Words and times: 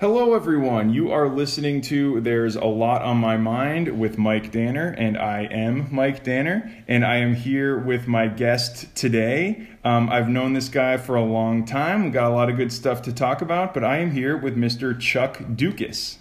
Hello, 0.00 0.34
everyone. 0.34 0.94
You 0.94 1.10
are 1.10 1.28
listening 1.28 1.80
to 1.80 2.20
There's 2.20 2.54
a 2.54 2.66
Lot 2.66 3.02
on 3.02 3.16
My 3.16 3.36
Mind 3.36 3.98
with 3.98 4.16
Mike 4.16 4.52
Danner, 4.52 4.94
and 4.96 5.18
I 5.18 5.48
am 5.50 5.92
Mike 5.92 6.22
Danner, 6.22 6.72
and 6.86 7.04
I 7.04 7.16
am 7.16 7.34
here 7.34 7.76
with 7.76 8.06
my 8.06 8.28
guest 8.28 8.94
today. 8.94 9.66
Um, 9.82 10.08
I've 10.08 10.28
known 10.28 10.52
this 10.52 10.68
guy 10.68 10.98
for 10.98 11.16
a 11.16 11.24
long 11.24 11.64
time. 11.64 12.04
We've 12.04 12.12
got 12.12 12.30
a 12.30 12.32
lot 12.32 12.48
of 12.48 12.56
good 12.56 12.72
stuff 12.72 13.02
to 13.02 13.12
talk 13.12 13.42
about, 13.42 13.74
but 13.74 13.82
I 13.82 13.98
am 13.98 14.12
here 14.12 14.36
with 14.36 14.56
Mr. 14.56 14.96
Chuck 14.96 15.42
Dukas. 15.56 16.18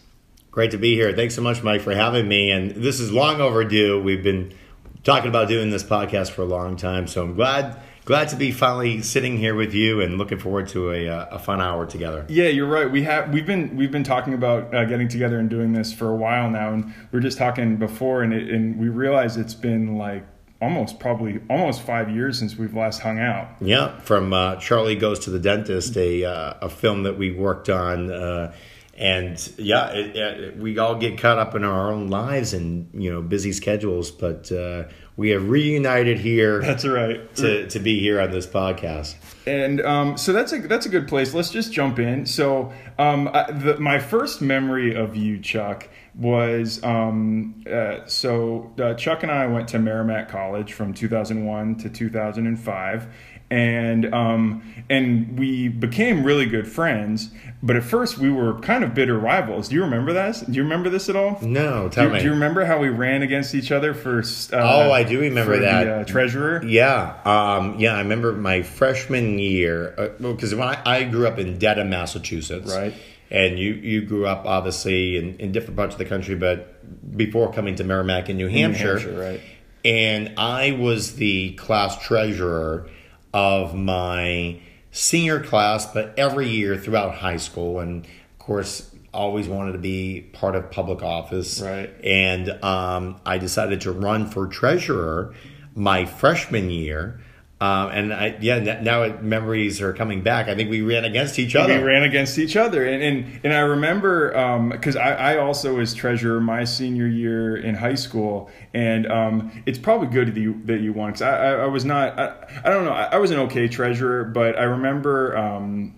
Great 0.50 0.71
to 0.71 0.80
be 0.80 0.96
here. 0.96 1.14
Thanks 1.16 1.36
so 1.36 1.44
much, 1.44 1.62
Mike, 1.62 1.82
for 1.82 1.94
having 1.94 2.28
me. 2.28 2.50
And 2.50 2.71
this 2.71 3.00
is 3.00 3.12
long 3.12 3.39
overdue. 3.41 4.02
We've 4.02 4.23
been 4.23 4.55
talking 5.04 5.30
about 5.30 5.50
doing 5.50 5.70
this 5.70 5.84
podcast 5.84 6.32
for 6.32 6.41
a 6.41 6.46
long 6.46 6.78
time, 6.78 7.05
so 7.05 7.21
I'm 7.21 7.36
glad 7.36 7.80
glad 8.08 8.30
to 8.30 8.38
be 8.38 8.52
finally 8.52 9.02
sitting 9.02 9.38
here 9.38 9.54
with 9.54 9.74
you 9.74 10.00
and 10.00 10.18
looking 10.18 10.39
forward 10.39 10.66
to 10.66 10.92
a, 10.94 11.10
uh, 11.10 11.26
a 11.32 11.38
fun 11.38 11.60
hour 11.60 11.86
together. 11.86 12.26
Yeah, 12.30 12.48
you're 12.48 12.68
right. 12.68 12.89
We 12.89 13.04
have 13.04 13.34
we've 13.34 13.46
been 13.46 13.76
we've 13.76 13.92
been 13.92 14.06
talking 14.06 14.34
about 14.34 14.74
uh, 14.74 14.86
getting 14.86 15.10
together 15.10 15.38
and 15.39 15.50
doing 15.50 15.74
this 15.74 15.92
for 15.92 16.10
a 16.10 16.15
while 16.15 16.50
now, 16.50 16.74
and 16.74 16.86
we 16.86 17.18
were 17.18 17.20
just 17.20 17.38
talking 17.38 17.75
before, 17.75 18.24
and 18.24 18.34
it, 18.34 18.50
and 18.50 18.79
we 18.79 18.88
realized 18.88 19.38
it's 19.38 19.54
been 19.54 19.98
like 19.98 20.25
almost 20.62 21.00
probably 21.00 21.42
almost 21.50 21.82
five 21.82 22.10
years 22.10 22.39
since 22.39 22.56
we've 22.56 22.74
last 22.74 23.01
hung 23.01 23.20
out. 23.20 23.50
Yeah, 23.60 24.00
from 24.00 24.32
uh, 24.32 24.56
Charlie 24.56 24.96
Goes 24.96 25.20
to 25.20 25.29
the 25.29 25.39
Dentist, 25.39 25.98
a 25.98 26.24
uh, 26.24 26.54
a 26.62 26.70
film 26.70 27.04
that 27.04 27.18
we 27.18 27.32
worked 27.32 27.70
on. 27.70 28.10
Uh, 28.10 28.54
and 28.98 29.54
yeah, 29.57 29.92
it, 29.92 30.15
it, 30.15 30.57
we 30.57 30.79
all 30.79 30.96
get 30.96 31.20
caught 31.20 31.37
up 31.37 31.54
in 31.54 31.64
our 31.64 31.92
own 31.92 32.08
lives 32.08 32.53
and 32.53 32.89
you 32.94 33.12
know 33.12 33.22
busy 33.22 33.52
schedules, 33.52 34.12
but 34.12 34.50
uh, 34.52 34.86
we 35.17 35.31
have 35.31 35.50
reunited 35.50 36.20
here. 36.20 36.62
That's 36.62 36.86
right. 36.86 37.36
To, 37.36 37.67
to 37.67 37.80
be 37.80 38.00
here 38.00 38.22
on 38.22 38.31
this 38.31 38.48
podcast. 38.48 39.16
And 39.45 39.81
um, 39.81 40.17
so 40.17 40.34
that's 40.34 40.52
a 40.52 40.59
that's 40.59 40.86
a 40.86 40.90
good 40.90 41.08
place. 41.08 41.34
Let's 41.34 41.50
just 41.50 41.72
jump 41.72 42.00
in. 42.00 42.26
So 42.26 42.73
um, 43.00 43.30
I, 43.34 43.50
the, 43.50 43.80
my 43.80 43.98
first 43.98 44.42
memory 44.42 44.94
of 44.94 45.16
you, 45.16 45.40
Chuck, 45.40 45.88
was 46.14 46.84
um, 46.84 47.64
uh, 47.72 48.06
so 48.08 48.74
uh, 48.78 48.94
Chuck 48.96 49.24
and 49.24 49.32
I 49.32 49.48
went 49.48 49.70
to 49.70 49.80
Merrimack 49.80 50.28
College 50.28 50.74
from 50.74 50.94
2001 50.94 51.76
to 51.78 51.90
2005, 51.90 53.08
and 53.50 54.14
um, 54.14 54.62
and 54.90 55.38
we 55.40 55.67
became 55.70 56.23
really 56.23 56.45
good 56.45 56.67
friends. 56.67 57.31
But 57.64 57.76
at 57.76 57.84
first, 57.84 58.17
we 58.17 58.30
were 58.30 58.59
kind 58.59 58.84
of 58.84 58.94
bitter 58.94 59.17
rivals. 59.17 59.70
Do 59.70 59.76
you 59.76 59.81
remember 59.81 60.14
that? 60.14 60.44
Do 60.45 60.53
you 60.53 60.64
remember 60.64 60.90
this 60.90 61.09
at 61.09 61.16
all? 61.16 61.40
No, 61.42 61.90
tell 61.90 62.08
do, 62.08 62.14
me. 62.14 62.20
Do 62.20 62.25
you 62.25 62.31
remember 62.31 62.66
how 62.66 62.80
we 62.80 62.90
ran 62.90 63.23
against 63.23 63.56
each 63.56 63.72
other 63.72 63.94
for? 63.94 64.20
Uh, 64.20 64.58
oh, 64.88 64.92
I 64.92 65.03
do 65.03 65.22
remember 65.22 65.59
that. 65.59 65.84
The, 65.86 65.95
uh, 65.95 66.03
treasurer. 66.03 66.64
Yeah, 66.66 67.20
um, 67.25 67.80
yeah. 67.80 67.95
I 67.95 68.00
remember 68.00 68.34
my 68.34 68.62
freshman 68.62 69.40
year 69.40 70.14
because 70.20 70.53
uh, 70.53 70.58
when 70.58 70.68
I, 70.68 70.81
I, 70.86 71.03
grew 71.06 71.28
up 71.28 71.40
in 71.40 71.58
Dedham, 71.58 71.90
Massachusetts, 71.90 72.73
right. 72.73 72.94
And 73.30 73.59
you 73.59 73.73
you 73.73 74.02
grew 74.03 74.25
up 74.25 74.45
obviously 74.45 75.18
in, 75.18 75.38
in 75.38 75.52
different 75.52 75.75
parts 75.75 75.95
of 75.95 76.00
the 76.00 76.06
country, 76.06 76.36
but 76.36 77.18
before 77.18 77.52
coming 77.52 77.75
to 77.75 77.84
Merrimack 77.84 78.30
in 78.30 78.38
New 78.38 78.48
Hampshire, 78.48 78.98
in 78.98 79.03
New 79.03 79.20
Hampshire 79.20 79.31
right? 79.31 79.42
And 79.84 80.34
I 80.38 80.72
was 80.73 81.16
the 81.16 81.53
class 81.53 82.02
treasurer 82.06 82.90
of 83.33 83.75
my 83.75 84.59
senior 84.92 85.42
class, 85.42 85.86
but 85.94 86.14
every 86.17 86.50
year 86.50 86.78
throughout 86.78 87.16
high 87.16 87.38
school, 87.38 87.80
and 87.80 88.06
of 88.06 88.39
course, 88.39 88.89
always 89.14 89.47
wanted 89.47 89.73
to 89.73 89.78
be 89.78 90.22
part 90.34 90.56
of 90.56 90.69
public 90.72 91.02
office. 91.02 91.61
Right. 91.61 91.89
And 92.03 92.50
um, 92.64 93.19
I 93.25 93.38
decided 93.38 93.81
to 93.81 93.92
run 93.92 94.30
for 94.30 94.47
treasurer 94.47 95.34
my 95.75 96.06
freshman 96.06 96.69
year. 96.69 97.19
Um, 97.59 97.89
and 97.89 98.13
I, 98.13 98.38
yeah, 98.39 98.81
now 98.81 99.17
memories 99.19 99.81
are 99.81 99.91
coming 99.91 100.22
back. 100.22 100.47
I 100.47 100.53
think 100.53 100.69
we 100.69 100.81
ran 100.81 101.05
against 101.05 101.39
each 101.39 101.55
other. 101.55 101.80
We 101.80 101.83
ran 101.83 102.03
against 102.03 102.38
each 102.38 102.55
other, 102.55 102.86
and 102.86 103.02
and, 103.02 103.39
and 103.44 103.52
I 103.52 103.61
remember 103.61 104.69
because 104.72 104.95
um, 104.95 105.02
I, 105.02 105.16
I 105.16 105.38
also 105.38 105.73
was 105.75 105.95
treasurer 105.95 106.39
my 106.39 106.66
senior 106.66 107.08
year 107.08 107.58
in 107.58 107.73
high 107.73 107.95
school, 107.95 108.52
and 108.75 109.11
um, 109.11 109.63
it's 109.66 109.80
probably 109.80 110.08
good 110.08 110.35
that 110.35 110.39
you 110.39 110.61
that 110.66 110.81
you 110.81 110.94
won 110.94 111.09
because 111.09 111.23
I, 111.23 111.35
I, 111.35 111.51
I, 111.63 111.66
was 111.66 111.84
not 111.84 112.19
I, 112.19 112.35
I 112.63 112.69
don't 112.69 112.85
know 112.85 112.91
I, 112.91 113.06
I, 113.06 113.17
was 113.17 113.31
an 113.31 113.40
okay 113.40 113.67
treasurer, 113.67 114.23
but 114.23 114.56
I 114.59 114.63
remember 114.63 115.35
um, 115.35 115.96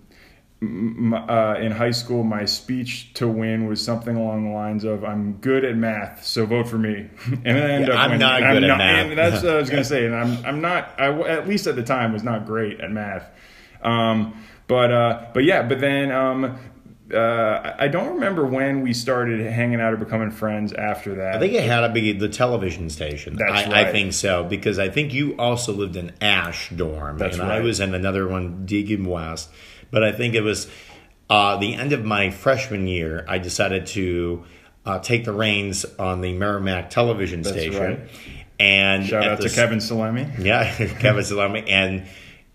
uh, 0.62 1.56
in 1.60 1.72
high 1.72 1.92
school, 1.92 2.24
my 2.24 2.44
speech 2.44 3.14
to 3.14 3.28
win 3.28 3.68
was 3.68 3.82
something 3.82 4.18
along 4.18 4.46
the 4.46 4.54
lines 4.54 4.84
of 4.84 5.06
"I'm 5.06 5.34
good 5.34 5.64
at 5.64 5.78
math, 5.78 6.26
so 6.26 6.46
vote 6.46 6.68
for 6.68 6.78
me." 6.78 7.10
and 7.46 7.58
I 7.58 7.72
end 7.72 7.88
yeah, 7.88 7.94
up 7.94 8.00
I'm 8.00 8.12
winning. 8.12 8.20
not 8.20 8.40
good 8.40 8.48
I'm 8.48 8.64
at 8.64 8.68
not, 8.68 8.78
math. 8.78 9.06
And 9.08 9.18
that's 9.18 9.44
what 9.44 9.54
I 9.54 9.58
was 9.58 9.70
going 9.70 9.84
to 9.84 9.90
say. 9.90 10.06
And 10.06 10.16
I'm 10.16 10.46
I'm 10.46 10.62
not. 10.62 11.00
I 11.00 11.08
at 11.30 11.48
least 11.48 11.68
at 11.68 11.76
the 11.76 11.84
time 11.84 12.12
was 12.12 12.24
not 12.24 12.46
great 12.46 12.82
at 12.82 12.92
math. 12.92 13.30
Um, 13.82 14.44
but 14.68 14.92
uh, 14.92 15.28
but 15.34 15.46
yeah, 15.46 15.64
but 15.64 15.80
then 15.80 16.12
um, 16.12 16.60
uh, 17.14 17.76
I 17.80 17.88
don't 17.88 18.16
remember 18.16 18.46
when 18.46 18.82
we 18.82 18.94
started 18.94 19.40
hanging 19.52 19.82
out 19.82 19.94
or 19.94 19.98
becoming 19.98 20.30
friends 20.30 20.74
after 20.74 21.16
that. 21.16 21.36
I 21.36 21.40
think 21.40 21.54
it 21.54 21.64
had 21.64 21.82
to 21.82 21.90
be 21.90 22.14
the 22.14 22.30
television 22.30 22.90
station. 22.90 23.36
That's 23.38 23.52
I, 23.52 23.64
right. 23.66 23.88
I 23.88 23.92
think 23.92 24.14
so 24.14 24.44
because 24.44 24.78
I 24.78 24.90
think 24.90 25.14
you 25.14 25.36
also 25.38 25.74
lived 25.74 25.96
in 25.96 26.12
Ash 26.22 26.70
dorm, 26.70 27.18
That's 27.18 27.38
and 27.38 27.48
right. 27.48 27.58
I 27.58 27.62
was 27.62 27.80
in 27.80 27.96
another 27.96 28.28
one, 28.28 28.68
Deegan 28.68 29.08
West. 29.08 29.50
But 29.92 30.04
I 30.04 30.12
think 30.12 30.36
it 30.36 30.42
was 30.42 30.68
uh, 31.30 31.58
the 31.58 31.76
end 31.76 31.94
of 31.94 32.04
my 32.04 32.32
freshman 32.32 32.88
year. 32.88 33.26
I 33.28 33.38
decided 33.38 33.88
to 33.88 34.44
uh, 34.86 35.00
take 35.00 35.26
the 35.26 35.34
reins 35.34 35.86
on 35.98 36.22
the 36.22 36.34
Merrimack 36.34 36.90
television 36.90 37.42
That's 37.42 37.56
station. 37.56 37.82
Right. 37.82 38.00
And 38.60 39.06
shout 39.06 39.26
out 39.26 39.42
to 39.42 39.50
Kevin 39.50 39.80
Salemi. 39.80 40.44
Yeah, 40.44 40.70
Kevin 41.00 41.24
Salemi, 41.24 41.70
and 41.70 42.08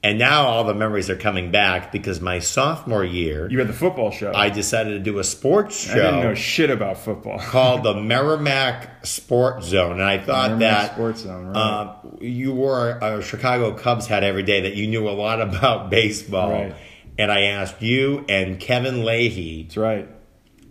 and 0.02 0.18
now 0.18 0.48
all 0.48 0.64
the 0.64 0.74
memories 0.74 1.08
are 1.08 1.16
coming 1.16 1.50
back 1.50 1.90
because 1.90 2.20
my 2.20 2.38
sophomore 2.40 3.04
year, 3.04 3.48
you 3.50 3.58
had 3.58 3.68
the 3.68 3.72
football 3.72 4.10
show. 4.10 4.32
I 4.34 4.50
decided 4.50 4.90
to 4.90 4.98
do 4.98 5.18
a 5.18 5.24
sports 5.24 5.80
show. 5.80 5.92
I 5.92 5.94
didn't 5.94 6.20
know 6.20 6.34
shit 6.34 6.68
about 6.68 6.98
football. 6.98 7.38
called 7.40 7.84
the 7.84 7.94
Merrimack 7.94 9.06
Sports 9.06 9.68
Zone, 9.68 9.92
and 9.92 10.02
I 10.02 10.18
thought 10.18 10.50
Merrimack 10.50 10.58
that 10.58 10.92
Sports 10.92 11.20
Zone, 11.20 11.46
right. 11.46 11.56
uh, 11.56 11.96
you 12.20 12.52
wore 12.52 12.90
a 12.90 13.22
Chicago 13.22 13.72
Cubs 13.72 14.06
hat 14.06 14.24
every 14.24 14.42
day, 14.42 14.60
that 14.62 14.74
you 14.74 14.88
knew 14.88 15.08
a 15.08 15.12
lot 15.12 15.40
about 15.40 15.88
baseball. 15.88 16.50
Right. 16.50 16.74
And 17.18 17.30
I 17.30 17.42
asked 17.42 17.80
you 17.82 18.24
and 18.28 18.58
Kevin 18.58 19.04
Leahy 19.04 19.64
That's 19.64 19.76
right. 19.76 20.08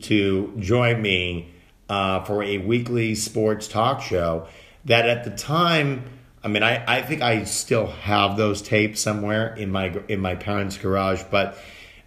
to 0.03 0.53
join 0.59 1.01
me 1.01 1.53
uh, 1.89 2.23
for 2.25 2.43
a 2.43 2.57
weekly 2.57 3.15
sports 3.15 3.67
talk 3.67 4.01
show. 4.01 4.47
That 4.85 5.07
at 5.07 5.23
the 5.23 5.31
time, 5.31 6.03
I 6.43 6.49
mean, 6.49 6.61
I, 6.63 6.83
I 6.97 7.01
think 7.01 7.21
I 7.21 7.45
still 7.45 7.87
have 7.87 8.35
those 8.35 8.61
tapes 8.61 8.99
somewhere 8.99 9.55
in 9.55 9.71
my 9.71 9.97
in 10.09 10.19
my 10.19 10.35
parents' 10.35 10.77
garage. 10.77 11.23
But 11.31 11.57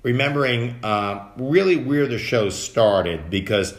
remembering 0.02 0.76
uh, 0.84 1.28
really 1.38 1.76
where 1.76 2.06
the 2.06 2.18
show 2.18 2.50
started 2.50 3.30
because 3.30 3.72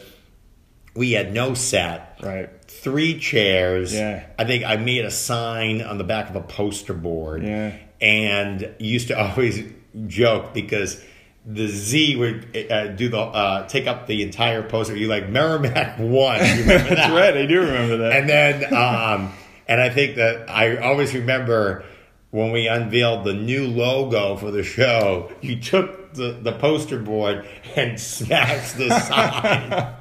we 0.95 1.11
had 1.11 1.31
no 1.31 1.53
set, 1.53 2.19
Right. 2.23 2.49
three 2.67 3.19
chairs. 3.19 3.93
Yeah. 3.93 4.25
I 4.39 4.45
think 4.45 4.63
I 4.65 4.77
made 4.77 5.05
a 5.05 5.11
sign 5.11 5.83
on 5.83 5.99
the 5.99 6.03
back 6.03 6.27
of 6.31 6.35
a 6.35 6.41
poster 6.41 6.95
board. 6.95 7.43
Yeah. 7.43 7.73
And 8.01 8.73
used 8.79 9.09
to 9.09 9.19
always 9.29 9.61
joke 10.05 10.53
because 10.53 11.03
the 11.45 11.67
Z 11.67 12.15
would 12.17 12.55
uh, 12.69 12.87
do 12.87 13.09
the 13.09 13.17
uh, 13.19 13.67
take 13.67 13.87
up 13.87 14.05
the 14.05 14.21
entire 14.21 14.61
poster. 14.63 14.95
You 14.95 15.07
like 15.07 15.29
Merrimack 15.29 15.97
one. 15.97 16.39
You 16.45 16.61
remember 16.63 16.63
that? 16.65 16.89
That's 16.89 17.11
right. 17.13 17.37
I 17.37 17.45
do 17.45 17.59
remember 17.61 17.97
that. 17.97 18.13
And 18.13 18.29
then, 18.29 18.73
um, 18.73 19.33
and 19.67 19.81
I 19.81 19.89
think 19.89 20.17
that 20.17 20.49
I 20.49 20.77
always 20.77 21.13
remember 21.13 21.85
when 22.31 22.51
we 22.51 22.67
unveiled 22.67 23.23
the 23.23 23.33
new 23.33 23.67
logo 23.67 24.35
for 24.35 24.51
the 24.51 24.63
show. 24.63 25.31
You 25.41 25.59
took 25.61 26.13
the 26.13 26.31
the 26.33 26.51
poster 26.51 26.99
board 26.99 27.47
and 27.75 27.99
smashed 27.99 28.77
the 28.77 28.99
sign. 28.99 29.93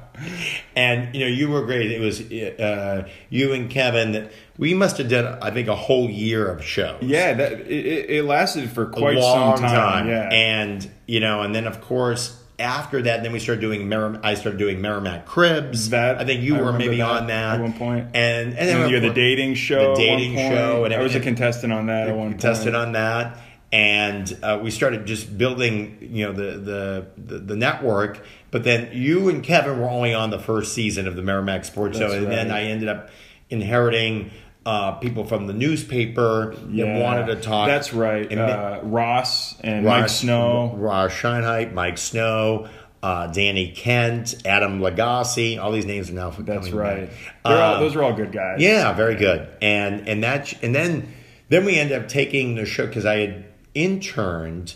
And 0.75 1.13
you 1.15 1.21
know 1.21 1.27
you 1.27 1.49
were 1.49 1.65
great. 1.65 1.91
It 1.91 1.99
was 2.01 2.21
uh, 2.21 3.07
you 3.29 3.53
and 3.53 3.69
Kevin. 3.69 4.11
that 4.13 4.31
We 4.57 4.73
must 4.73 4.97
have 4.97 5.09
done, 5.09 5.37
I 5.41 5.51
think, 5.51 5.67
a 5.67 5.75
whole 5.75 6.09
year 6.09 6.47
of 6.49 6.63
shows. 6.63 7.01
yeah, 7.01 7.33
that 7.33 7.51
it, 7.61 8.09
it 8.09 8.25
lasted 8.25 8.69
for 8.71 8.85
quite 8.87 9.17
a 9.17 9.19
long 9.19 9.57
some 9.57 9.65
time. 9.65 10.07
Yeah. 10.07 10.29
and 10.31 10.89
you 11.05 11.19
know, 11.19 11.41
and 11.41 11.53
then 11.53 11.67
of 11.67 11.81
course 11.81 12.41
after 12.59 13.03
that, 13.03 13.21
then 13.21 13.31
we 13.31 13.39
started 13.39 13.61
doing 13.61 13.81
Merrim- 13.87 14.19
I 14.23 14.33
started 14.33 14.57
doing 14.57 14.81
Merrimack 14.81 15.25
Cribs. 15.25 15.89
That 15.89 16.17
I 16.19 16.25
think 16.25 16.41
you 16.41 16.55
I 16.55 16.61
were 16.61 16.73
maybe 16.73 16.97
that 16.97 17.09
on 17.09 17.27
that 17.27 17.55
at 17.55 17.61
one 17.61 17.73
point. 17.73 18.07
and 18.15 18.57
and 18.57 18.67
then 18.67 18.89
you're 18.89 18.99
the 18.99 19.13
dating 19.13 19.53
show. 19.55 19.95
The 19.95 20.01
dating 20.01 20.35
show, 20.35 20.83
and 20.85 20.93
I 20.93 21.01
was 21.01 21.15
a 21.15 21.19
contestant 21.19 21.71
on 21.71 21.87
that 21.87 22.09
at 22.09 22.15
one 22.15 22.31
contested 22.31 22.73
point. 22.73 22.87
on 22.87 22.91
that 22.93 23.37
and 23.71 24.37
uh, 24.43 24.59
we 24.63 24.71
started 24.71 25.05
just 25.05 25.37
building 25.37 25.97
you 25.99 26.25
know 26.25 26.31
the, 26.31 26.57
the 26.57 27.05
the 27.17 27.39
the 27.39 27.55
network 27.55 28.23
but 28.51 28.63
then 28.63 28.89
you 28.93 29.29
and 29.29 29.43
kevin 29.43 29.79
were 29.79 29.89
only 29.89 30.13
on 30.13 30.29
the 30.29 30.39
first 30.39 30.73
season 30.73 31.07
of 31.07 31.15
the 31.15 31.21
merrimack 31.21 31.65
sports 31.65 31.97
That's 31.99 32.13
show 32.13 32.17
and 32.19 32.27
then 32.31 32.51
i 32.51 32.63
ended 32.63 32.87
up 32.89 33.09
inheriting 33.49 34.31
uh, 34.65 34.91
people 34.93 35.23
from 35.23 35.47
the 35.47 35.53
newspaper 35.53 36.53
Yeah. 36.69 36.85
that 36.85 37.01
wanted 37.01 37.25
to 37.27 37.35
talk 37.37 37.67
That's 37.69 37.93
right. 37.93 38.29
And 38.29 38.41
Uh, 38.41 38.79
Ross 38.83 39.57
and 39.61 39.85
Mike 39.85 40.09
Snow. 40.09 40.73
Ross 40.75 41.13
Scheinheit, 41.13 41.71
Mike 41.73 41.97
Snow, 41.97 42.67
uh, 43.01 43.27
Danny 43.27 43.71
Kent, 43.71 44.35
Adam 44.45 44.81
Lagasse. 44.81 45.57
All 45.57 45.71
these 45.71 45.85
names 45.85 46.09
are 46.09 46.13
now 46.15 46.31
That's 46.31 46.71
right. 46.71 47.09
all, 47.45 47.79
those 47.79 47.95
are 47.95 48.03
all 48.03 48.11
good 48.11 48.33
guys. 48.33 48.59
yeah, 48.59 48.91
very 48.91 49.15
good. 49.15 49.47
And 49.61 50.05
and 50.09 50.21
that 50.25 50.61
and 50.61 50.75
then 50.75 51.13
then 51.47 51.63
we 51.63 51.77
ended 51.79 52.01
up 52.01 52.09
taking 52.09 52.55
the 52.55 52.65
show 52.65 52.87
because 52.87 53.05
I 53.05 53.19
had 53.19 53.45
interned 53.73 54.73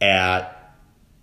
at 0.00 0.74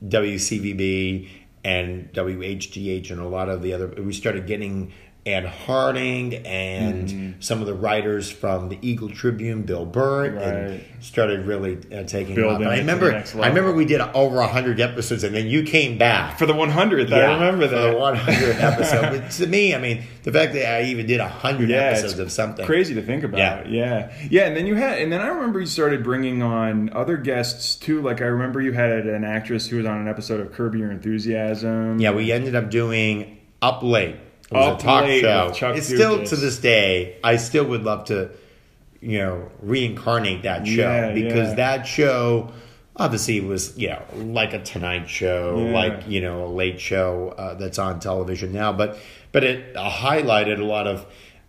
WCVB 0.07 1.27
and 1.63 2.11
WHDH 2.13 3.11
and 3.11 3.19
a 3.19 3.27
lot 3.27 3.49
of 3.49 3.61
the 3.61 3.73
other. 3.73 3.87
We 3.87 4.13
started 4.13 4.47
getting 4.47 4.93
Ed 5.23 5.45
Harding 5.45 6.33
and 6.47 7.07
Mm-hmm. 7.07 7.31
some 7.41 7.62
of 7.62 7.68
the 7.68 7.73
writers 7.75 8.31
from 8.31 8.69
the 8.69 8.79
Eagle 8.81 9.09
Tribune, 9.09 9.62
Bill 9.62 9.85
Burt, 9.85 10.33
Right. 10.33 10.44
and 10.44 10.83
started 11.00 11.45
really 11.45 11.77
uh, 11.94 12.03
taking 12.03 12.33
Building 12.33 12.56
off. 12.56 12.62
And 12.62 12.69
I 12.71 12.77
remember, 12.77 13.13
I 13.13 13.47
remember 13.47 13.71
we 13.73 13.85
did 13.85 14.01
over 14.01 14.41
hundred 14.41 14.79
episodes, 14.79 15.23
and 15.23 15.35
then 15.35 15.45
you 15.47 15.62
came 15.63 15.97
back 16.00 16.39
For 16.39 16.45
the 16.47 16.53
100th, 16.53 17.12
I 17.13 17.33
remember 17.33 17.68
for 17.68 17.75
that. 17.75 17.91
the 17.91 17.97
100th 18.00 18.62
episode. 18.63 19.21
But 19.21 19.31
to 19.31 19.45
me, 19.47 19.75
I 19.75 19.77
mean, 19.79 20.03
the 20.23 20.31
fact 20.31 20.53
that 20.53 20.68
I 20.81 20.83
even 20.85 21.06
did 21.06 21.19
100 21.19 21.69
yeah, 21.69 21.75
episodes 21.77 22.17
of 22.17 22.31
something. 22.31 22.65
crazy 22.65 22.95
to 22.95 23.01
think 23.03 23.24
about. 23.24 23.38
Yeah. 23.39 23.67
Yeah. 23.67 24.12
yeah, 24.21 24.27
yeah. 24.29 24.47
And 24.47 24.57
then 24.57 24.65
you 24.65 24.74
had, 24.75 25.00
and 25.00 25.12
then 25.12 25.21
I 25.21 25.27
remember 25.27 25.59
you 25.59 25.65
started 25.67 26.03
bringing 26.03 26.41
on 26.41 26.89
other 26.94 27.17
guests 27.17 27.75
too. 27.75 28.01
Like 28.01 28.21
I 28.21 28.25
remember 28.25 28.59
you 28.59 28.71
had 28.71 28.91
an 29.06 29.24
actress 29.24 29.67
who 29.67 29.77
was 29.77 29.85
on 29.85 30.00
an 30.01 30.07
episode 30.07 30.39
of 30.39 30.51
Curb 30.53 30.74
Your 30.75 30.89
Enthusiasm. 30.91 32.00
Yeah, 32.00 32.12
we 32.12 32.31
ended 32.31 32.56
up 32.56 32.69
doing 32.71 33.38
Up 33.62 33.83
Late. 33.83 34.15
It 34.51 34.56
was 34.56 34.68
Up 34.68 34.80
a 34.80 34.83
talk 34.83 35.03
Late 35.06 35.21
show. 35.21 35.48
with 35.48 35.56
Chuck 35.56 35.77
it's 35.77 35.88
still 35.88 36.15
Dukas. 36.18 36.30
to 36.31 36.36
this 36.36 36.57
day, 36.59 37.15
I 37.24 37.38
still 37.38 37.63
would 37.65 37.83
love 37.83 38.06
to, 38.06 38.30
you 39.00 39.19
know, 39.19 39.50
reincarnate 39.62 40.44
that 40.44 40.68
show 40.68 40.81
Yeah, 40.81 41.13
because 41.13 41.50
yeah. 41.50 41.56
that 41.56 41.88
show 41.88 42.51
obviously 42.98 43.39
was, 43.39 43.77
you 43.77 43.89
know, 43.89 44.01
like 44.18 44.53
a 44.53 44.59
Tonight 44.62 45.09
Show, 45.09 45.57
Yeah. 45.57 45.74
like 45.74 46.07
you 46.07 46.19
know, 46.21 46.45
a 46.45 46.51
late 46.51 46.80
show 46.81 47.33
uh, 47.38 47.53
that's 47.56 47.80
on 47.80 48.00
television 48.01 48.51
now, 48.51 48.74
but 48.74 48.98
but 49.31 49.44
it 49.45 49.75
uh, 49.77 49.89
highlighted 49.89 50.59
a 50.59 50.65
lot 50.65 50.86
of 50.88 51.06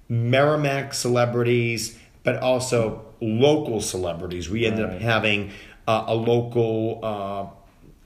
Merrimack 0.08 0.94
celebrities, 0.94 1.98
but 2.22 2.36
also 2.36 3.02
local 3.20 3.80
celebrities. 3.80 4.48
We 4.48 4.64
ended 4.66 4.84
up 4.84 4.90
Right. 4.92 5.00
having 5.02 5.50
uh, 5.88 6.04
a 6.06 6.14
local. 6.14 7.00
Uh, 7.02 7.08
a 7.08 7.61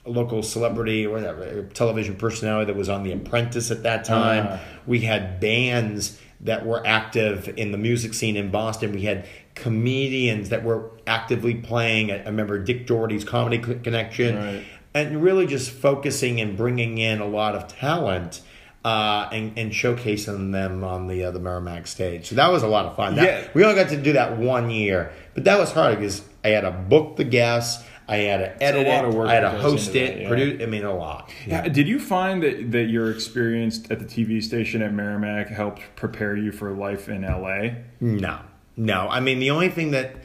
local 0.07 0.41
celebrity 0.43 1.05
or 1.05 1.11
whatever, 1.11 1.63
television 1.73 2.15
personality 2.15 2.65
that 2.71 2.77
was 2.77 2.89
on 2.89 3.03
The 3.03 3.11
Apprentice 3.11 3.71
at 3.71 3.83
that 3.83 4.05
time. 4.05 4.47
Ah. 4.49 4.59
We 4.85 5.01
had 5.01 5.39
bands 5.39 6.19
that 6.41 6.65
were 6.65 6.85
active 6.85 7.49
in 7.57 7.71
the 7.71 7.77
music 7.77 8.13
scene 8.13 8.35
in 8.37 8.51
Boston. 8.51 8.91
We 8.93 9.01
had 9.03 9.25
comedians 9.55 10.49
that 10.49 10.63
were 10.63 10.91
actively 11.05 11.55
playing. 11.55 12.11
I 12.11 12.17
I 12.19 12.25
remember 12.25 12.59
Dick 12.59 12.87
Doherty's 12.87 13.23
Comedy 13.23 13.57
Connection. 13.59 14.35
Right. 14.37 14.63
And 14.93 15.21
really 15.21 15.45
just 15.45 15.69
focusing 15.69 16.41
and 16.41 16.57
bringing 16.57 16.97
in 16.97 17.19
a 17.21 17.27
lot 17.27 17.53
of 17.55 17.67
talent 17.67 18.41
uh, 18.83 19.29
and, 19.31 19.57
and 19.57 19.71
showcasing 19.71 20.51
them 20.51 20.83
on 20.83 21.07
the 21.07 21.25
uh, 21.25 21.31
the 21.31 21.39
Merrimack 21.39 21.85
stage. 21.87 22.27
So 22.29 22.35
that 22.35 22.51
was 22.51 22.63
a 22.63 22.67
lot 22.67 22.85
of 22.85 22.95
fun. 22.95 23.15
That- 23.15 23.25
Yeah. 23.25 23.47
We 23.53 23.63
only 23.63 23.75
got 23.75 23.89
to 23.89 23.97
do 24.01 24.13
that 24.13 24.37
one 24.37 24.69
year, 24.69 25.11
but 25.35 25.43
that 25.43 25.59
was 25.59 25.71
hard 25.71 25.97
because 25.99 26.23
I 26.43 26.49
had 26.49 26.61
to 26.61 26.71
book 26.71 27.17
the 27.17 27.25
guests. 27.25 27.83
I 28.07 28.17
had 28.17 28.37
to 28.37 28.63
edit 28.63 28.87
it. 28.87 29.05
of 29.05 29.13
work 29.13 29.27
I 29.27 29.35
had 29.35 29.41
to 29.41 29.49
host 29.49 29.89
it, 29.89 29.93
that, 29.93 30.21
yeah. 30.21 30.27
produce. 30.29 30.63
I 30.63 30.65
mean, 30.65 30.85
a 30.85 30.95
lot. 30.95 31.29
Yeah. 31.45 31.67
Did 31.67 31.87
you 31.87 31.99
find 31.99 32.41
that, 32.41 32.71
that 32.71 32.85
your 32.85 33.11
experience 33.11 33.83
at 33.91 33.99
the 33.99 34.05
TV 34.05 34.41
station 34.41 34.81
at 34.81 34.93
Merrimack 34.93 35.49
helped 35.49 35.81
prepare 35.95 36.35
you 36.35 36.51
for 36.51 36.71
life 36.71 37.09
in 37.09 37.23
LA? 37.23 37.79
No, 37.99 38.39
no. 38.77 39.07
I 39.09 39.19
mean, 39.19 39.39
the 39.39 39.51
only 39.51 39.69
thing 39.69 39.91
that 39.91 40.15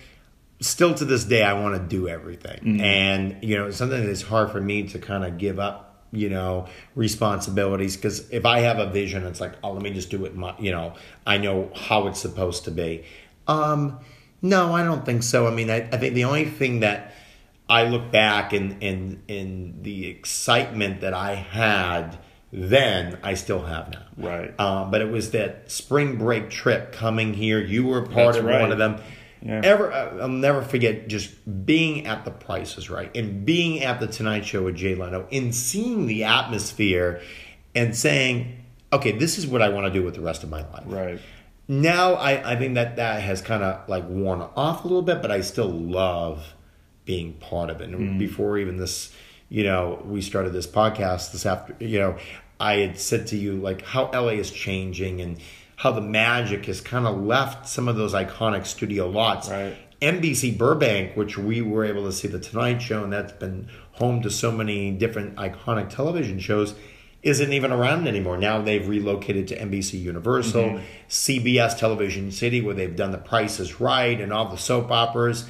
still 0.60 0.94
to 0.94 1.04
this 1.04 1.24
day 1.24 1.42
I 1.42 1.54
want 1.54 1.74
to 1.74 1.82
do 1.82 2.08
everything, 2.08 2.80
and 2.80 3.36
you 3.42 3.58
know, 3.58 3.70
something 3.72 4.06
that's 4.06 4.22
hard 4.22 4.52
for 4.52 4.60
me 4.60 4.84
to 4.88 4.98
kind 4.98 5.24
of 5.24 5.38
give 5.38 5.58
up. 5.58 5.88
You 6.14 6.28
know, 6.28 6.66
responsibilities 6.94 7.96
because 7.96 8.28
if 8.28 8.44
I 8.44 8.60
have 8.60 8.78
a 8.78 8.90
vision, 8.90 9.24
it's 9.24 9.40
like, 9.40 9.54
oh, 9.64 9.72
let 9.72 9.80
me 9.80 9.94
just 9.94 10.10
do 10.10 10.26
it. 10.26 10.36
My, 10.36 10.54
you 10.58 10.70
know, 10.70 10.92
I 11.26 11.38
know 11.38 11.70
how 11.74 12.06
it's 12.06 12.20
supposed 12.20 12.64
to 12.64 12.70
be. 12.70 13.04
Um, 13.48 13.98
no, 14.42 14.74
I 14.74 14.84
don't 14.84 15.06
think 15.06 15.22
so. 15.22 15.46
I 15.46 15.52
mean, 15.52 15.70
I, 15.70 15.76
I 15.76 15.96
think 15.96 16.14
the 16.14 16.24
only 16.24 16.44
thing 16.44 16.80
that 16.80 17.14
I 17.72 17.84
look 17.84 18.10
back 18.10 18.52
and 18.52 18.82
in 18.82 19.22
in 19.28 19.82
the 19.82 20.06
excitement 20.06 21.00
that 21.00 21.14
I 21.14 21.34
had 21.36 22.18
then, 22.52 23.18
I 23.22 23.32
still 23.32 23.62
have 23.62 23.90
now. 23.90 24.04
Right. 24.18 24.60
Um, 24.60 24.90
but 24.90 25.00
it 25.00 25.10
was 25.10 25.30
that 25.30 25.70
spring 25.70 26.18
break 26.18 26.50
trip 26.50 26.92
coming 26.92 27.32
here. 27.32 27.58
You 27.58 27.86
were 27.86 28.02
part 28.02 28.34
That's 28.34 28.38
of 28.38 28.44
right. 28.44 28.60
one 28.60 28.72
of 28.72 28.78
them. 28.78 29.00
Yeah. 29.40 29.62
Ever, 29.64 29.90
uh, 29.90 30.18
I'll 30.20 30.28
never 30.28 30.60
forget 30.60 31.08
just 31.08 31.32
being 31.64 32.06
at 32.06 32.26
the 32.26 32.30
Price 32.30 32.76
is 32.76 32.90
Right 32.90 33.10
and 33.16 33.46
being 33.46 33.82
at 33.82 34.00
the 34.00 34.06
Tonight 34.06 34.44
Show 34.44 34.64
with 34.64 34.76
Jay 34.76 34.94
Leno 34.94 35.26
and 35.32 35.54
seeing 35.54 36.06
the 36.06 36.24
atmosphere 36.24 37.22
and 37.74 37.96
saying, 37.96 38.64
"Okay, 38.92 39.12
this 39.12 39.38
is 39.38 39.46
what 39.46 39.62
I 39.62 39.70
want 39.70 39.86
to 39.86 39.98
do 39.98 40.04
with 40.04 40.14
the 40.14 40.20
rest 40.20 40.44
of 40.44 40.50
my 40.50 40.60
life." 40.72 40.84
Right. 40.84 41.20
Now 41.68 42.14
I, 42.14 42.52
I 42.52 42.56
think 42.56 42.74
that 42.74 42.96
that 42.96 43.22
has 43.22 43.40
kind 43.40 43.62
of 43.62 43.88
like 43.88 44.06
worn 44.06 44.42
off 44.42 44.84
a 44.84 44.88
little 44.88 45.00
bit, 45.00 45.22
but 45.22 45.30
I 45.30 45.40
still 45.40 45.70
love 45.70 46.54
being 47.04 47.34
part 47.34 47.70
of 47.70 47.80
it. 47.80 47.90
And 47.90 48.14
Mm. 48.14 48.18
before 48.18 48.58
even 48.58 48.76
this, 48.76 49.12
you 49.48 49.64
know, 49.64 50.02
we 50.06 50.20
started 50.20 50.52
this 50.52 50.66
podcast 50.66 51.32
this 51.32 51.44
after, 51.46 51.74
you 51.78 51.98
know, 51.98 52.16
I 52.60 52.76
had 52.76 52.98
said 52.98 53.26
to 53.28 53.36
you 53.36 53.54
like 53.56 53.82
how 53.84 54.10
LA 54.12 54.34
is 54.38 54.50
changing 54.50 55.20
and 55.20 55.36
how 55.76 55.90
the 55.90 56.00
magic 56.00 56.66
has 56.66 56.80
kind 56.80 57.06
of 57.06 57.20
left 57.22 57.68
some 57.68 57.88
of 57.88 57.96
those 57.96 58.14
iconic 58.14 58.66
studio 58.66 59.08
lots. 59.08 59.50
Right. 59.50 59.74
NBC 60.00 60.56
Burbank, 60.56 61.16
which 61.16 61.36
we 61.38 61.60
were 61.60 61.84
able 61.84 62.04
to 62.06 62.12
see 62.12 62.28
the 62.28 62.38
Tonight 62.38 62.80
Show, 62.82 63.04
and 63.04 63.12
that's 63.12 63.32
been 63.32 63.68
home 63.92 64.22
to 64.22 64.30
so 64.30 64.50
many 64.50 64.90
different 64.92 65.36
iconic 65.36 65.90
television 65.90 66.38
shows, 66.40 66.74
isn't 67.22 67.52
even 67.52 67.70
around 67.70 68.08
anymore. 68.08 68.36
Now 68.36 68.60
they've 68.60 68.86
relocated 68.86 69.46
to 69.48 69.56
NBC 69.60 70.00
Universal, 70.00 70.80
CBS 71.08 71.78
Television 71.78 72.32
City, 72.32 72.60
where 72.60 72.74
they've 72.74 72.96
done 72.96 73.12
The 73.12 73.18
Price 73.18 73.60
is 73.60 73.80
Right 73.80 74.20
and 74.20 74.32
all 74.32 74.48
the 74.48 74.56
soap 74.56 74.90
operas. 74.90 75.44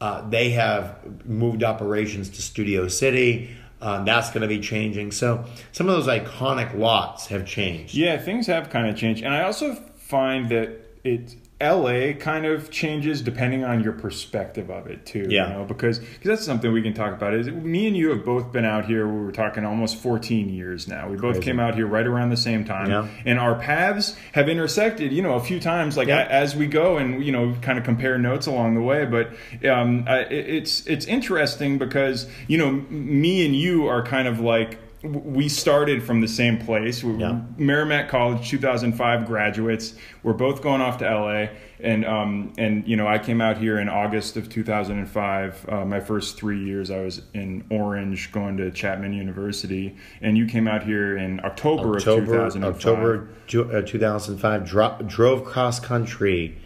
Uh, 0.00 0.28
they 0.28 0.50
have 0.50 1.26
moved 1.26 1.64
operations 1.64 2.28
to 2.30 2.42
Studio 2.42 2.88
City. 2.88 3.56
Um, 3.80 4.04
that's 4.04 4.30
going 4.30 4.42
to 4.42 4.48
be 4.48 4.60
changing. 4.60 5.12
So 5.12 5.44
some 5.72 5.88
of 5.88 5.94
those 5.94 6.06
iconic 6.06 6.76
lots 6.76 7.26
have 7.26 7.46
changed. 7.46 7.94
Yeah, 7.94 8.18
things 8.18 8.46
have 8.46 8.70
kind 8.70 8.88
of 8.88 8.96
changed, 8.96 9.22
and 9.22 9.34
I 9.34 9.42
also 9.42 9.74
find 9.74 10.48
that 10.50 10.70
it 11.04 11.36
LA 11.58 12.12
kind 12.12 12.44
of 12.44 12.70
changes 12.70 13.22
depending 13.22 13.64
on 13.64 13.82
your 13.82 13.94
perspective 13.94 14.70
of 14.70 14.86
it 14.88 15.06
too. 15.06 15.26
Yeah. 15.30 15.48
You 15.48 15.54
know, 15.54 15.64
because 15.64 15.98
because 15.98 16.18
that's 16.28 16.44
something 16.44 16.70
we 16.70 16.82
can 16.82 16.92
talk 16.92 17.14
about. 17.14 17.32
Is 17.32 17.48
me 17.48 17.86
and 17.86 17.96
you 17.96 18.10
have 18.10 18.26
both 18.26 18.52
been 18.52 18.66
out 18.66 18.84
here. 18.84 19.08
We 19.08 19.24
were 19.24 19.32
talking 19.32 19.64
almost 19.64 19.96
14 19.96 20.50
years 20.50 20.86
now. 20.86 21.08
We 21.08 21.16
both 21.16 21.40
came 21.40 21.58
out 21.58 21.74
here 21.74 21.86
right 21.86 22.06
around 22.06 22.28
the 22.28 22.36
same 22.36 22.64
time, 22.66 22.90
Yeah. 22.90 23.08
and 23.24 23.38
our 23.38 23.54
paths 23.54 24.16
have 24.32 24.50
intersected. 24.50 25.12
You 25.12 25.22
know, 25.22 25.32
a 25.34 25.40
few 25.40 25.58
times, 25.58 25.96
like 25.96 26.08
Yeah. 26.08 26.26
a- 26.26 26.30
as 26.30 26.54
we 26.54 26.66
go, 26.66 26.98
and 26.98 27.24
you 27.24 27.32
know, 27.32 27.54
kind 27.62 27.78
of 27.78 27.84
compare 27.84 28.18
notes 28.18 28.46
along 28.46 28.74
the 28.74 28.82
way. 28.82 29.06
But 29.06 29.30
um, 29.66 30.04
I, 30.06 30.20
it's 30.24 30.86
it's 30.86 31.06
interesting 31.06 31.78
because 31.78 32.28
you 32.48 32.58
know, 32.58 32.70
me 32.90 33.46
and 33.46 33.56
you 33.56 33.86
are 33.86 34.02
kind 34.02 34.28
of 34.28 34.40
like. 34.40 34.78
We 35.12 35.48
started 35.48 36.02
from 36.02 36.20
the 36.20 36.28
same 36.28 36.58
place. 36.58 37.04
We, 37.04 37.14
Yeah. 37.16 37.40
Merrimack 37.56 38.08
College 38.08 38.48
2005 38.48 39.26
graduates. 39.26 39.94
We're 40.22 40.32
both 40.32 40.62
going 40.62 40.80
off 40.80 40.98
to 40.98 41.04
LA, 41.04 41.46
and 41.80 42.04
um, 42.04 42.52
and 42.58 42.86
you 42.88 42.96
know 42.96 43.06
I 43.06 43.18
came 43.18 43.40
out 43.40 43.58
here 43.58 43.78
in 43.78 43.88
August 43.88 44.36
of 44.36 44.48
2005. 44.48 45.66
Uh, 45.68 45.84
my 45.84 46.00
first 46.00 46.36
three 46.36 46.62
years 46.64 46.90
I 46.90 47.00
was 47.00 47.22
in 47.34 47.64
Orange, 47.70 48.32
going 48.32 48.56
to 48.56 48.70
Chapman 48.70 49.12
University, 49.12 49.96
and 50.20 50.36
you 50.36 50.46
came 50.46 50.66
out 50.66 50.82
here 50.82 51.16
in 51.16 51.40
October, 51.44 51.96
of 51.96 52.02
2005. 52.04 52.74
October 52.74 53.28
ju- 53.46 53.70
uh, 53.70 53.82
2005 53.82 54.64
dro- 54.66 54.98
drove 55.06 55.44
cross 55.44 55.78
country 55.78 56.56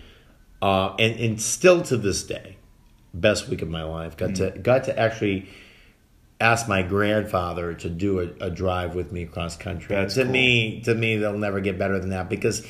uh, 0.63 0.95
and, 0.99 1.19
and 1.21 1.41
still 1.43 1.83
to 1.83 1.97
this 1.97 2.23
day 2.23 2.57
best 3.13 3.49
week 3.49 3.61
of 3.61 3.69
my 3.69 3.83
life 3.83 4.17
got 4.17 4.37
to 4.37 4.53
Mm. 4.53 4.63
got 4.63 4.85
to 4.85 4.97
actually 4.99 5.49
ask 6.41 6.67
my 6.69 6.83
grandfather 6.83 7.75
to 7.75 7.89
do 7.91 8.21
a, 8.21 8.47
a 8.47 8.51
drive 8.51 8.95
with 8.95 9.13
me 9.13 9.27
cross 9.27 9.57
country 9.57 9.95
That's 9.95 10.15
to 10.15 10.23
cool. 10.25 10.33
me 10.33 10.81
to 10.83 10.95
me 10.95 11.17
they'll 11.19 11.37
never 11.39 11.61
get 11.61 11.79
better 11.79 11.99
than 11.99 12.11
that 12.11 12.29
because 12.31 12.67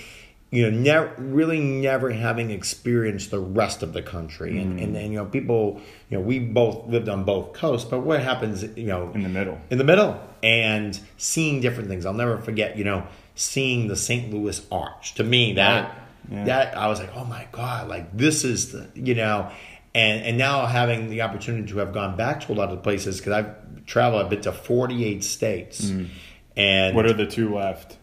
you 0.50 0.68
know 0.68 0.76
never 0.76 1.14
really 1.18 1.60
never 1.60 2.10
having 2.10 2.50
experienced 2.50 3.30
the 3.30 3.38
rest 3.38 3.82
of 3.84 3.92
the 3.92 4.02
country 4.02 4.58
and, 4.58 4.78
Mm. 4.78 4.82
and 4.82 4.96
and 4.96 5.12
you 5.12 5.18
know 5.18 5.24
people 5.26 5.80
you 6.08 6.18
know 6.18 6.24
we 6.24 6.40
both 6.40 6.88
lived 6.88 7.08
on 7.08 7.22
both 7.24 7.52
coasts 7.52 7.88
but 7.88 8.00
what 8.00 8.20
happens 8.20 8.64
you 8.76 8.86
know 8.86 9.10
in 9.14 9.22
the 9.22 9.28
middle. 9.28 9.58
in 9.70 9.78
the 9.78 9.84
middle 9.84 10.20
and 10.42 10.98
seeing 11.18 11.60
different 11.60 11.88
things. 11.90 12.06
I'll 12.06 12.14
never 12.14 12.38
forget, 12.38 12.78
you 12.78 12.82
know, 12.84 13.06
seeing 13.34 13.88
the 13.88 13.96
St. 13.96 14.32
Louis 14.32 14.58
Arch. 14.72 15.14
To 15.16 15.22
me, 15.22 15.52
that 15.52 15.84
Right. 15.84 15.94
Yeah. 16.32 16.44
that 16.44 16.76
I 16.78 16.86
was 16.88 16.98
like, 16.98 17.10
oh 17.14 17.24
my 17.26 17.46
god, 17.52 17.88
like 17.88 18.16
this 18.16 18.42
is 18.44 18.72
the 18.72 18.88
you 18.94 19.14
know, 19.14 19.50
and 19.94 20.24
and 20.24 20.38
now 20.38 20.66
having 20.66 21.08
the 21.10 21.22
opportunity 21.22 21.66
to 21.72 21.78
have 21.78 21.92
gone 21.92 22.16
back 22.16 22.40
to 22.46 22.52
a 22.52 22.54
lot 22.54 22.70
of 22.70 22.82
places 22.82 23.18
because 23.18 23.32
I've 23.32 23.84
traveled. 23.86 24.22
I've 24.22 24.30
been 24.30 24.40
to 24.42 24.52
forty 24.52 25.04
eight 25.04 25.24
states, 25.24 25.88
and 25.90 26.08
Mm. 26.56 26.94
What 26.94 27.06
are 27.06 27.12
the 27.12 27.26
two 27.26 27.54
left? 27.54 27.96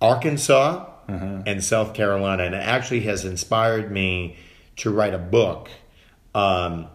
Arkansas 0.00 0.86
Uh-huh. 1.08 1.42
and 1.46 1.62
South 1.62 1.92
Carolina, 1.94 2.44
and 2.44 2.54
it 2.54 2.58
actually 2.62 3.00
has 3.00 3.24
inspired 3.24 3.90
me 3.90 4.36
to 4.76 4.90
write 4.90 5.12
a 5.14 5.18
book. 5.18 5.68
Um, 6.34 6.88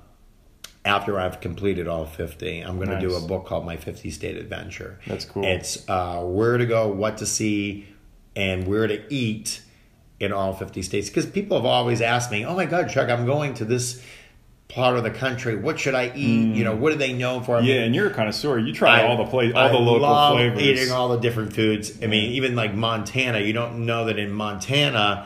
after 0.86 1.20
I've 1.20 1.39
completed 1.41 1.88
all 1.88 2.06
50, 2.06 2.62
I'm 2.62 2.77
going 2.77 2.89
to 2.89 3.00
do 3.00 3.13
a 3.15 3.22
book 3.22 3.46
called 3.46 3.65
My 3.65 3.77
50 3.77 4.10
State 4.12 4.38
Adventure. 4.38 5.00
That's 5.06 5.25
cool. 5.25 5.44
It's 5.46 5.88
uh, 5.89 6.22
where 6.24 6.58
to 6.58 6.65
go, 6.65 6.88
what 6.88 7.18
to 7.18 7.25
see, 7.25 7.86
and 8.36 8.65
where 8.65 8.88
to 8.88 9.01
eat 9.13 9.62
in 10.20 10.32
all 10.34 10.53
50 10.53 10.82
states. 10.82 11.10
Because 11.10 11.25
people 11.27 11.58
have 11.58 11.65
always 11.65 12.01
asked 12.01 12.32
me, 12.32 12.46
oh 12.46 12.56
my 12.56 12.65
God, 12.65 12.89
Chuck, 12.89 13.10
I'm 13.10 13.25
going 13.25 13.53
to 13.56 13.65
this 13.65 14.01
part 14.69 14.95
of 14.97 15.03
the 15.03 15.09
country. 15.09 15.55
What 15.55 15.79
should 15.79 15.95
I 15.95 16.11
eat? 16.15 16.55
You 16.55 16.63
know, 16.63 16.75
what 16.75 16.91
are 16.93 16.95
they 16.95 17.11
known 17.11 17.43
for? 17.43 17.57
I 17.57 17.61
Yeah, 17.61 17.73
mean, 17.75 17.83
and 17.85 17.95
you're 17.95 18.07
a 18.07 18.13
connoisseur. 18.13 18.59
You 18.59 18.71
try 18.71 19.01
I- 19.01 19.07
all 19.07 19.17
the 19.17 19.25
pla- 19.25 19.51
all 19.51 19.57
I 19.57 19.69
the 19.69 19.77
local 19.79 19.99
love 20.01 20.35
flavors. 20.38 20.61
Eating 20.61 20.91
all 20.91 21.09
the 21.09 21.17
different 21.17 21.53
foods. 21.53 21.91
I 22.03 22.05
mean, 22.07 22.31
even 22.33 22.55
like 22.55 22.73
Montana, 22.75 23.39
you 23.39 23.51
don't 23.51 23.85
know 23.88 24.05
that 24.05 24.19
in 24.19 24.31
Montana, 24.31 25.25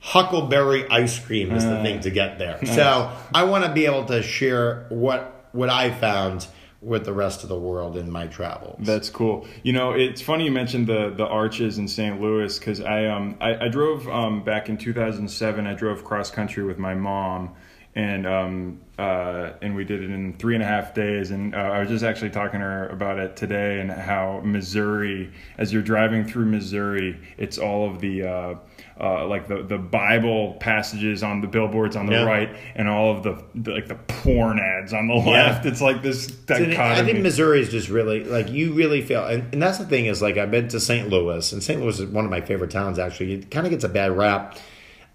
huckleberry 0.00 0.88
ice 0.90 1.18
cream 1.18 1.52
is 1.52 1.64
the 1.64 1.78
Uh, 1.78 1.82
thing 1.82 2.00
to 2.00 2.10
get 2.10 2.38
there. 2.38 2.58
So 2.66 3.10
I 3.32 3.44
want 3.44 3.64
to 3.64 3.72
be 3.72 3.86
able 3.86 4.04
to 4.06 4.22
share 4.22 4.86
what 4.88 5.28
what 5.52 5.68
I 5.68 5.90
found 5.90 6.46
with 6.80 7.04
the 7.04 7.12
rest 7.12 7.44
of 7.44 7.48
the 7.48 7.58
world 7.58 7.96
in 7.96 8.10
my 8.10 8.26
travels. 8.26 8.78
That's 8.80 9.08
cool. 9.10 9.46
You 9.62 9.72
know, 9.74 9.92
it's 9.92 10.20
funny 10.20 10.44
you 10.46 10.50
mentioned 10.50 10.88
the 10.88 11.10
the 11.16 11.26
arches 11.26 11.78
in 11.78 11.86
St. 11.86 12.20
Louis 12.20 12.58
because 12.58 12.80
I 12.80 13.06
um 13.06 13.36
I, 13.40 13.66
I 13.66 13.68
drove 13.68 14.08
um 14.08 14.42
back 14.42 14.68
in 14.68 14.76
2007. 14.76 15.68
I 15.68 15.74
drove 15.74 16.02
cross 16.04 16.32
country 16.32 16.64
with 16.64 16.78
my 16.78 16.94
mom, 16.94 17.50
and 17.94 18.26
um 18.26 18.80
uh 18.98 19.52
and 19.60 19.74
we 19.76 19.84
did 19.84 20.02
it 20.02 20.10
in 20.10 20.32
three 20.34 20.54
and 20.54 20.62
a 20.62 20.66
half 20.66 20.94
days. 20.94 21.30
And 21.30 21.54
uh, 21.54 21.58
I 21.58 21.80
was 21.80 21.88
just 21.88 22.04
actually 22.04 22.30
talking 22.30 22.60
to 22.60 22.64
her 22.66 22.88
about 22.88 23.18
it 23.18 23.36
today 23.36 23.80
and 23.80 23.90
how 23.90 24.40
Missouri, 24.44 25.30
as 25.58 25.72
you're 25.72 25.82
driving 25.82 26.24
through 26.24 26.46
Missouri, 26.46 27.18
it's 27.36 27.58
all 27.58 27.90
of 27.90 28.00
the 28.00 28.22
uh, 28.22 28.54
uh, 29.00 29.26
like 29.26 29.48
the 29.48 29.62
the 29.62 29.78
Bible 29.78 30.54
passages 30.60 31.22
on 31.22 31.40
the 31.40 31.46
billboards 31.46 31.96
on 31.96 32.06
the 32.06 32.12
Yeah. 32.12 32.24
right, 32.24 32.56
and 32.74 32.88
all 32.88 33.16
of 33.16 33.22
the, 33.22 33.42
the 33.54 33.72
like 33.72 33.88
the 33.88 33.94
porn 33.96 34.58
ads 34.58 34.92
on 34.92 35.08
the 35.08 35.14
left. 35.14 35.66
It's 35.66 35.80
like 35.80 36.02
this 36.02 36.26
dichotomy. 36.28 36.76
I 36.76 37.02
think 37.04 37.20
Missouri 37.20 37.60
is 37.60 37.68
just 37.70 37.88
really 37.88 38.24
like 38.24 38.48
you 38.50 38.74
really 38.74 39.00
feel, 39.02 39.24
and, 39.24 39.52
and 39.52 39.62
that's 39.62 39.78
the 39.78 39.86
thing 39.86 40.06
is 40.06 40.22
like 40.22 40.36
I've 40.36 40.50
been 40.50 40.68
to 40.68 40.78
St. 40.80 41.08
Louis, 41.08 41.52
and 41.52 41.62
St. 41.62 41.80
Louis 41.80 41.98
is 41.98 42.06
one 42.06 42.24
of 42.24 42.30
my 42.30 42.40
favorite 42.42 42.70
towns. 42.70 42.98
Actually, 42.98 43.32
it 43.34 43.50
kind 43.50 43.66
of 43.66 43.70
gets 43.70 43.84
a 43.84 43.88
bad 43.88 44.16
rap, 44.16 44.56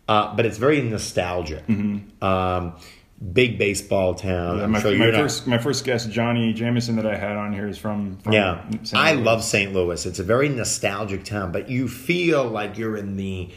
uh, 0.08 0.36
but 0.36 0.46
it's 0.46 0.58
very 0.58 0.82
nostalgic. 0.82 1.64
Um, 2.22 2.74
big 3.34 3.58
baseball 3.58 4.14
town. 4.14 4.60
I'm 4.62 4.72
my, 4.72 4.80
sure 4.82 4.92
my 4.96 5.06
you're 5.06 5.12
not. 5.14 5.22
first 5.22 5.48
my 5.48 5.58
first 5.58 5.84
guest 5.86 6.12
Johnny 6.12 6.54
Jameson 6.54 6.96
that 6.98 7.06
I 7.08 7.18
had 7.18 7.36
on 7.36 7.52
here 7.52 7.68
is 7.68 7.78
from, 7.78 8.18
from 8.20 8.34
Yeah. 8.34 8.64
I 8.94 9.14
love 9.14 9.44
St. 9.44 9.74
Louis. 9.74 10.06
It's 10.06 10.20
a 10.20 10.24
very 10.24 10.50
nostalgic 10.50 11.24
town, 11.24 11.52
but 11.52 11.68
you 11.70 11.88
feel 11.88 12.44
like 12.46 12.78
you're 12.78 12.96
in 12.96 13.18
the 13.18 13.50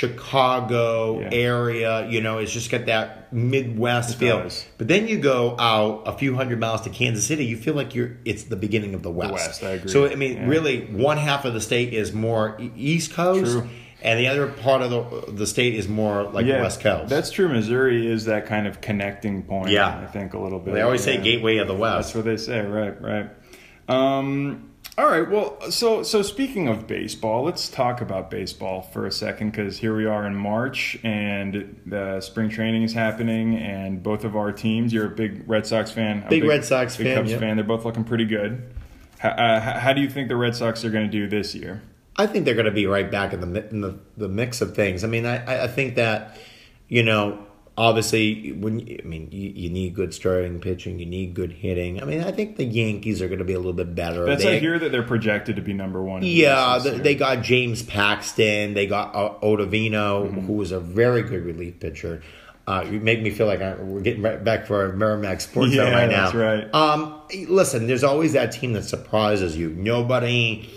Chicago 0.00 1.20
Yeah. 1.20 1.28
area. 1.32 2.06
You 2.08 2.20
know, 2.20 2.38
it's 2.38 2.52
just 2.52 2.70
got 2.70 2.86
that 2.86 3.32
Midwest 3.32 4.18
feel. 4.18 4.42
does. 4.42 4.66
But 4.78 4.88
then 4.88 5.08
you 5.08 5.18
go 5.18 5.56
out 5.58 6.02
a 6.06 6.12
few 6.12 6.34
hundred 6.36 6.60
miles 6.60 6.82
to 6.82 6.90
Kansas 6.90 7.26
City, 7.26 7.44
you 7.44 7.56
feel 7.56 7.74
like 7.74 7.94
you're. 7.94 8.16
It's 8.24 8.44
the 8.44 8.56
beginning 8.56 8.94
of 8.94 9.02
the 9.02 9.10
West. 9.10 9.32
West, 9.32 9.64
I 9.64 9.70
agree. 9.70 9.90
So 9.90 10.06
I 10.06 10.14
mean, 10.14 10.34
Yeah. 10.36 10.46
really, 10.46 10.82
one 10.86 11.16
half 11.16 11.44
of 11.44 11.54
the 11.54 11.60
state 11.60 11.92
is 11.92 12.12
more 12.12 12.58
East 12.76 13.12
Coast, 13.14 13.52
True. 13.52 13.68
And 14.02 14.18
the 14.18 14.28
other 14.28 14.48
part 14.48 14.82
of 14.82 14.90
the 14.90 15.32
the 15.32 15.46
state 15.46 15.74
is 15.74 15.88
more 15.88 16.24
like 16.24 16.46
yeah, 16.46 16.62
West 16.62 16.80
Coast. 16.80 17.08
That's 17.08 17.30
true. 17.30 17.48
Missouri 17.48 18.10
is 18.10 18.24
that 18.24 18.46
kind 18.46 18.66
of 18.66 18.80
connecting 18.80 19.42
point. 19.42 19.70
Yeah. 19.70 20.00
I 20.00 20.06
think 20.06 20.34
a 20.34 20.38
little 20.38 20.58
bit. 20.58 20.74
they 20.74 20.82
always 20.82 21.04
say. 21.04 21.18
Gateway 21.18 21.58
of 21.58 21.68
the 21.68 21.74
West. 21.74 22.08
That's 22.08 22.16
what 22.16 22.24
they 22.24 22.36
say. 22.36 22.60
Right, 22.60 23.00
right. 23.00 23.30
Um, 23.88 24.70
all 24.96 25.06
right. 25.06 25.28
Well, 25.28 25.70
so 25.70 26.02
so 26.02 26.22
speaking 26.22 26.68
of 26.68 26.86
baseball, 26.86 27.44
let's 27.44 27.68
talk 27.68 28.00
about 28.00 28.30
baseball 28.30 28.82
for 28.82 29.06
a 29.06 29.12
second 29.12 29.50
because 29.50 29.78
here 29.78 29.94
we 29.94 30.06
are 30.06 30.26
in 30.26 30.34
March 30.34 30.98
and 31.02 31.80
the 31.86 32.20
spring 32.20 32.48
training 32.48 32.82
is 32.82 32.92
happening, 32.92 33.56
and 33.56 34.02
both 34.02 34.24
of 34.24 34.36
our 34.36 34.52
teams. 34.52 34.92
You're 34.92 35.06
a 35.06 35.14
big 35.14 35.48
Red 35.48 35.66
Sox 35.66 35.90
fan. 35.90 36.22
a 36.26 36.28
Big 36.28 36.44
Red 36.44 36.64
Sox 36.64 36.96
big 36.96 37.08
fan, 37.08 37.16
Cubs 37.16 37.30
yeah. 37.32 37.38
fan. 37.38 37.56
They're 37.56 37.64
both 37.64 37.84
looking 37.84 38.04
pretty 38.04 38.24
good. 38.24 38.74
How, 39.18 39.30
uh, 39.30 39.60
how 39.60 39.78
how 39.78 39.92
do 39.92 40.00
you 40.00 40.08
think 40.08 40.28
the 40.28 40.36
Red 40.36 40.56
Sox 40.56 40.84
are 40.84 40.90
going 40.90 41.06
to 41.06 41.12
do 41.12 41.28
this 41.28 41.54
year? 41.54 41.82
I 42.16 42.26
think 42.26 42.44
they're 42.44 42.54
going 42.54 42.66
to 42.66 42.70
be 42.72 42.86
right 42.86 43.10
back 43.10 43.32
in 43.32 43.40
the 43.40 43.68
in 43.70 43.80
the, 43.80 43.98
the 44.16 44.28
mix 44.28 44.60
of 44.60 44.74
things. 44.74 45.04
I 45.04 45.06
mean, 45.06 45.26
I, 45.26 45.64
I- 45.64 45.68
think 45.68 45.94
that 45.96 46.36
you 46.88 47.02
know, 47.04 47.46
obviously, 47.78 48.52
when 48.52 48.80
I 49.02 49.06
mean, 49.06 49.28
you, 49.30 49.50
you 49.54 49.70
need 49.70 49.94
good 49.94 50.12
starting 50.12 50.60
pitching, 50.60 50.98
you 50.98 51.06
need 51.06 51.34
good 51.34 51.52
hitting. 51.52 52.02
I 52.02 52.04
mean, 52.04 52.22
I 52.22 52.32
think 52.32 52.56
the 52.56 52.64
Yankees 52.64 53.22
are 53.22 53.28
going 53.28 53.38
to 53.38 53.44
be 53.44 53.52
a 53.54 53.58
little 53.58 53.72
bit 53.72 53.94
better. 53.94 54.26
That's 54.26 54.42
They- 54.42 54.56
I 54.56 54.60
hear 54.60 54.78
that 54.78 54.90
they're 54.92 55.02
projected 55.04 55.56
to 55.56 55.62
be 55.62 55.72
number 55.72 56.02
one. 56.02 56.20
the 56.20 56.28
Yeah, 56.28 56.76
East 56.76 56.84
this 56.84 56.92
th- 56.92 56.94
year. 56.96 57.04
they 57.04 57.14
got 57.14 57.42
James 57.42 57.82
Paxton. 57.82 58.74
They 58.74 58.86
got 58.86 59.14
uh, 59.14 59.34
Ottavino, 59.42 60.26
Mm-hmm. 60.26 60.40
who 60.46 60.52
was 60.54 60.72
a 60.72 60.80
very 60.80 61.22
good 61.22 61.44
relief 61.44 61.78
pitcher. 61.80 62.22
Uh, 62.66 62.84
you 62.88 63.00
make 63.00 63.20
me 63.22 63.30
feel 63.30 63.46
like 63.46 63.60
I, 63.62 63.74
we're 63.76 64.00
getting 64.02 64.22
right 64.22 64.42
back 64.44 64.66
for 64.66 64.82
our 64.86 64.92
Merrimack 64.92 65.40
Sports 65.40 65.72
Yeah, 65.72 65.90
right 65.90 66.08
now. 66.10 66.24
that's 66.30 66.34
right. 66.34 66.74
Um, 66.74 67.20
listen, 67.48 67.86
there's 67.86 68.04
always 68.04 68.34
that 68.34 68.52
team 68.52 68.74
that 68.74 68.82
surprises 68.84 69.56
you. 69.56 69.70
Nobody 69.70 70.68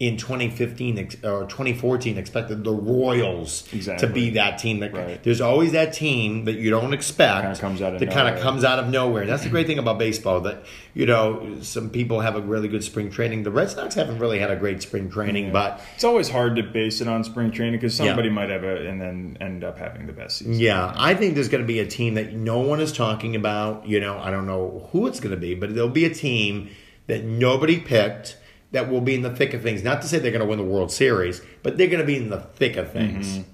in 0.00 0.16
2015 0.16 0.96
or 1.24 1.44
2014 1.44 2.16
expected 2.16 2.64
the 2.64 2.72
Royals 2.72 3.68
Exactly. 3.70 4.08
to 4.08 4.12
be 4.14 4.30
that 4.30 4.56
team. 4.58 4.80
That 4.80 4.94
Right. 4.94 5.22
there's 5.22 5.42
always 5.42 5.72
that 5.72 5.92
team 5.92 6.46
that 6.46 6.54
you 6.54 6.70
don't 6.70 6.94
expect 6.94 7.60
comes 7.60 7.82
out 7.82 7.92
of 7.92 8.00
that 8.00 8.10
kind 8.10 8.34
of 8.34 8.40
comes 8.40 8.64
out 8.64 8.78
of 8.78 8.88
nowhere. 8.88 9.26
That's 9.26 9.42
the 9.42 9.50
great 9.50 9.66
thing 9.66 9.78
about 9.78 9.98
baseball 9.98 10.40
that 10.40 10.64
you 10.94 11.04
know 11.04 11.56
some 11.60 11.90
people 11.90 12.20
have 12.20 12.34
a 12.34 12.40
really 12.40 12.66
good 12.66 12.82
spring 12.82 13.10
training. 13.10 13.42
The 13.42 13.50
Red 13.50 13.68
Sox 13.68 13.94
haven't 13.94 14.18
really 14.18 14.38
had 14.38 14.50
a 14.50 14.56
great 14.56 14.80
spring 14.80 15.10
training, 15.10 15.52
but 15.52 15.82
It's 15.96 16.04
always 16.04 16.30
hard 16.30 16.56
to 16.56 16.62
base 16.62 17.02
it 17.02 17.06
on 17.08 17.22
spring 17.22 17.50
training 17.50 17.74
because 17.78 17.98
Yeah. 18.00 18.06
somebody 18.06 18.30
might 18.30 18.48
have 18.48 18.64
it 18.64 18.86
and 18.86 18.98
then 19.02 19.36
end 19.38 19.62
up 19.64 19.78
having 19.78 20.06
the 20.06 20.14
best 20.14 20.38
season. 20.38 20.54
yeah, 20.58 20.94
I 20.96 21.12
think 21.12 21.34
there's 21.34 21.48
going 21.48 21.62
to 21.62 21.68
be 21.68 21.78
a 21.78 21.86
team 21.86 22.14
that 22.14 22.32
no 22.32 22.58
one 22.60 22.80
is 22.80 22.90
talking 22.90 23.36
about. 23.36 23.86
You 23.86 24.00
know, 24.00 24.18
I 24.18 24.30
don't 24.30 24.46
know 24.46 24.88
who 24.92 25.06
it's 25.06 25.20
going 25.20 25.34
to 25.34 25.40
be, 25.40 25.54
but 25.54 25.74
there'll 25.74 25.90
be 25.90 26.06
a 26.06 26.14
team 26.14 26.70
that 27.06 27.22
nobody 27.24 27.76
picked 27.78 28.36
that 28.72 28.88
will 28.90 29.00
be 29.00 29.14
in 29.14 29.22
the 29.22 29.34
thick 29.34 29.54
of 29.54 29.62
things. 29.62 29.82
Not 29.82 30.02
to 30.02 30.08
say 30.08 30.18
they're 30.18 30.30
going 30.30 30.40
to 30.42 30.46
win 30.46 30.58
the 30.58 30.64
World 30.64 30.92
Series, 30.92 31.42
but 31.62 31.76
they're 31.76 31.88
going 31.88 32.00
to 32.00 32.06
be 32.06 32.16
in 32.16 32.30
the 32.30 32.40
thick 32.40 32.76
of 32.76 32.92
things. 32.92 33.28
Mm-hmm. 33.28 33.50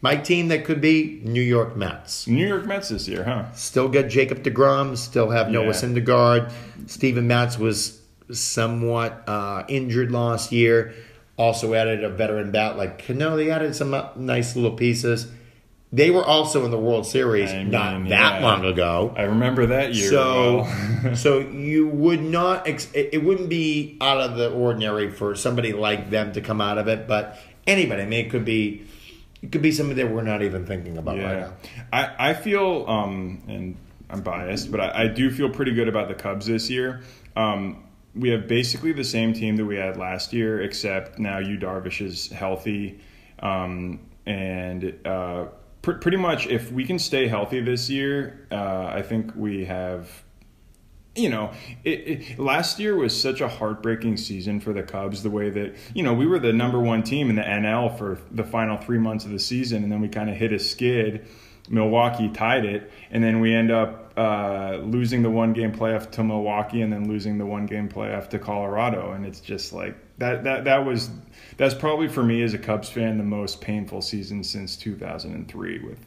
My 0.00 0.16
team 0.16 0.48
that 0.48 0.64
could 0.64 0.80
be 0.80 1.20
New 1.24 1.40
York 1.42 1.76
Mets. 1.76 2.26
New 2.28 2.46
York 2.46 2.66
Mets 2.66 2.88
this 2.90 3.08
year, 3.08 3.24
huh? 3.24 3.52
Still 3.52 3.88
got 3.88 4.08
Jacob 4.08 4.44
DeGrom. 4.44 4.96
Still 4.96 5.30
have 5.30 5.50
Noah 5.50 5.66
Yeah. 5.66 5.70
Syndergaard. 5.72 6.52
Steven 6.86 7.26
Matz 7.26 7.58
was 7.58 8.00
somewhat 8.30 9.24
uh, 9.26 9.64
injured 9.68 10.12
last 10.12 10.52
year. 10.52 10.94
Also 11.36 11.74
added 11.74 12.04
a 12.04 12.08
veteran 12.08 12.50
bat 12.52 12.76
like 12.76 13.04
Cano. 13.04 13.36
They 13.36 13.50
added 13.50 13.74
some 13.74 13.92
uh, 13.92 14.08
nice 14.16 14.54
little 14.54 14.76
pieces. 14.76 15.26
They 15.90 16.10
were 16.10 16.24
also 16.24 16.66
in 16.66 16.70
the 16.70 16.78
World 16.78 17.06
Series 17.06 17.50
I 17.50 17.62
not 17.62 18.08
that 18.10 18.40
yeah. 18.40 18.46
long 18.46 18.64
ago. 18.64 19.14
I 19.16 19.22
remember 19.22 19.66
that 19.66 19.94
year. 19.94 20.10
So, 20.10 20.66
well. 21.02 21.14
so 21.16 21.38
you 21.38 21.88
would 21.88 22.20
not. 22.20 22.68
Ex- 22.68 22.92
it 22.92 23.24
wouldn't 23.24 23.48
be 23.48 23.96
out 24.00 24.20
of 24.20 24.36
the 24.36 24.50
ordinary 24.50 25.10
for 25.10 25.34
somebody 25.34 25.72
like 25.72 26.10
them 26.10 26.32
to 26.32 26.42
come 26.42 26.60
out 26.60 26.76
of 26.76 26.88
it. 26.88 27.08
But 27.08 27.38
anybody, 27.66 28.02
I 28.02 28.06
mean, 28.06 28.26
it 28.26 28.30
could 28.30 28.44
be, 28.44 28.86
it 29.40 29.50
could 29.50 29.62
be 29.62 29.72
somebody 29.72 30.02
that 30.02 30.12
we're 30.12 30.22
not 30.22 30.42
even 30.42 30.66
thinking 30.66 30.98
about 30.98 31.18
right 31.18 31.40
now. 31.40 31.52
I, 31.90 32.30
I 32.30 32.34
feel, 32.34 32.84
um, 32.86 33.42
and 33.48 33.76
I'm 34.10 34.22
biased, 34.22 34.70
but 34.70 34.80
I, 34.80 35.04
I 35.04 35.06
do 35.08 35.30
feel 35.30 35.48
pretty 35.48 35.72
good 35.72 35.88
about 35.88 36.08
the 36.08 36.14
Cubs 36.14 36.46
this 36.46 36.68
year. 36.68 37.02
Um, 37.34 37.84
we 38.14 38.30
have 38.30 38.48
basically 38.48 38.92
the 38.92 39.04
same 39.04 39.32
team 39.32 39.56
that 39.56 39.64
we 39.64 39.76
had 39.76 39.96
last 39.96 40.32
year, 40.32 40.60
except 40.62 41.18
now 41.18 41.38
Yu 41.38 41.58
Darvish 41.58 42.04
is 42.04 42.28
healthy, 42.28 43.00
um, 43.38 44.00
and 44.26 44.94
uh, 45.06 45.46
pr- 45.82 45.92
pretty 45.92 46.16
much 46.16 46.46
if 46.46 46.70
we 46.72 46.84
can 46.84 46.98
stay 46.98 47.28
healthy 47.28 47.60
this 47.60 47.88
year, 47.90 48.46
uh, 48.50 48.86
I 48.94 49.02
think 49.02 49.32
we 49.34 49.64
have 49.64 50.24
you 51.18 51.28
know, 51.28 51.50
it, 51.84 51.90
it, 51.90 52.38
last 52.38 52.78
year 52.78 52.96
was 52.96 53.18
such 53.18 53.40
a 53.40 53.48
heartbreaking 53.48 54.16
season 54.16 54.60
for 54.60 54.72
the 54.72 54.82
Cubs. 54.82 55.22
The 55.22 55.30
way 55.30 55.50
that 55.50 55.74
you 55.94 56.02
know 56.02 56.14
we 56.14 56.26
were 56.26 56.38
the 56.38 56.52
number 56.52 56.80
one 56.80 57.02
team 57.02 57.28
in 57.28 57.36
the 57.36 57.42
NL 57.42 57.98
for 57.98 58.18
the 58.30 58.44
final 58.44 58.76
three 58.76 58.98
months 58.98 59.24
of 59.24 59.32
the 59.32 59.38
season, 59.38 59.82
and 59.82 59.92
then 59.92 60.00
we 60.00 60.08
kind 60.08 60.30
of 60.30 60.36
hit 60.36 60.52
a 60.52 60.58
skid. 60.58 61.26
Milwaukee 61.70 62.30
tied 62.30 62.64
it, 62.64 62.90
and 63.10 63.22
then 63.22 63.40
we 63.40 63.54
end 63.54 63.70
up 63.70 64.14
uh, 64.16 64.76
losing 64.82 65.22
the 65.22 65.28
one 65.28 65.52
game 65.52 65.70
playoff 65.70 66.10
to 66.12 66.24
Milwaukee, 66.24 66.80
and 66.80 66.92
then 66.92 67.08
losing 67.08 67.36
the 67.36 67.44
one 67.44 67.66
game 67.66 67.88
playoff 67.88 68.30
to 68.30 68.38
Colorado. 68.38 69.12
And 69.12 69.26
it's 69.26 69.40
just 69.40 69.72
like 69.72 69.94
that. 70.18 70.44
That 70.44 70.64
that 70.64 70.84
was 70.84 71.10
that's 71.56 71.74
probably 71.74 72.08
for 72.08 72.22
me 72.22 72.42
as 72.42 72.54
a 72.54 72.58
Cubs 72.58 72.88
fan 72.88 73.18
the 73.18 73.24
most 73.24 73.60
painful 73.60 74.00
season 74.02 74.44
since 74.44 74.76
2003 74.76 75.78
with 75.80 75.98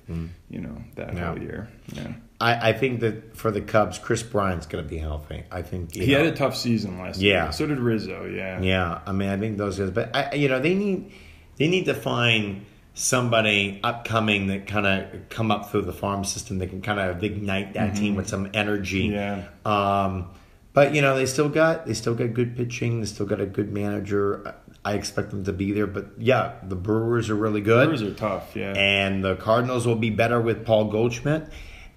you 0.49 0.61
know 0.61 0.77
that 0.95 1.13
Yeah. 1.13 1.27
whole 1.33 1.39
year. 1.41 1.67
Yeah. 1.93 2.13
I, 2.39 2.69
I 2.69 2.73
think 2.73 3.01
that 3.01 3.35
for 3.37 3.51
the 3.51 3.61
Cubs, 3.61 3.99
Kris 3.99 4.23
Bryant's 4.23 4.65
going 4.65 4.83
to 4.83 4.89
be 4.89 4.97
healthy. 4.97 5.43
I 5.51 5.61
think 5.61 5.93
He 5.93 6.11
know, 6.11 6.17
had 6.23 6.27
a 6.27 6.35
tough 6.35 6.55
season 6.55 6.97
last 6.99 7.19
Yeah. 7.21 7.43
year. 7.43 7.51
So 7.51 7.67
did 7.67 7.77
Rizzo. 7.79 8.25
Yeah. 8.25 8.59
Yeah, 8.61 8.99
I 9.05 9.11
mean, 9.11 9.29
I 9.29 9.37
think 9.37 9.57
those 9.57 9.77
guys, 9.77 9.91
but 9.91 10.15
I, 10.15 10.33
you 10.35 10.47
know, 10.47 10.59
they 10.59 10.73
need 10.73 11.11
they 11.57 11.67
need 11.67 11.85
to 11.85 11.93
find 11.93 12.65
somebody 12.93 13.79
upcoming 13.83 14.47
that 14.47 14.67
kind 14.67 14.85
of 14.85 15.29
come 15.29 15.51
up 15.51 15.71
through 15.71 15.83
the 15.83 15.93
farm 15.93 16.23
system 16.23 16.57
that 16.59 16.67
can 16.67 16.81
kind 16.81 16.99
of 16.99 17.23
ignite 17.23 17.73
that 17.73 17.95
team 17.95 18.15
with 18.15 18.27
some 18.27 18.49
energy. 18.53 19.03
Yeah. 19.13 19.43
Um, 19.65 20.29
but 20.73 20.93
you 20.95 21.01
know, 21.01 21.15
they 21.15 21.25
still 21.25 21.49
got 21.49 21.85
they 21.85 21.93
still 21.93 22.15
got 22.15 22.33
good 22.33 22.55
pitching. 22.55 22.99
They 23.01 23.05
still 23.07 23.25
got 23.25 23.39
a 23.41 23.45
good 23.45 23.71
manager. 23.73 24.55
I 24.83 24.93
expect 24.93 25.29
them 25.29 25.43
to 25.43 25.53
be 25.53 25.71
there. 25.73 25.85
But 25.87 26.07
yeah, 26.17 26.53
the 26.63 26.75
Brewers 26.75 27.29
are 27.29 27.35
really 27.35 27.61
good. 27.61 27.85
Brewers 27.85 28.01
are 28.01 28.13
tough. 28.13 28.55
Yeah. 28.55 28.73
And 28.75 29.23
the 29.23 29.35
Cardinals 29.35 29.85
will 29.85 29.95
be 29.95 30.09
better 30.09 30.41
with 30.41 30.65
Paul 30.65 30.85
Goldschmidt. 30.85 31.47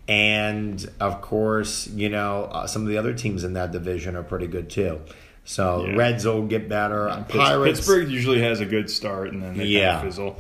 And 0.07 0.85
of 1.01 1.21
course, 1.23 1.87
you 1.89 2.09
know, 2.11 2.45
uh, 2.53 2.67
some 2.67 2.83
of 2.83 2.89
the 2.89 2.99
other 2.99 3.15
teams 3.15 3.43
in 3.45 3.55
that 3.55 3.73
division 3.73 4.17
are 4.17 4.23
pretty 4.23 4.47
good 4.47 4.69
too. 4.69 5.01
So 5.45 5.85
Yeah. 5.87 5.97
Reds 5.97 6.25
will 6.27 6.47
get 6.47 6.69
better. 6.69 7.09
Pitts- 7.29 7.39
Pirates. 7.39 7.79
Pittsburgh 7.81 8.11
usually 8.11 8.43
has 8.43 8.61
a 8.61 8.67
good 8.67 8.91
start 8.91 9.33
and 9.33 9.43
then 9.43 9.57
they 9.57 9.65
Yeah. 9.65 9.95
kind 9.95 9.97
of 10.09 10.13
fizzle. 10.13 10.39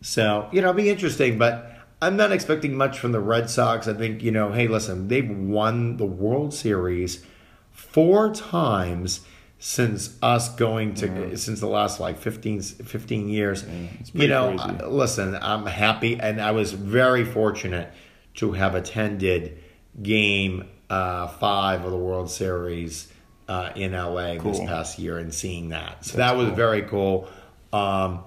So, 0.00 0.48
you 0.52 0.60
know, 0.60 0.70
it'll 0.70 0.76
be 0.82 0.90
interesting. 0.90 1.38
But 1.38 1.70
I'm 2.02 2.16
not 2.16 2.32
expecting 2.32 2.76
much 2.76 2.98
from 2.98 3.12
the 3.12 3.20
Red 3.20 3.48
Sox. 3.50 3.86
I 3.86 3.94
think, 3.94 4.22
you 4.22 4.30
know, 4.32 4.50
hey, 4.52 4.66
listen, 4.66 5.06
they've 5.08 5.30
won 5.30 5.96
the 5.96 6.06
World 6.06 6.52
Series 6.52 7.24
four 7.74 8.32
times 8.32 9.20
since 9.58 10.16
us 10.22 10.54
going 10.56 10.94
to 10.94 11.36
since 11.36 11.60
the 11.60 11.66
last 11.66 12.00
like 12.00 12.18
15, 12.18 12.62
15 12.62 13.28
years. 13.28 13.64
it's 14.00 14.14
you 14.14 14.28
know. 14.28 14.56
I- 14.58 14.86
listen, 14.86 15.36
I'm 15.40 15.66
happy 15.66 16.18
and 16.18 16.40
I 16.40 16.52
was 16.52 16.72
very 16.72 17.24
fortunate 17.24 17.92
to 18.34 18.52
have 18.52 18.74
attended 18.74 19.58
game 20.02 20.68
uh, 20.90 21.28
5 21.28 21.84
of 21.84 21.90
the 21.90 21.96
World 21.96 22.30
Series 22.30 23.08
uh, 23.48 23.70
in 23.74 23.92
LA 23.92 24.34
this 24.38 24.58
past 24.60 24.98
year 24.98 25.18
and 25.18 25.32
seeing 25.32 25.70
that. 25.70 26.04
So 26.04 26.18
that 26.18 26.36
was 26.36 26.50
very 26.50 26.82
cool. 26.82 27.28
Um, 27.72 28.24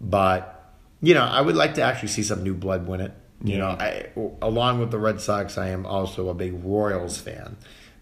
but 0.00 0.72
you 1.00 1.14
know, 1.14 1.22
I 1.24 1.40
would 1.40 1.56
like 1.56 1.74
to 1.74 1.82
actually 1.82 2.08
see 2.08 2.22
some 2.22 2.42
new 2.42 2.54
blood 2.54 2.86
win 2.86 3.00
it. 3.00 3.12
You 3.42 3.58
know, 3.58 3.68
I, 3.68 4.06
along 4.40 4.80
with 4.80 4.90
the 4.90 4.98
Red 4.98 5.20
Sox, 5.20 5.58
I 5.58 5.68
am 5.68 5.84
also 5.84 6.30
a 6.30 6.34
big 6.34 6.64
Royals 6.64 7.18
fan. 7.18 7.56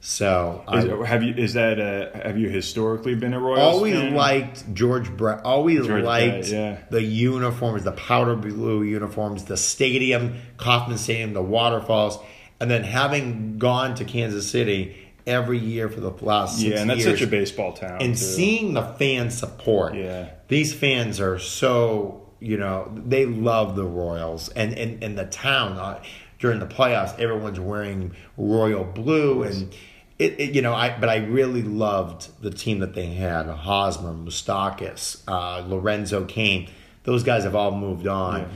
So 0.04 0.64
Is, 0.72 0.84
I 0.88 1.06
have 1.06 1.22
you 1.22 1.32
is 1.32 1.54
that 1.54 1.78
a, 1.78 2.10
have 2.24 2.36
you 2.36 2.48
historically 2.48 3.14
been 3.14 3.34
a 3.34 3.38
Royals 3.38 3.60
always 3.60 3.94
fan? 3.94 4.14
liked 4.16 4.74
George 4.74 5.08
Brett. 5.16 5.44
Always 5.44 5.86
George 5.86 6.02
liked 6.02 6.48
Brett, 6.48 6.48
yeah. 6.48 6.78
the 6.90 7.00
uniforms, 7.00 7.84
the 7.84 7.92
powder 7.92 8.34
blue 8.34 8.82
uniforms, 8.82 9.44
the 9.44 9.56
stadium, 9.56 10.40
Kauffman 10.56 10.98
Stadium, 10.98 11.34
the 11.34 11.42
waterfalls, 11.42 12.18
and 12.58 12.68
then 12.68 12.82
having 12.82 13.58
gone 13.58 13.94
to 13.94 14.04
Kansas 14.04 14.50
City 14.50 14.96
every 15.24 15.60
year 15.60 15.88
for 15.88 16.00
the 16.00 16.10
last 16.10 16.58
six 16.58 16.74
yeah, 16.74 16.80
and 16.80 16.90
that's 16.90 17.04
years, 17.04 17.20
such 17.20 17.28
a 17.28 17.30
baseball 17.30 17.72
town. 17.72 18.02
and 18.02 18.14
too. 18.14 18.24
seeing 18.24 18.74
the 18.74 18.82
fan 18.82 19.30
support. 19.30 19.94
Yeah. 19.94 20.30
these 20.48 20.74
fans 20.74 21.20
are 21.20 21.38
so 21.38 22.28
you 22.40 22.56
know 22.56 22.90
they 22.92 23.24
love 23.24 23.76
the 23.76 23.84
Royals 23.84 24.48
and 24.48 24.76
and, 24.76 25.00
and 25.04 25.16
the 25.16 25.26
town 25.26 25.78
uh, 25.78 26.02
during 26.40 26.58
the 26.58 26.66
playoffs. 26.66 27.16
Everyone's 27.20 27.60
wearing 27.60 28.16
royal 28.36 28.82
blue 28.82 29.44
and. 29.44 29.72
It, 30.18 30.38
it, 30.38 30.54
you 30.54 30.62
know, 30.62 30.74
I 30.74 30.96
but 30.98 31.08
I 31.08 31.16
really 31.16 31.62
loved 31.62 32.42
the 32.42 32.50
team 32.50 32.80
that 32.80 32.94
they 32.94 33.06
had: 33.06 33.46
Hosmer, 33.46 34.12
Moustakas, 34.12 35.22
uh, 35.26 35.64
Lorenzo 35.66 36.24
Cain. 36.24 36.68
Those 37.04 37.24
guys 37.24 37.42
have 37.42 37.56
all 37.56 37.72
moved 37.72 38.06
on. 38.06 38.40
Yeah. 38.40 38.46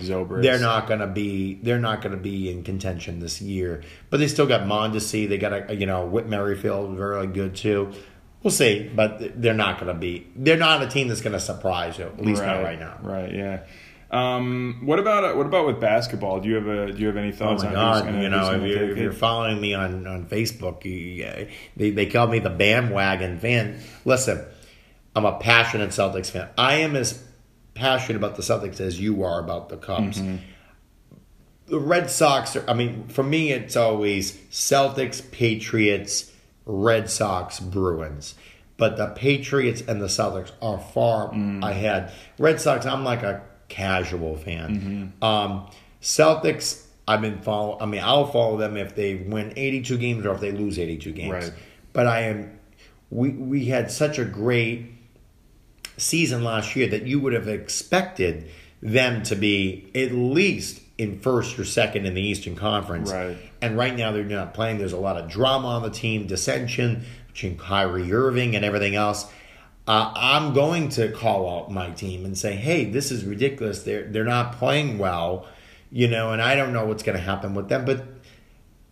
They're 0.43 0.61
not 0.61 0.87
going 0.87 1.01
to 1.01 1.09
be. 1.09 1.55
They're 1.55 1.81
not 1.81 2.01
going 2.01 2.13
to 2.15 2.21
be 2.21 2.49
in 2.51 2.63
contention 2.63 3.19
this 3.19 3.41
year. 3.43 3.83
But 4.09 4.19
they 4.19 4.29
still 4.29 4.47
got 4.47 4.63
Mondesi. 4.63 5.29
They 5.29 5.39
got 5.39 5.71
a 5.71 5.75
you 5.75 5.87
know 5.87 6.07
Whit 6.07 6.29
Merrifield, 6.29 6.97
very 6.97 7.27
good 7.27 7.57
too. 7.57 7.93
We'll 8.43 8.53
see, 8.53 8.89
but 8.95 9.41
they're 9.43 9.55
not 9.55 9.81
going 9.81 9.93
to 9.93 9.99
be. 9.99 10.29
They're 10.37 10.57
not 10.57 10.81
a 10.81 10.87
team 10.87 11.09
that's 11.09 11.21
going 11.21 11.33
to 11.33 11.41
surprise 11.41 11.99
you. 11.99 12.05
At 12.05 12.21
least 12.25 12.43
not 12.43 12.63
right 12.63 12.79
now. 12.79 12.99
Right. 13.03 13.35
Yeah. 13.35 13.61
Um, 14.11 14.83
what 14.85 14.99
about 14.99 15.25
uh, 15.25 15.33
what 15.35 15.47
about 15.47 15.67
with 15.67 15.81
basketball? 15.81 16.41
Do 16.41 16.49
you 16.49 16.55
have 16.57 16.67
a 16.69 16.93
do 16.93 16.99
you 16.99 17.07
have 17.09 17.17
any 17.17 17.33
thoughts? 17.33 17.63
Oh 17.65 17.67
my 17.67 17.71
on 17.71 17.75
God! 17.75 18.05
gonna, 18.05 18.23
you 18.23 18.29
know, 18.29 18.53
if 18.53 18.63
you're, 18.63 18.91
if 18.91 18.99
you're 18.99 19.13
following 19.13 19.61
me 19.61 19.75
on 19.75 20.07
on 20.07 20.27
Facebook, 20.27 20.85
you, 20.85 21.25
uh, 21.25 21.45
they 21.77 21.91
they 21.91 22.07
call 22.07 22.29
me 22.29 22.39
the 22.39 22.51
bandwagon 22.51 23.41
fan. 23.41 23.81
Listen, 24.05 24.45
I'm 25.17 25.25
a 25.25 25.39
passionate 25.39 25.91
Celtics 25.91 26.31
fan. 26.31 26.49
I 26.57 26.75
am 26.77 26.95
as 26.95 27.23
passionate 27.75 28.17
about 28.17 28.37
the 28.37 28.43
Celtics 28.43 28.81
as 28.81 29.01
you 29.01 29.25
are 29.25 29.41
about 29.41 29.69
the 29.71 29.77
Cubs. 29.77 30.19
Mm-hmm. 30.21 30.37
The 31.67 31.81
Red 31.81 32.09
Sox 32.11 32.55
are. 32.55 32.65
I 32.71 32.75
mean, 32.75 33.09
for 33.09 33.25
me, 33.25 33.51
it's 33.51 33.75
always 33.77 34.33
Celtics, 34.53 35.21
Patriots, 35.33 36.31
Red 36.65 37.11
Sox, 37.11 37.59
Bruins. 37.59 38.37
But 38.77 38.97
the 38.99 39.09
Patriots 39.09 39.81
and 39.89 40.01
the 40.01 40.07
Celtics 40.07 40.53
are 40.63 40.79
far 40.79 41.31
Mm. 41.33 41.69
ahead. 41.69 42.13
Red 42.39 42.61
Sox, 42.61 42.87
I'm 42.87 43.03
like 43.05 43.23
a 43.25 43.43
casual 43.69 44.37
fan. 44.37 45.13
Um, 45.23 45.69
Celtics, 46.01 46.85
I've 47.09 47.21
been 47.21 47.41
follow. 47.41 47.79
I 47.81 47.87
mean, 47.87 48.03
I'll 48.03 48.27
follow 48.27 48.57
them 48.57 48.77
if 48.77 48.95
they 48.95 49.15
win 49.15 49.53
82 49.57 49.99
games 49.99 50.27
or 50.27 50.35
if 50.35 50.41
they 50.41 50.53
lose 50.53 50.79
82 50.79 51.13
games. 51.13 51.33
Right. 51.33 51.53
But 51.93 52.07
I 52.07 52.23
am. 52.23 52.59
We 53.11 53.31
we 53.31 53.67
had 53.67 53.91
such 53.91 54.19
a 54.19 54.25
great 54.25 54.93
season 55.97 56.45
last 56.45 56.77
year 56.77 56.89
that 56.89 57.07
you 57.07 57.21
would 57.21 57.33
have 57.33 57.49
expected 57.49 58.51
them 58.83 59.23
to 59.25 59.37
be 59.37 59.91
at 59.95 60.13
least 60.13 60.81
in 60.99 61.19
first 61.21 61.59
or 61.59 61.65
second 61.65 62.07
in 62.07 62.15
the 62.15 62.23
Eastern 62.23 62.57
Conference. 62.57 63.13
Right. 63.13 63.37
And 63.61 63.77
right 63.77 63.95
now 63.95 64.13
they're 64.13 64.25
not 64.25 64.55
playing. 64.55 64.79
There's 64.79 64.93
a 64.93 64.99
lot 64.99 65.17
of 65.17 65.31
drama 65.31 65.69
on 65.69 65.83
the 65.83 65.91
team, 65.91 66.27
dissension 66.27 67.05
between 67.33 67.57
Kyrie 67.57 68.13
Irving 68.13 68.57
and 68.57 68.65
everything 68.65 68.95
else. 68.95 69.31
Uh, 69.87 70.13
I'm 70.15 70.53
going 70.53 70.89
to 70.91 71.13
call 71.13 71.49
out 71.49 71.71
my 71.71 71.91
team 71.91 72.25
and 72.25 72.37
say, 72.37 72.57
"Hey, 72.57 72.85
this 72.87 73.13
is 73.13 73.25
ridiculous. 73.25 73.83
They're 73.85 74.05
they're 74.05 74.25
not 74.25 74.53
playing 74.53 74.99
well, 74.99 75.47
you 75.91 76.09
know, 76.09 76.33
and 76.33 76.43
I 76.43 76.57
don't 76.57 76.73
know 76.73 76.87
what's 76.87 77.03
going 77.03 77.17
to 77.17 77.23
happen 77.23 77.55
with 77.55 77.69
them." 77.69 77.85
But 77.85 78.05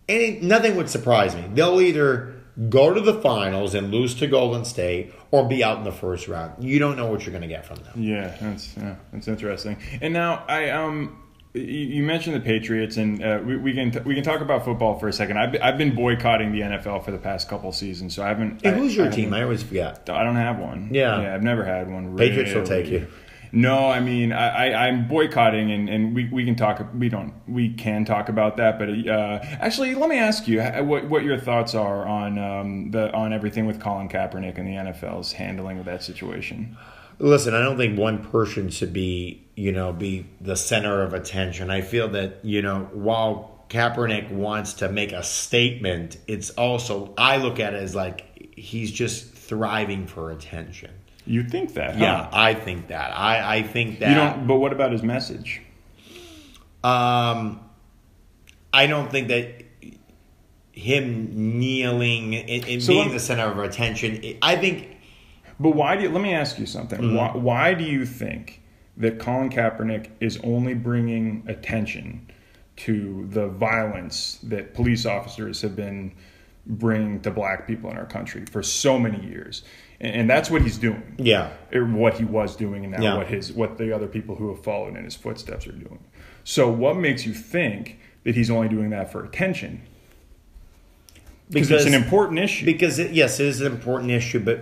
any 0.07 0.39
nothing 0.39 0.75
would 0.77 0.89
surprise 0.89 1.35
me. 1.35 1.45
They'll 1.53 1.81
either 1.81 2.33
go 2.69 2.93
to 2.93 3.01
the 3.01 3.19
finals 3.21 3.73
and 3.75 3.91
lose 3.91 4.15
to 4.15 4.27
Golden 4.27 4.63
State, 4.63 5.13
or 5.31 5.45
be 5.47 5.63
out 5.63 5.77
in 5.77 5.83
the 5.83 5.91
first 5.91 6.29
round. 6.29 6.63
You 6.63 6.79
don't 6.79 6.95
know 6.95 7.07
what 7.07 7.25
you're 7.25 7.31
going 7.31 7.41
to 7.41 7.49
get 7.49 7.65
from 7.65 7.77
them. 7.77 8.01
Yeah, 8.01 8.33
that's 8.39 8.77
yeah, 8.77 8.95
that's 9.11 9.27
interesting. 9.27 9.77
And 10.01 10.13
now 10.13 10.45
I 10.47 10.69
um. 10.69 11.21
You 11.55 12.03
mentioned 12.03 12.35
the 12.35 12.41
Patriots, 12.41 12.97
and 12.97 13.23
uh, 13.23 13.39
we, 13.45 13.55
we 13.55 13.73
can 13.73 14.03
we 14.03 14.13
can 14.13 14.23
talk 14.23 14.41
about 14.41 14.65
football 14.65 14.99
for 14.99 15.07
a 15.07 15.13
second. 15.13 15.37
I've 15.37 15.53
been, 15.53 15.61
I've 15.61 15.77
been 15.77 15.95
boycotting 15.95 16.51
the 16.51 16.61
NFL 16.61 17.05
for 17.05 17.11
the 17.11 17.17
past 17.17 17.47
couple 17.47 17.71
seasons, 17.71 18.13
so 18.13 18.23
I 18.23 18.27
haven't. 18.27 18.61
Hey, 18.61 18.71
I- 18.71 18.73
who's 18.73 18.95
your 18.95 19.07
I 19.07 19.09
team? 19.09 19.33
I 19.33 19.43
always 19.43 19.63
forget. 19.63 20.09
I 20.09 20.23
don't 20.23 20.35
have 20.35 20.59
one. 20.59 20.89
Yeah. 20.91 21.21
yeah, 21.21 21.33
I've 21.33 21.43
never 21.43 21.63
had 21.63 21.89
one. 21.89 22.15
Patriots 22.17 22.53
will 22.53 22.65
take 22.65 22.87
you. 22.87 23.07
No, 23.51 23.89
I 23.89 24.01
mean 24.01 24.33
I, 24.33 24.73
I 24.73 24.87
I'm 24.87 25.07
boycotting, 25.07 25.71
and, 25.71 25.87
and 25.87 26.13
we, 26.13 26.27
we 26.27 26.43
can 26.43 26.55
talk. 26.55 26.85
We 26.93 27.07
don't. 27.07 27.33
We 27.47 27.73
can 27.73 28.03
talk 28.03 28.27
about 28.27 28.57
that, 28.57 28.77
but 28.77 28.89
uh, 28.89 29.39
actually, 29.61 29.95
let 29.95 30.09
me 30.09 30.17
ask 30.17 30.45
you 30.49 30.59
uh, 30.59 30.83
what 30.83 31.05
what 31.09 31.23
your 31.23 31.37
thoughts 31.37 31.73
are 31.73 32.05
on 32.05 32.37
um, 32.37 32.91
the 32.91 33.13
on 33.13 33.31
everything 33.31 33.65
with 33.65 33.79
Colin 33.79 34.09
Kaepernick 34.09 34.57
and 34.57 34.67
the 34.67 34.73
NFL's 34.73 35.31
handling 35.31 35.79
of 35.79 35.85
that 35.85 36.03
situation. 36.03 36.75
Listen, 37.19 37.53
I 37.53 37.61
don't 37.61 37.77
think 37.77 37.97
one 37.97 38.23
person 38.25 38.69
should 38.69 38.91
be, 38.93 39.45
you 39.55 39.71
know, 39.71 39.93
be 39.93 40.25
the 40.41 40.55
center 40.55 41.01
of 41.01 41.13
attention. 41.13 41.69
I 41.69 41.81
feel 41.81 42.09
that, 42.09 42.39
you 42.43 42.61
know, 42.61 42.89
while 42.93 43.65
Kaepernick 43.69 44.29
wants 44.31 44.73
to 44.75 44.89
make 44.89 45.11
a 45.11 45.23
statement, 45.23 46.17
it's 46.27 46.49
also 46.51 47.13
I 47.17 47.37
look 47.37 47.59
at 47.59 47.73
it 47.73 47.81
as 47.81 47.95
like 47.95 48.53
he's 48.57 48.91
just 48.91 49.33
thriving 49.33 50.07
for 50.07 50.31
attention. 50.31 50.91
You 51.25 51.43
think 51.43 51.73
that? 51.73 51.95
huh? 51.95 52.03
Yeah, 52.03 52.29
I 52.31 52.53
think 52.53 52.87
that. 52.89 53.11
I, 53.17 53.57
I 53.57 53.63
think 53.63 53.99
that 53.99 54.09
You 54.09 54.15
don't. 54.15 54.45
But 54.47 54.57
what 54.57 54.73
about 54.73 54.91
his 54.91 55.01
message? 55.01 55.61
Um, 56.83 57.61
I 58.71 58.85
don't 58.87 59.09
think 59.09 59.29
that 59.29 59.63
him 60.71 61.57
kneeling 61.59 62.35
and, 62.35 62.83
So 62.83 62.89
being 62.93 63.07
let- 63.07 63.13
the 63.13 63.19
center 63.19 63.45
of 63.49 63.57
attention. 63.59 64.37
I 64.41 64.55
think 64.57 64.94
But 65.59 65.71
why 65.71 65.95
do 65.95 66.03
you, 66.03 66.09
let 66.09 66.21
me 66.21 66.33
ask 66.33 66.59
you 66.59 66.65
something? 66.65 66.99
Mm-hmm. 66.99 67.15
Why, 67.15 67.31
why 67.35 67.73
do 67.73 67.83
you 67.83 68.05
think 68.05 68.61
that 68.97 69.19
Colin 69.19 69.49
Kaepernick 69.49 70.09
is 70.19 70.37
only 70.43 70.73
bringing 70.73 71.43
attention 71.47 72.29
to 72.77 73.27
the 73.31 73.47
violence 73.47 74.39
that 74.43 74.73
police 74.73 75.05
officers 75.05 75.61
have 75.61 75.75
been 75.75 76.13
bringing 76.67 77.21
to 77.21 77.31
black 77.31 77.67
people 77.67 77.89
in 77.89 77.97
our 77.97 78.05
country 78.05 78.45
for 78.51 78.61
so 78.63 78.99
many 78.99 79.25
years? 79.25 79.63
And, 80.01 80.13
and 80.15 80.29
that's 80.29 80.49
what 80.49 80.61
he's 80.61 80.77
doing. 80.77 81.15
yeah. 81.17 81.51
Or 81.73 81.85
what 81.85 82.15
he 82.15 82.25
was 82.25 82.55
doing, 82.57 82.83
and 82.83 82.93
now 82.93 83.01
Yeah. 83.01 83.17
what 83.17 83.27
his 83.27 83.53
what 83.53 83.77
the 83.77 83.95
other 83.95 84.07
people 84.07 84.35
who 84.35 84.49
have 84.53 84.61
followed 84.63 84.97
in 84.97 85.05
his 85.05 85.15
footsteps 85.15 85.67
are 85.67 85.71
doing. 85.71 85.99
So, 86.43 86.69
what 86.69 86.97
makes 86.97 87.25
you 87.25 87.33
think 87.33 87.99
that 88.25 88.35
he's 88.35 88.51
only 88.51 88.67
doing 88.67 88.89
that 88.89 89.11
for 89.11 89.23
attention? 89.23 89.81
Because 91.49 91.71
it's 91.71 91.85
an 91.85 91.93
important 91.93 92.39
issue. 92.39 92.65
Because 92.65 92.97
it, 92.99 93.11
yes, 93.11 93.39
it 93.39 93.45
is 93.45 93.61
an 93.61 93.71
important 93.71 94.11
issue, 94.11 94.39
but 94.39 94.61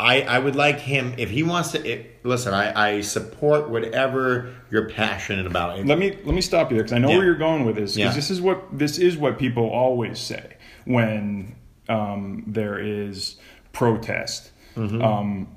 I 0.00 0.22
I 0.22 0.38
would 0.38 0.54
like 0.56 0.78
him 0.78 1.14
if 1.18 1.28
he 1.30 1.42
wants 1.42 1.72
to. 1.72 1.84
It, 1.84 2.24
listen, 2.24 2.54
I, 2.54 2.96
I 2.96 3.00
support 3.00 3.68
whatever 3.68 4.54
you're 4.70 4.88
passionate 4.88 5.46
about. 5.46 5.84
let 5.86 5.98
me 5.98 6.16
let 6.24 6.34
me 6.34 6.40
stop 6.40 6.70
you 6.70 6.76
there 6.76 6.84
because 6.84 6.92
I 6.92 6.98
know 6.98 7.08
Yeah. 7.10 7.16
where 7.16 7.26
you're 7.26 7.34
going 7.34 7.64
with 7.64 7.76
this. 7.76 7.94
Because 7.96 8.12
Yeah. 8.12 8.14
this 8.14 8.30
is 8.30 8.40
what 8.40 8.66
this 8.78 8.98
is 8.98 9.16
what 9.16 9.38
people 9.38 9.68
always 9.68 10.18
say 10.18 10.56
when 10.84 11.56
um, 11.88 12.44
there 12.46 12.78
is 12.78 13.36
protest. 13.72 14.52
Mm-hmm. 14.76 15.02
Um, 15.02 15.48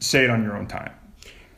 say 0.00 0.24
it 0.24 0.30
on 0.30 0.42
your 0.42 0.56
own 0.56 0.66
time. 0.66 0.92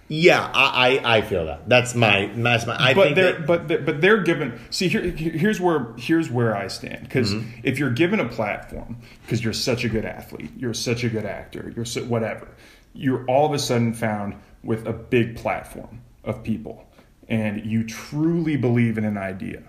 Yeah, 0.08 0.50
I, 0.54 0.98
I 0.98 1.16
I 1.18 1.22
feel 1.22 1.44
that. 1.46 1.68
That's 1.68 1.94
my 1.94 2.30
that's 2.34 2.66
my. 2.66 2.76
I 2.76 2.94
but 2.94 3.02
think 3.04 3.16
they're 3.16 3.32
that, 3.34 3.46
but 3.46 3.68
they're, 3.68 3.80
but 3.80 4.00
they're 4.00 4.22
given. 4.22 4.58
See 4.70 4.88
here 4.88 5.02
here's 5.02 5.60
where 5.60 5.92
here's 5.98 6.30
where 6.30 6.56
I 6.56 6.68
stand 6.68 7.02
because 7.02 7.34
Mm-hmm. 7.34 7.60
if 7.62 7.78
you're 7.78 7.90
given 7.90 8.18
a 8.18 8.28
platform 8.28 8.96
because 9.22 9.44
you're 9.44 9.52
such 9.52 9.84
a 9.84 9.88
good 9.88 10.04
athlete, 10.06 10.50
you're 10.56 10.74
such 10.74 11.04
a 11.04 11.08
good 11.08 11.26
actor, 11.26 11.72
you're 11.76 11.84
so, 11.84 12.02
whatever, 12.04 12.48
you're 12.94 13.24
all 13.26 13.46
of 13.46 13.52
a 13.52 13.58
sudden 13.58 13.92
found 13.92 14.34
with 14.62 14.86
a 14.86 14.92
big 14.92 15.36
platform 15.36 16.00
of 16.24 16.42
people, 16.42 16.86
and 17.28 17.64
you 17.66 17.84
truly 17.84 18.56
believe 18.56 18.96
in 18.98 19.04
an 19.04 19.18
idea. 19.18 19.62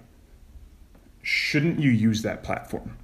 Shouldn't 1.21 1.79
you 1.79 1.91
use 1.91 2.21
that 2.21 2.43
platform? 2.43 2.97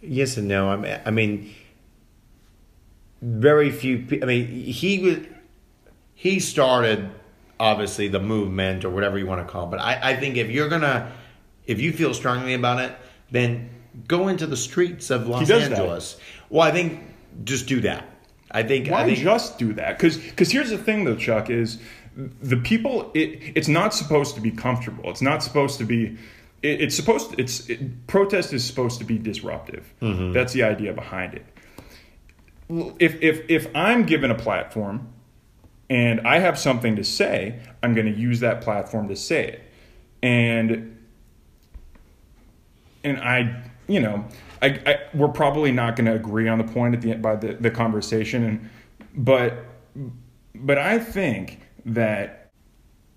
Yes 0.00 0.36
and 0.36 0.48
no. 0.48 0.68
I 0.70 0.76
mean, 0.76 1.00
I 1.06 1.10
mean, 1.10 1.54
very 3.22 3.70
few. 3.70 4.06
I 4.22 4.26
mean, 4.26 4.46
he 4.48 4.98
was 4.98 5.18
he 6.14 6.40
started 6.40 7.10
obviously 7.58 8.08
the 8.08 8.20
movement 8.20 8.84
or 8.84 8.90
whatever 8.90 9.18
you 9.18 9.26
want 9.26 9.46
to 9.46 9.50
call 9.50 9.66
it. 9.66 9.70
But 9.70 9.80
I, 9.80 10.12
I 10.12 10.16
think 10.16 10.36
if 10.36 10.50
you're 10.50 10.68
gonna, 10.68 11.12
if 11.66 11.80
you 11.80 11.92
feel 11.92 12.14
strongly 12.14 12.54
about 12.54 12.80
it, 12.80 12.96
then 13.30 13.70
go 14.08 14.28
into 14.28 14.46
the 14.46 14.56
streets 14.56 15.10
of 15.10 15.26
Los 15.26 15.46
does 15.46 15.68
that. 15.68 15.72
Angeles. 15.72 16.18
Well, 16.50 16.62
I 16.62 16.70
think 16.70 17.00
just 17.44 17.66
do 17.66 17.80
that. 17.80 18.08
I 18.50 18.62
think. 18.62 18.88
Why 18.88 19.02
I 19.02 19.06
think 19.06 19.18
just 19.18 19.58
do 19.58 19.72
that? 19.74 19.98
Because 19.98 20.50
here's 20.50 20.70
the 20.70 20.78
thing 20.78 21.04
though, 21.04 21.16
Chuck 21.16 21.50
is 21.50 21.78
the 22.16 22.56
people. 22.56 23.10
It, 23.14 23.56
it's 23.56 23.68
not 23.68 23.94
supposed 23.94 24.34
to 24.36 24.40
be 24.40 24.50
comfortable. 24.50 25.10
It's 25.10 25.22
not 25.22 25.42
supposed 25.42 25.78
to 25.78 25.84
be. 25.84 26.16
It, 26.62 26.82
it's 26.82 26.94
supposed. 26.94 27.32
To, 27.32 27.40
it's 27.40 27.68
it, 27.68 28.06
protest 28.06 28.52
is 28.52 28.64
supposed 28.64 28.98
to 29.00 29.04
be 29.04 29.18
disruptive. 29.18 29.92
Mm-hmm. 30.00 30.32
That's 30.32 30.52
the 30.52 30.62
idea 30.62 30.92
behind 30.92 31.34
it. 31.34 31.46
If 32.98 33.20
if 33.22 33.44
if 33.48 33.68
I'm 33.74 34.04
given 34.04 34.30
a 34.30 34.34
platform 34.34 35.08
and 35.90 36.26
I 36.26 36.38
have 36.38 36.58
something 36.58 36.96
to 36.96 37.04
say, 37.04 37.60
I'm 37.82 37.94
going 37.94 38.12
to 38.12 38.18
use 38.18 38.40
that 38.40 38.60
platform 38.62 39.08
to 39.08 39.16
say 39.16 39.46
it, 39.48 39.62
and 40.22 40.98
and 43.02 43.18
I, 43.18 43.62
you 43.86 44.00
know, 44.00 44.24
I, 44.62 44.80
I 44.86 44.96
we're 45.12 45.28
probably 45.28 45.72
not 45.72 45.96
going 45.96 46.06
to 46.06 46.14
agree 46.14 46.48
on 46.48 46.58
the 46.58 46.64
point 46.64 46.94
at 46.94 47.02
the 47.02 47.12
end 47.12 47.22
by 47.22 47.36
the, 47.36 47.54
the 47.54 47.70
conversation, 47.70 48.44
and 48.44 48.70
but 49.14 49.64
but 50.54 50.78
I 50.78 50.98
think 50.98 51.60
that 51.84 52.50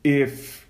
if 0.03 0.67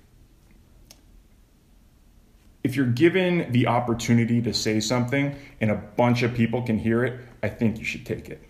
if 2.63 2.75
you're 2.75 2.85
given 2.85 3.51
the 3.51 3.65
opportunity 3.67 4.41
to 4.41 4.53
say 4.53 4.79
something 4.79 5.35
and 5.61 5.71
a 5.71 5.75
bunch 5.75 6.21
of 6.21 6.33
people 6.33 6.61
can 6.61 6.77
hear 6.77 7.03
it, 7.05 7.19
I 7.41 7.49
think 7.49 7.79
you 7.79 7.85
should 7.85 8.05
take 8.05 8.29
it. 8.29 8.43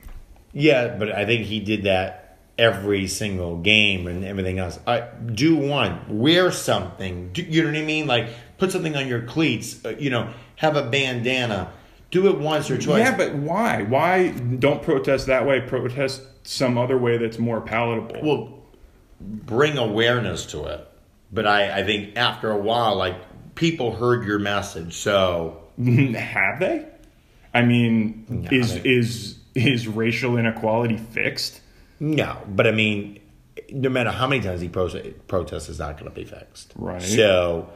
Yeah, 0.53 0.95
but 0.97 1.11
I 1.11 1.25
think 1.25 1.45
he 1.45 1.59
did 1.59 1.83
that 1.83 2.26
every 2.57 3.07
single 3.07 3.57
game 3.57 4.07
and 4.07 4.23
everything 4.23 4.59
else. 4.59 4.79
I 4.87 5.01
do 5.01 5.55
one, 5.55 6.19
wear 6.19 6.51
something. 6.51 7.31
Do, 7.33 7.41
you 7.43 7.63
know 7.63 7.69
what 7.69 7.77
I 7.77 7.83
mean? 7.83 8.07
Like 8.07 8.29
put 8.57 8.71
something 8.71 8.95
on 8.95 9.07
your 9.07 9.21
cleats. 9.23 9.83
Uh, 9.85 9.89
you 9.97 10.09
know, 10.09 10.33
have 10.55 10.75
a 10.75 10.89
bandana. 10.89 11.71
Do 12.09 12.27
it 12.29 12.37
once 12.39 12.71
or 12.71 12.77
twice. 12.77 12.99
Yeah, 12.99 13.17
but 13.17 13.35
why? 13.35 13.83
Why 13.83 14.29
don't 14.29 14.81
protest 14.81 15.27
that 15.27 15.45
way? 15.45 15.59
Protest 15.61 16.21
some 16.43 16.77
other 16.77 16.97
way 16.97 17.17
that's 17.17 17.37
more 17.37 17.59
palatable. 17.59 18.21
Well, 18.23 18.63
bring 19.19 19.77
awareness 19.77 20.45
to 20.47 20.65
it. 20.65 20.87
But 21.31 21.45
I, 21.45 21.79
I 21.79 21.83
think 21.83 22.15
after 22.15 22.49
a 22.49 22.57
while, 22.57 22.95
like 22.95 23.15
people 23.55 23.93
heard 23.95 24.25
your 24.25 24.39
message, 24.39 24.93
so 24.93 25.63
have 25.77 26.59
they? 26.59 26.85
I 27.53 27.63
mean, 27.63 28.47
is 28.51 28.75
is 28.77 29.37
is 29.53 29.87
racial 29.87 30.37
inequality 30.37 30.97
fixed? 30.97 31.61
No. 31.99 32.41
But 32.47 32.67
I 32.67 32.71
mean, 32.71 33.19
no 33.71 33.89
matter 33.89 34.11
how 34.11 34.27
many 34.27 34.41
times 34.41 34.61
he 34.61 34.69
pro- 34.69 34.89
protests, 35.27 35.69
is 35.69 35.79
not 35.79 35.97
going 35.99 36.09
to 36.11 36.15
be 36.15 36.25
fixed. 36.25 36.73
Right. 36.75 37.01
So, 37.01 37.69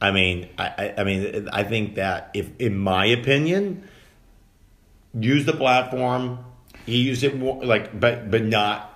I 0.00 0.10
mean, 0.10 0.48
I, 0.58 0.66
I, 0.66 0.94
I 0.98 1.04
mean, 1.04 1.48
I 1.52 1.64
think 1.64 1.96
that 1.96 2.30
if, 2.34 2.50
in 2.58 2.78
my 2.78 3.06
opinion, 3.06 3.88
use 5.18 5.44
the 5.44 5.52
platform. 5.52 6.44
He 6.86 7.02
used 7.02 7.22
it 7.22 7.36
more, 7.36 7.62
like, 7.62 7.98
but 7.98 8.30
but 8.30 8.44
not. 8.44 8.94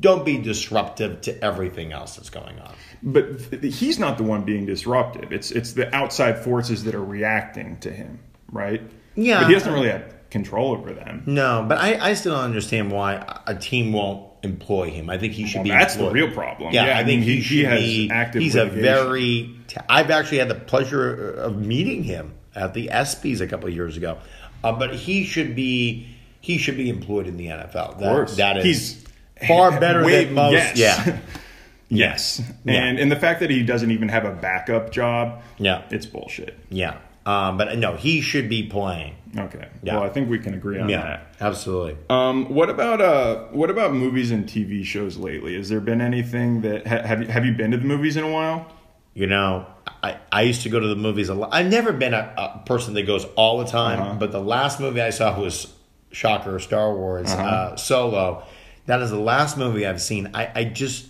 Don't 0.00 0.24
be 0.24 0.38
disruptive 0.38 1.20
to 1.22 1.44
everything 1.44 1.92
else 1.92 2.16
that's 2.16 2.30
going 2.30 2.58
on. 2.58 2.74
But 3.00 3.50
th- 3.50 3.74
he's 3.74 3.98
not 3.98 4.18
the 4.18 4.24
one 4.24 4.42
being 4.42 4.66
disruptive. 4.66 5.32
It's 5.32 5.52
it's 5.52 5.72
the 5.72 5.94
outside 5.94 6.42
forces 6.42 6.82
that 6.84 6.96
are 6.96 7.04
reacting 7.04 7.78
to 7.80 7.92
him, 7.92 8.18
right? 8.50 8.82
Yeah. 9.14 9.40
But 9.40 9.48
he 9.48 9.54
doesn't 9.54 9.72
really 9.72 9.88
have 9.88 10.12
control 10.30 10.72
over 10.72 10.92
them. 10.92 11.22
No, 11.26 11.64
but 11.68 11.78
I, 11.78 12.10
I 12.10 12.14
still 12.14 12.34
don't 12.34 12.44
understand 12.44 12.90
why 12.92 13.40
a 13.46 13.54
team 13.54 13.92
won't 13.92 14.26
employ 14.42 14.90
him. 14.90 15.08
I 15.10 15.18
think 15.18 15.32
he 15.32 15.46
should 15.46 15.58
Well, 15.58 15.64
be. 15.64 15.70
that's 15.70 15.96
the 15.96 16.10
real 16.10 16.30
problem. 16.30 16.72
Yeah, 16.72 16.86
Yeah, 16.86 16.96
I 16.98 17.00
I 17.00 17.04
think 17.04 17.20
mean, 17.20 17.28
he, 17.28 17.36
he- 17.36 17.42
should 17.42 17.64
has 17.66 17.80
be. 17.80 18.10
active 18.10 18.42
he's 18.42 18.54
a 18.54 18.66
very. 18.66 19.54
I've 19.88 20.10
actually 20.10 20.38
had 20.38 20.48
the 20.48 20.54
pleasure 20.54 21.32
of 21.34 21.56
meeting 21.56 22.02
him 22.04 22.32
at 22.54 22.74
the 22.74 22.88
ESPYS 22.88 23.40
a 23.40 23.46
couple 23.46 23.68
of 23.68 23.74
years 23.74 23.96
ago, 23.96 24.18
uh, 24.64 24.72
but 24.72 24.94
he 24.94 25.24
should 25.24 25.54
be. 25.56 26.08
He 26.40 26.56
should 26.58 26.76
be 26.76 26.88
employed 26.88 27.26
in 27.26 27.36
the 27.36 27.46
NFL. 27.46 27.74
Of 27.76 27.98
course. 27.98 28.36
that 28.36 28.56
is 28.58 28.64
He's 28.64 29.04
far 29.48 29.78
better 29.80 30.04
way- 30.04 30.24
than 30.26 30.34
most. 30.34 30.52
yes. 30.52 30.76
Yeah, 30.78 31.18
Yes, 31.90 32.42
Yeah. 32.64 32.84
and 32.84 32.98
and 32.98 33.10
the 33.10 33.16
fact 33.16 33.40
that 33.40 33.48
he 33.50 33.62
doesn't 33.62 33.90
even 33.90 34.08
have 34.10 34.24
a 34.26 34.30
backup 34.32 34.92
job, 34.92 35.42
Yeah. 35.58 35.82
it's 35.90 36.04
bullshit. 36.06 36.56
yeah. 36.70 36.98
Um, 37.26 37.56
but 37.58 37.76
no, 37.78 37.94
he 37.96 38.20
should 38.22 38.48
be 38.48 38.62
playing. 38.68 39.14
Okay, 39.36 39.68
Yeah. 39.82 39.96
well, 39.96 40.04
I 40.04 40.08
think 40.08 40.30
we 40.30 40.38
can 40.38 40.54
agree 40.54 40.78
on 40.80 40.86
that. 40.86 40.92
Yeah, 40.92 41.02
that. 41.02 41.26
absolutely. 41.40 41.96
Um, 42.08 42.48
what 42.54 42.70
about 42.70 43.00
uh, 43.00 43.44
what 43.50 43.68
about 43.70 43.92
movies 43.92 44.30
and 44.30 44.46
TV 44.46 44.84
shows 44.84 45.16
lately? 45.16 45.54
Has 45.56 45.68
there 45.68 45.80
been 45.80 46.00
anything 46.00 46.62
that 46.62 46.86
ha- 46.86 47.02
have 47.02 47.20
you 47.22 47.28
have 47.28 47.44
you 47.44 47.52
been 47.52 47.70
to 47.72 47.76
the 47.76 47.84
movies 47.84 48.16
in 48.16 48.24
a 48.24 48.30
while? 48.30 48.72
You 49.14 49.26
know, 49.26 49.66
I, 50.02 50.16
I 50.30 50.42
used 50.42 50.62
to 50.62 50.68
go 50.68 50.78
to 50.78 50.86
the 50.86 50.94
movies 50.96 51.28
a 51.28 51.34
lot. 51.34 51.50
I've 51.52 51.66
never 51.70 51.92
been 51.92 52.14
a, 52.14 52.32
a 52.38 52.62
person 52.66 52.94
that 52.94 53.02
goes 53.02 53.24
all 53.36 53.58
the 53.58 53.64
time, 53.66 54.00
Uh-huh. 54.00 54.14
but 54.14 54.30
the 54.32 54.40
last 54.40 54.78
movie 54.80 55.02
I 55.02 55.10
saw 55.10 55.38
was 55.38 55.72
shocker 56.12 56.58
Star 56.60 56.94
Wars 56.94 57.30
Uh-huh. 57.30 57.42
uh, 57.44 57.76
Solo. 57.76 58.44
That 58.86 59.02
is 59.02 59.10
the 59.10 59.18
last 59.18 59.58
movie 59.58 59.84
I've 59.86 60.00
seen. 60.00 60.30
I, 60.34 60.50
I 60.54 60.64
just, 60.64 61.06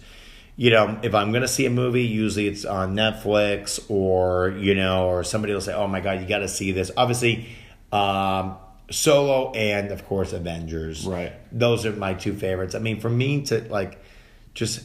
you 0.56 0.70
know, 0.70 0.98
if 1.02 1.14
I'm 1.14 1.30
going 1.30 1.42
to 1.42 1.48
see 1.48 1.66
a 1.66 1.70
movie, 1.70 2.02
usually 2.04 2.48
it's 2.48 2.64
on 2.64 2.94
Netflix 2.96 3.78
or 3.90 4.50
you 4.58 4.74
know, 4.74 5.06
or 5.08 5.22
somebody 5.22 5.52
will 5.52 5.60
say, 5.60 5.74
"Oh 5.74 5.86
my 5.86 6.00
god, 6.00 6.20
you 6.20 6.26
got 6.26 6.38
to 6.38 6.48
see 6.48 6.72
this." 6.72 6.90
Obviously, 6.96 7.46
um, 7.92 8.56
Solo 8.90 9.52
and 9.52 9.90
of 9.90 10.06
course 10.06 10.32
Avengers. 10.32 11.06
Right. 11.06 11.32
Those 11.52 11.86
are 11.86 11.92
my 11.92 12.14
two 12.14 12.34
favorites. 12.34 12.74
I 12.74 12.78
mean, 12.78 13.00
for 13.00 13.10
me 13.10 13.42
to 13.46 13.60
like 13.68 14.02
just 14.54 14.82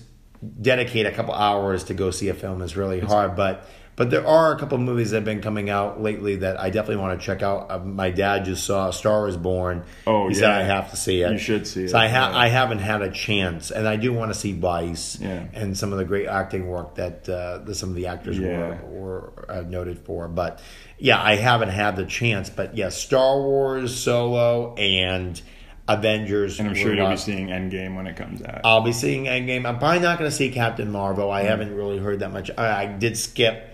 dedicate 0.62 1.06
a 1.06 1.12
couple 1.12 1.34
hours 1.34 1.86
to 1.86 1.94
go 1.94 2.12
see 2.12 2.30
a 2.30 2.34
film 2.34 2.62
is 2.62 2.76
really 2.76 3.00
hard, 3.00 3.36
but 3.36 3.68
but 3.96 4.10
there 4.10 4.26
are 4.26 4.56
a 4.56 4.60
couple 4.60 4.78
movies 4.80 5.12
that 5.12 5.18
have 5.18 5.26
been 5.26 5.42
coming 5.42 5.70
out 5.70 6.02
lately 6.02 6.38
that 6.38 6.60
I 6.60 6.70
definitely 6.72 6.98
want 7.04 7.20
to 7.20 7.26
check 7.26 7.42
out. 7.44 7.70
Uh, 7.70 7.80
my 7.80 8.10
dad 8.10 8.46
just 8.46 8.66
saw 8.66 8.90
Star 8.92 9.28
is 9.28 9.38
Born. 9.38 9.84
Oh, 10.08 10.28
he 10.30 10.34
said 10.34 10.50
yeah. 10.50 10.58
I 10.58 10.64
have 10.64 10.90
to 10.92 10.98
see 10.98 11.22
it. 11.22 11.32
You 11.32 11.38
should 11.38 11.68
see 11.68 11.88
So 11.88 11.98
it, 11.98 12.02
I 12.02 12.08
ha- 12.08 12.30
yeah. 12.32 12.38
I 12.38 12.48
haven't 12.48 12.80
had 12.80 13.02
a 13.02 13.12
chance, 13.12 13.70
and 13.72 13.88
I 13.88 13.96
do 13.98 14.12
want 14.14 14.34
to 14.34 14.40
see 14.40 14.54
Vice 14.54 15.20
Yeah. 15.20 15.46
and 15.54 15.78
some 15.78 15.92
of 15.92 16.00
the 16.00 16.06
great 16.06 16.28
acting 16.28 16.68
work 16.68 16.96
that, 16.96 17.30
uh, 17.30 17.74
some 17.74 17.90
of 17.90 17.96
the 17.96 18.08
actors 18.08 18.40
were 18.40 18.80
were 18.84 19.46
uh, 19.50 19.62
noted 19.62 20.00
for. 20.00 20.28
But 20.28 20.60
yeah, 20.98 21.22
I 21.22 21.36
haven't 21.36 21.70
had 21.70 21.96
the 21.96 22.06
chance. 22.06 22.50
But 22.50 22.76
yeah, 22.78 22.90
Star 22.90 23.40
Wars, 23.42 23.96
Solo, 23.96 24.74
and 24.76 25.40
Avengers. 25.88 26.60
And 26.60 26.70
I'm 26.70 26.76
sure 26.76 26.94
you'll 26.94 27.10
be 27.10 27.18
seeing 27.18 27.48
Endgame 27.48 27.96
when 27.96 28.08
it 28.08 28.16
comes 28.16 28.42
out. 28.42 28.62
I'll 28.64 28.82
be 28.82 28.94
seeing 28.94 29.26
Endgame. 29.26 29.66
I'm 29.68 29.80
probably 29.80 30.00
not 30.00 30.18
going 30.18 30.30
to 30.30 30.36
see 30.36 30.50
Captain 30.50 30.90
Marvel. 30.92 31.30
I 31.30 31.44
haven't 31.44 31.74
really 31.76 31.98
heard 31.98 32.20
that 32.20 32.32
much. 32.32 32.50
I, 32.58 32.84
I 32.84 32.86
did 32.88 33.18
skip 33.18 33.73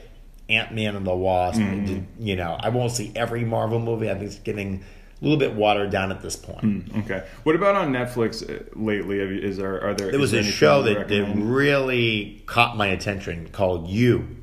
Ant 0.49 0.73
Man 0.73 0.95
and 0.95 1.05
the 1.05 1.15
Wasp. 1.15 1.59
Mm-hmm. 1.59 1.85
Did- 1.85 2.07
you 2.19 2.35
know, 2.35 2.57
I 2.59 2.69
won't 2.69 2.91
see 2.91 3.12
every 3.15 3.45
Marvel 3.45 3.79
movie. 3.79 4.09
I 4.09 4.13
think 4.13 4.25
it's 4.25 4.39
getting 4.39 4.83
a 5.21 5.23
little 5.23 5.38
bit 5.38 5.53
watered 5.53 5.91
down 5.91 6.12
at 6.12 6.21
this 6.21 6.35
point. 6.35 6.62
Mm, 6.62 7.03
okay. 7.05 7.27
What 7.43 7.55
about 7.55 7.75
on 7.75 7.91
Netflix 7.91 8.43
uh, 8.49 8.63
lately? 8.73 9.19
Is 9.19 9.57
there 9.57 9.81
are 9.83 9.93
there? 9.93 10.12
There 10.12 10.19
was 10.19 10.31
there 10.31 10.41
a 10.41 10.43
show 10.43 10.83
that, 10.83 11.07
that 11.07 11.33
really 11.35 12.41
caught 12.45 12.77
my 12.77 12.88
attention 12.88 13.49
called 13.49 13.89
You. 13.89 14.38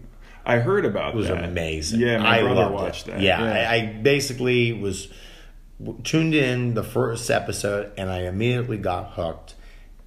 I 0.45 0.59
heard 0.59 0.85
about. 0.85 1.13
That. 1.13 1.15
It 1.15 1.17
was 1.17 1.29
that. 1.29 1.45
amazing. 1.45 2.01
Yeah, 2.01 2.19
my 2.19 2.39
I 2.39 2.43
brother 2.43 2.61
loved 2.63 2.75
watched 2.75 3.09
it. 3.09 3.13
that. 3.13 3.21
Yeah, 3.21 3.43
I, 3.43 3.75
I 3.75 3.87
basically 3.87 4.73
was 4.73 5.09
tuned 6.05 6.35
in 6.35 6.75
the 6.75 6.85
first 6.85 7.31
episode 7.31 7.93
and 7.99 8.11
I 8.11 8.21
immediately 8.23 8.79
got 8.79 9.13
hooked. 9.13 9.55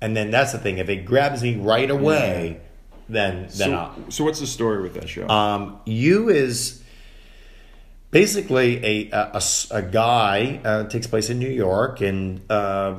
And 0.01 0.15
then 0.15 0.31
that's 0.31 0.51
the 0.53 0.57
thing. 0.59 0.77
If 0.77 0.87
it 0.89 1.03
grabs 1.05 1.43
me 1.43 1.57
right 1.57 1.89
away, 1.89 2.61
then 2.61 2.68
then 3.09 3.43
I'll, 3.43 3.49
so, 3.49 3.93
so 4.09 4.23
what's 4.23 4.39
the 4.39 4.47
story 4.47 4.81
with 4.81 4.93
that 4.93 5.09
show? 5.09 5.27
Um, 5.27 5.79
you 5.85 6.29
is 6.29 6.81
basically 8.11 9.09
a 9.11 9.41
a 9.71 9.81
guy 9.81 10.61
uh, 10.63 10.83
takes 10.85 11.07
place 11.07 11.29
in 11.29 11.39
New 11.39 11.49
York, 11.49 12.01
and 12.01 12.41
uh, 12.51 12.95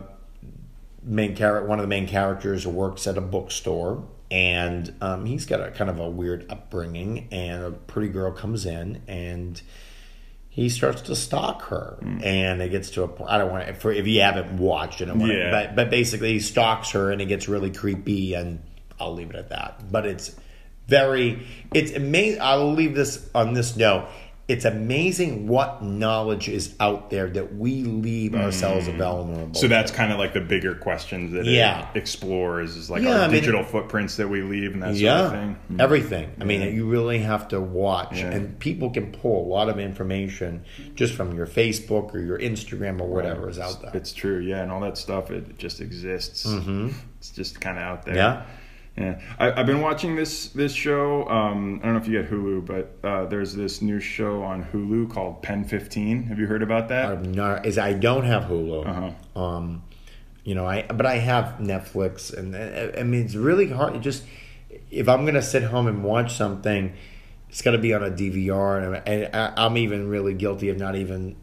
main 1.03 1.35
character 1.35 1.67
one 1.69 1.79
of 1.79 1.83
the 1.83 1.89
main 1.89 2.07
characters 2.07 2.67
works 2.67 3.07
at 3.07 3.17
a 3.17 3.21
bookstore, 3.21 4.07
and 4.31 4.95
um, 5.01 5.27
he's 5.27 5.47
got 5.47 5.61
a 5.61 5.71
kind 5.71 5.91
of 5.91 5.99
a 5.99 6.09
weird 6.09 6.47
upbringing, 6.51 7.29
and 7.33 7.63
a 7.63 7.71
pretty 7.71 8.09
girl 8.09 8.33
comes 8.33 8.67
in 8.67 9.03
and. 9.09 9.61
He 10.53 10.69
starts 10.69 11.03
to 11.03 11.15
stalk 11.15 11.63
her, 11.67 11.97
and 12.25 12.61
it 12.61 12.71
gets 12.71 12.91
to 12.91 13.05
a 13.05 13.09
point. 13.09 13.31
I 13.31 13.39
don't 13.39 13.53
want 13.53 13.69
to, 13.69 13.73
for 13.75 13.93
if 13.93 14.09
you 14.09 14.21
haven't 14.21 14.59
watched 14.59 15.01
it, 15.01 15.05
I 15.05 15.07
don't 15.13 15.21
want 15.21 15.31
to, 15.31 15.39
Yeah. 15.39 15.51
but 15.53 15.77
but 15.77 15.91
basically 15.91 16.33
he 16.33 16.41
stalks 16.41 16.91
her, 16.91 17.13
and 17.13 17.23
it 17.23 17.27
gets 17.27 17.49
really 17.49 17.71
creepy, 17.71 18.35
and 18.35 18.61
I'll 19.01 19.15
leave 19.15 19.31
it 19.31 19.37
at 19.37 19.49
that. 19.51 19.91
But 19.91 20.07
it's 20.07 20.35
very 20.89 21.47
it's 21.73 21.93
amazing 21.93 22.41
i'll 22.41 22.73
leave 22.73 22.97
this 22.97 23.29
on 23.33 23.53
this 23.55 23.77
note 23.77 24.09
it's 24.49 24.65
amazing 24.65 25.47
what 25.47 25.81
knowledge 25.85 26.49
is 26.49 26.75
out 26.81 27.11
there 27.11 27.31
that 27.31 27.55
we 27.55 27.85
leave 27.85 28.35
ourselves 28.35 28.89
vulnerable 28.89 29.47
Mm. 29.53 29.57
so 29.57 29.69
that's 29.69 29.93
kind 29.93 30.11
of 30.13 30.19
like 30.19 30.33
the 30.33 30.41
bigger 30.41 30.75
questions 30.75 31.31
that 31.35 31.45
Yeah. 31.45 31.89
it 31.95 31.97
explores 31.97 32.75
is 32.75 32.91
like 32.91 33.03
Yeah, 33.03 33.11
our 33.11 33.19
I 33.21 33.27
mean- 33.29 33.37
digital 33.37 33.63
footprints 33.63 34.17
that 34.17 34.27
we 34.29 34.43
leave 34.43 34.73
and 34.73 34.83
that 34.83 34.95
yeah 34.97 35.19
sort 35.21 35.27
of 35.27 35.41
thing. 35.41 35.57
Mm. 35.75 35.81
everything 35.81 36.31
i 36.41 36.45
mean 36.45 36.75
you 36.75 36.87
really 36.89 37.19
have 37.21 37.47
to 37.49 37.61
watch 37.61 38.19
and 38.23 38.59
people 38.59 38.91
can 38.91 39.13
pull 39.13 39.47
a 39.47 39.49
lot 39.49 39.69
of 39.69 39.79
information 39.79 40.65
just 40.97 41.15
from 41.15 41.37
your 41.37 41.47
facebook 41.47 42.13
or 42.13 42.19
your 42.19 42.39
instagram 42.41 43.01
or 43.01 43.07
whatever 43.07 43.49
is 43.49 43.61
out 43.61 43.81
there 43.81 43.93
It's 43.95 44.13
true, 44.13 44.41
yeah, 44.41 44.61
and 44.63 44.73
all 44.73 44.81
that 44.81 44.99
stuff 44.99 45.31
it 45.31 45.57
just 45.57 45.81
exists. 45.81 46.45
It's 47.19 47.31
just 47.31 47.61
kind 47.61 47.77
of 47.79 47.85
out 47.85 48.05
there. 48.05 48.15
Mm-hmm. 48.17 48.41
Yeah. 48.41 48.57
Yeah, 48.97 49.21
I, 49.39 49.53
I've 49.53 49.67
been 49.67 49.81
watching 49.81 50.17
this 50.17 50.49
this 50.49 50.73
show. 50.73 51.27
Um, 51.29 51.81
I 51.83 51.87
don't 51.87 51.95
know 51.95 52.01
if 52.01 52.09
you 52.09 52.21
get 52.21 52.31
Hulu, 52.31 52.67
but 52.67 53.09
uh, 53.09 53.27
there's 53.27 53.55
this 53.55 53.81
new 53.81 54.01
show 54.01 54.43
on 54.43 54.65
Hulu 54.65 55.11
called 55.11 55.43
Pen 55.43 55.65
15. 55.65 56.25
Have 56.25 56.39
you 56.39 56.47
heard 56.47 56.63
about 56.63 56.89
that? 56.89 57.07
I'm 57.07 57.33
not, 57.33 57.67
is 57.67 57.79
I 57.79 57.93
don't 57.95 58.25
have 58.25 58.45
Hulu. 58.45 58.87
Uh-huh. 58.87 59.41
Um, 59.41 59.85
you 60.45 60.55
know, 60.55 60.67
I 60.67 60.83
but 60.83 61.07
I 61.07 61.19
have 61.19 61.59
Netflix, 61.59 62.37
and 62.37 62.55
uh, 62.55 62.99
I 62.99 63.05
mean 63.05 63.25
it's 63.25 63.35
really 63.35 63.69
hard. 63.69 63.97
It 63.97 64.01
just 64.01 64.25
if 64.91 65.09
I'm 65.09 65.25
gonna 65.25 65.43
sit 65.43 65.63
home 65.63 65.87
and 65.87 66.03
watch 66.03 66.35
something, 66.35 66.93
it's 67.49 67.63
got 67.63 67.73
to 67.73 67.79
be 67.79 67.95
on 67.95 68.03
a 68.03 68.11
DVR, 68.11 68.85
and, 68.85 69.09
and 69.09 69.37
I, 69.37 69.65
I'm 69.65 69.77
even 69.77 70.09
really 70.09 70.35
guilty 70.35 70.69
of 70.69 70.79
not 70.79 70.97
even. 70.97 71.37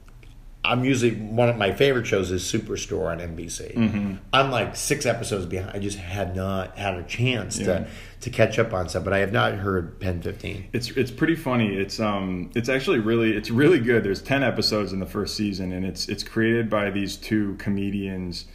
I'm 0.65 0.83
usually 0.83 1.11
one 1.15 1.47
of 1.47 1.55
my 1.55 1.71
favorite 1.71 2.05
shows 2.05 2.29
is 2.29 2.43
Superstore 2.43 3.09
on 3.09 3.19
NBC. 3.19 3.73
Mm-hmm. 3.75 4.13
I'm 4.33 4.51
like 4.51 4.75
six 4.75 5.05
episodes 5.05 5.45
behind. 5.45 5.71
I 5.75 5.79
just 5.79 5.97
had 5.97 6.35
not 6.35 6.77
had 6.77 6.95
a 6.95 7.03
chance 7.03 7.57
Yeah. 7.57 7.65
to 7.65 7.87
to 8.19 8.29
catch 8.31 8.57
up 8.59 8.73
on 8.73 8.89
stuff, 8.89 9.03
but 9.03 9.13
I 9.13 9.19
have 9.19 9.31
not 9.31 9.53
heard 9.53 9.99
Pen 9.99 10.21
15. 10.21 10.69
It's 10.73 10.89
it's 10.91 11.11
pretty 11.11 11.35
funny. 11.35 11.75
It's 11.77 11.99
um 11.99 12.51
it's 12.55 12.67
actually 12.67 12.99
really 12.99 13.37
it's 13.37 13.49
really 13.49 13.79
good. 13.79 14.03
There's 14.03 14.21
ten 14.21 14.43
episodes 14.43 14.91
in 14.91 14.99
the 14.99 15.05
first 15.05 15.35
season, 15.37 15.71
and 15.71 15.85
it's 15.85 16.09
it's 16.09 16.23
created 16.23 16.69
by 16.69 16.89
these 16.89 17.15
two 17.15 17.55
comedians, 17.59 18.45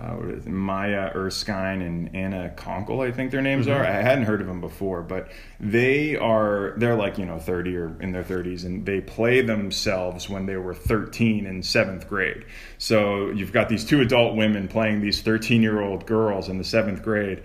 uh, 0.00 0.12
what 0.14 0.30
is 0.30 0.46
it, 0.46 0.50
Maya 0.50 1.10
Erskine 1.14 1.82
and 1.82 2.16
Anna 2.16 2.52
Konkle, 2.56 3.06
I 3.06 3.12
think 3.12 3.30
their 3.30 3.42
names 3.42 3.68
are. 3.68 3.84
I 3.84 4.00
hadn't 4.00 4.24
heard 4.24 4.40
of 4.40 4.46
them 4.46 4.60
before, 4.60 5.02
but 5.02 5.30
they 5.58 6.16
are 6.16 6.72
they're 6.78 6.94
like 6.94 7.18
you 7.18 7.26
know 7.26 7.38
thirty 7.38 7.76
or 7.76 7.94
in 8.00 8.12
their 8.12 8.24
thirties, 8.24 8.64
and 8.64 8.86
they 8.86 9.02
play 9.02 9.42
themselves 9.42 10.30
when 10.30 10.46
they 10.46 10.56
were 10.56 10.72
thirteen 10.72 11.44
in 11.44 11.62
seventh 11.62 12.08
grade. 12.08 12.46
So 12.78 13.30
you've 13.30 13.52
got 13.52 13.68
these 13.68 13.84
two 13.84 14.00
adult 14.00 14.36
women 14.36 14.68
playing 14.68 15.02
these 15.02 15.20
thirteen 15.20 15.60
year 15.60 15.82
old 15.82 16.06
girls 16.06 16.48
in 16.48 16.56
the 16.56 16.64
seventh 16.64 17.02
grade, 17.02 17.42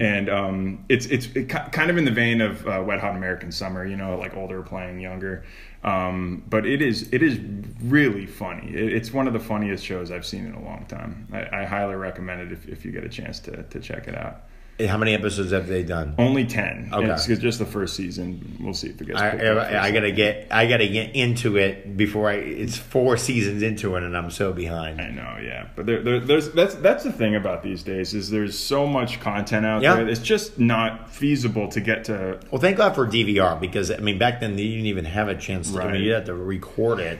and 0.00 0.30
um, 0.30 0.84
it's 0.88 1.04
it's 1.06 1.26
it, 1.34 1.50
kind 1.50 1.90
of 1.90 1.98
in 1.98 2.06
the 2.06 2.10
vein 2.10 2.40
of 2.40 2.66
uh, 2.66 2.82
Wet 2.86 3.00
Hot 3.00 3.16
American 3.16 3.52
Summer, 3.52 3.84
you 3.84 3.96
know, 3.96 4.16
like 4.16 4.34
older 4.34 4.62
playing 4.62 5.00
younger. 5.00 5.44
Um, 5.84 6.42
but 6.48 6.66
it 6.66 6.82
is 6.82 7.12
it 7.12 7.22
is 7.22 7.38
really 7.82 8.26
funny. 8.26 8.68
It, 8.74 8.92
it's 8.92 9.12
one 9.12 9.26
of 9.26 9.32
the 9.32 9.40
funniest 9.40 9.84
shows 9.84 10.10
I've 10.10 10.26
seen 10.26 10.46
in 10.46 10.54
a 10.54 10.64
long 10.64 10.86
time. 10.86 11.28
I, 11.32 11.60
I 11.60 11.64
highly 11.64 11.94
recommend 11.94 12.40
it 12.40 12.52
if, 12.52 12.68
if 12.68 12.84
you 12.84 12.90
get 12.90 13.04
a 13.04 13.08
chance 13.08 13.38
to, 13.40 13.62
to 13.62 13.80
check 13.80 14.08
it 14.08 14.16
out. 14.16 14.42
How 14.86 14.96
many 14.96 15.12
episodes 15.14 15.50
have 15.50 15.66
they 15.66 15.82
done? 15.82 16.14
Only 16.18 16.44
ten. 16.46 16.90
Okay. 16.92 17.10
It's, 17.10 17.26
just 17.26 17.58
the 17.58 17.66
first 17.66 17.96
season. 17.96 18.58
We'll 18.60 18.74
see 18.74 18.90
if 18.90 19.00
it 19.00 19.06
gets. 19.08 19.20
I, 19.20 19.30
I, 19.30 19.84
I 19.86 19.90
gotta 19.90 20.12
get 20.12 20.46
I 20.52 20.66
gotta 20.66 20.86
get 20.86 21.16
into 21.16 21.56
it 21.56 21.96
before 21.96 22.30
I. 22.30 22.34
It's 22.34 22.76
four 22.76 23.16
seasons 23.16 23.62
into 23.62 23.96
it, 23.96 24.04
and 24.04 24.16
I'm 24.16 24.30
so 24.30 24.52
behind. 24.52 25.00
I 25.00 25.10
know, 25.10 25.36
yeah, 25.42 25.66
but 25.74 25.86
there, 25.86 26.02
there, 26.02 26.20
there's 26.20 26.50
that's 26.52 26.76
that's 26.76 27.02
the 27.02 27.10
thing 27.12 27.34
about 27.34 27.64
these 27.64 27.82
days 27.82 28.14
is 28.14 28.30
there's 28.30 28.56
so 28.56 28.86
much 28.86 29.20
content 29.20 29.66
out 29.66 29.82
Yeah. 29.82 29.96
there. 29.96 30.08
It's 30.08 30.20
just 30.22 30.60
not 30.60 31.10
feasible 31.10 31.68
to 31.70 31.80
get 31.80 32.04
to. 32.04 32.38
Well, 32.52 32.60
thank 32.60 32.76
God 32.76 32.94
for 32.94 33.04
DVR 33.06 33.58
because 33.60 33.90
I 33.90 33.96
mean 33.98 34.18
back 34.18 34.38
then 34.40 34.56
you 34.56 34.68
didn't 34.68 34.86
even 34.86 35.06
have 35.06 35.26
a 35.28 35.34
chance. 35.34 35.72
To, 35.72 35.80
I 35.80 35.84
Right. 35.86 35.94
mean, 35.94 36.02
you 36.04 36.12
had 36.12 36.26
to 36.26 36.34
record 36.34 37.00
it, 37.00 37.18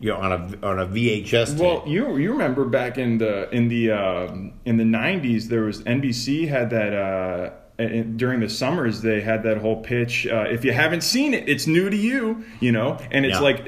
you 0.00 0.10
know, 0.10 0.16
on 0.16 0.32
a 0.32 0.66
on 0.66 0.78
a 0.80 0.86
VHS. 0.86 1.50
tape. 1.52 1.58
Well, 1.60 1.84
you 1.86 2.16
you 2.16 2.32
remember 2.32 2.64
back 2.64 2.98
in 2.98 3.18
the 3.18 3.48
in 3.54 3.68
the 3.68 3.92
um 3.92 4.54
in 4.64 4.76
the 4.78 4.84
'90s 4.84 5.44
there 5.48 5.62
was 5.62 5.82
NBC 5.82 6.48
had 6.48 6.70
that. 6.70 6.92
Uh, 6.94 7.50
during 8.16 8.40
the 8.40 8.48
summers, 8.50 9.00
they 9.00 9.22
had 9.22 9.42
that 9.42 9.56
whole 9.56 9.82
pitch. 9.82 10.26
Uh, 10.26 10.42
if 10.42 10.66
you 10.66 10.70
haven't 10.72 11.00
seen 11.00 11.32
it, 11.32 11.48
it's 11.48 11.66
new 11.66 11.88
to 11.88 11.96
you, 11.96 12.44
you 12.60 12.70
know. 12.72 12.98
And 13.10 13.24
it's 13.24 13.36
Yeah. 13.36 13.40
like, 13.40 13.62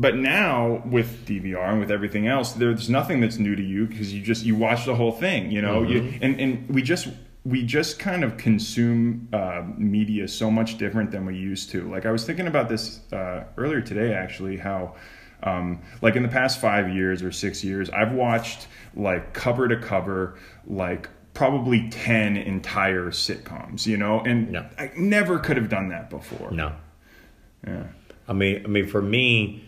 but 0.00 0.16
now 0.16 0.82
with 0.86 1.26
DVR 1.26 1.68
and 1.72 1.78
with 1.78 1.90
everything 1.90 2.26
else, 2.26 2.52
there's 2.54 2.88
nothing 2.88 3.20
that's 3.20 3.38
new 3.38 3.54
to 3.54 3.62
you 3.62 3.84
because 3.84 4.14
you 4.14 4.22
just 4.22 4.46
you 4.46 4.56
watch 4.56 4.86
the 4.86 4.94
whole 4.94 5.12
thing, 5.12 5.50
you 5.50 5.60
know. 5.60 5.82
You, 5.82 6.14
and 6.22 6.40
and 6.40 6.66
we 6.74 6.80
just 6.80 7.08
we 7.44 7.62
just 7.62 7.98
kind 7.98 8.24
of 8.24 8.38
consume 8.38 9.28
uh, 9.34 9.62
media 9.76 10.28
so 10.28 10.50
much 10.50 10.78
different 10.78 11.10
than 11.10 11.26
we 11.26 11.36
used 11.36 11.68
to. 11.72 11.90
Like 11.90 12.06
I 12.06 12.10
was 12.10 12.24
thinking 12.24 12.46
about 12.46 12.70
this 12.70 13.00
uh, 13.12 13.44
earlier 13.58 13.82
today, 13.82 14.14
actually, 14.14 14.56
how. 14.56 14.94
Um, 15.42 15.80
like 16.02 16.16
in 16.16 16.22
the 16.22 16.28
past 16.28 16.60
five 16.60 16.88
years 16.92 17.22
or 17.22 17.30
six 17.30 17.62
years, 17.62 17.90
I've 17.90 18.12
watched 18.12 18.66
like 18.94 19.32
cover 19.32 19.68
to 19.68 19.76
cover, 19.76 20.36
like 20.66 21.08
probably 21.34 21.88
10 21.90 22.36
entire 22.36 23.06
sitcoms, 23.12 23.86
you 23.86 23.96
know, 23.96 24.20
and 24.20 24.52
Yeah. 24.52 24.68
I 24.76 24.90
never 24.96 25.38
could 25.38 25.56
have 25.56 25.68
done 25.68 25.90
that 25.90 26.10
before. 26.10 26.50
no, 26.50 26.72
Yeah. 27.66 27.84
I 28.26 28.32
mean, 28.32 28.62
I 28.64 28.68
mean, 28.68 28.86
for 28.88 29.00
me, 29.00 29.64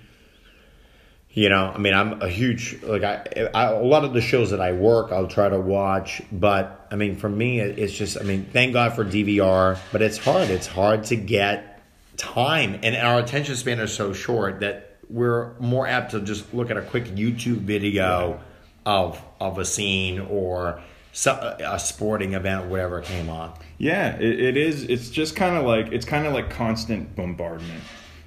you 1.33 1.48
know, 1.48 1.70
I 1.72 1.78
mean, 1.78 1.94
I'm 1.94 2.20
a 2.20 2.28
huge 2.28 2.83
like 2.83 3.04
I, 3.04 3.48
I 3.54 3.66
a 3.66 3.80
lot 3.83 4.04
of 4.04 4.12
the 4.12 4.20
shows 4.20 4.50
that 4.50 4.61
I 4.61 4.72
work, 4.72 5.12
I'll 5.12 5.28
try 5.28 5.48
to 5.48 5.61
watch, 5.61 6.20
but 6.33 6.88
I 6.90 6.96
mean, 6.96 7.14
for 7.14 7.28
me, 7.28 7.61
it's 7.61 7.92
just, 7.92 8.18
I 8.20 8.24
mean, 8.24 8.46
thank 8.52 8.72
God 8.72 8.94
for 8.94 9.04
DVR, 9.04 9.78
but 9.92 10.02
it's 10.02 10.18
hard. 10.18 10.50
It's 10.50 10.66
hard 10.66 11.04
to 11.04 11.16
get 11.16 11.80
time, 12.16 12.80
and 12.83 12.96
our 12.96 13.20
attention 13.20 13.54
span 13.54 13.78
is 13.78 13.92
so 13.92 14.12
short 14.12 14.59
that 14.61 14.89
we're 15.10 15.58
more 15.58 15.86
apt 15.86 16.12
to 16.12 16.20
just 16.20 16.54
look 16.54 16.70
at 16.70 16.76
a 16.76 16.82
quick 16.82 17.04
YouTube 17.06 17.58
video 17.58 18.40
of 18.86 19.20
of 19.40 19.58
a 19.58 19.64
scene 19.64 20.20
or 20.20 20.80
so, 21.12 21.56
a 21.58 21.78
sporting 21.78 22.34
event, 22.34 22.66
whatever 22.66 23.00
came 23.00 23.28
on. 23.28 23.52
Yeah, 23.78 24.16
it, 24.16 24.40
it 24.40 24.56
is. 24.56 24.84
It's 24.84 25.10
just 25.10 25.34
kind 25.34 25.56
of 25.56 25.64
like 25.64 25.92
it's 25.92 26.06
kind 26.06 26.26
of 26.26 26.32
like 26.32 26.50
constant 26.50 27.16
bombardment, 27.16 27.82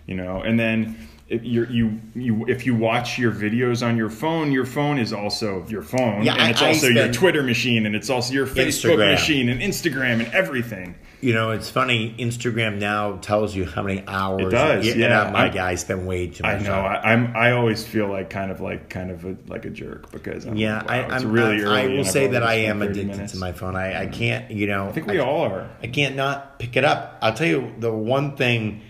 you 0.06 0.16
know. 0.16 0.42
And 0.42 0.60
then 0.60 1.08
if 1.30 1.44
you're, 1.44 1.70
you 1.70 2.00
you 2.14 2.46
if 2.48 2.66
you 2.66 2.76
watch 2.76 3.18
your 3.18 3.32
videos 3.32 3.86
on 3.86 3.96
your 3.98 4.10
phone, 4.10 4.52
your 4.52 4.66
phone 4.66 5.00
is 5.00 5.14
also 5.14 5.66
your 5.68 5.82
phone, 5.82 6.24
Yeah, 6.24 6.36
and 6.36 6.52
it's 6.52 6.62
I 6.62 6.68
also 6.68 6.88
your 6.88 7.04
spend- 7.04 7.14
Twitter 7.14 7.44
machine, 7.44 7.86
and 7.86 7.96
it's 7.96 8.10
also 8.10 8.34
your 8.34 8.46
Facebook 8.46 8.98
Instagram. 8.98 9.12
machine, 9.12 9.50
and 9.50 9.62
Instagram, 9.62 10.24
and 10.26 10.34
everything. 10.34 10.96
You 11.22 11.34
know, 11.34 11.52
it's 11.52 11.70
funny. 11.70 12.14
Instagram 12.20 12.80
now 12.80 13.16
tells 13.16 13.56
you 13.56 13.64
how 13.66 13.82
many 13.84 14.04
hours. 14.06 14.48
It 14.48 14.50
does, 14.50 14.88
And 14.88 15.02
uh, 15.02 15.08
yeah. 15.08 15.22
I'm- 15.22 15.58
I 15.58 15.76
spend 15.76 16.06
way 16.06 16.28
too 16.28 16.44
I 16.44 16.58
know. 16.60 16.66
time. 16.66 16.86
I, 16.86 17.12
I'm. 17.14 17.36
I 17.38 17.52
always 17.54 17.86
feel 17.88 18.10
like 18.10 18.30
kind 18.30 18.52
of 18.52 18.60
like 18.60 18.90
kind 18.90 19.10
of 19.10 19.24
a, 19.24 19.38
like 19.48 19.64
a 19.64 19.70
jerk 19.70 20.12
because 20.12 20.46
I'm, 20.46 20.58
Yeah, 20.58 20.82
wow, 20.84 20.90
I, 20.90 21.00
it's 21.16 21.24
I'm, 21.24 21.32
really 21.32 21.62
I, 21.62 21.66
early. 21.66 21.80
I 21.94 21.98
will 21.98 22.04
say 22.04 22.28
that 22.28 22.44
I 22.44 22.56
am 22.56 22.82
addicted 22.82 23.08
minutes. 23.08 23.32
to 23.32 23.40
my 23.40 23.54
phone. 23.54 23.78
I, 23.78 24.02
I 24.04 24.06
mm. 24.08 24.14
can't, 24.14 24.52
you 24.52 24.68
know. 24.68 24.90
I 24.90 24.92
think 24.92 25.08
we 25.08 25.20
all 25.20 25.44
are. 25.44 25.70
I 25.82 25.88
can't 25.88 26.18
not 26.18 26.60
pick 26.60 26.76
it 26.76 26.84
up. 26.84 27.18
I'll 27.22 27.34
tell 27.34 27.48
you 27.48 27.74
the 27.80 27.94
one 27.94 28.36
thing 28.36 28.82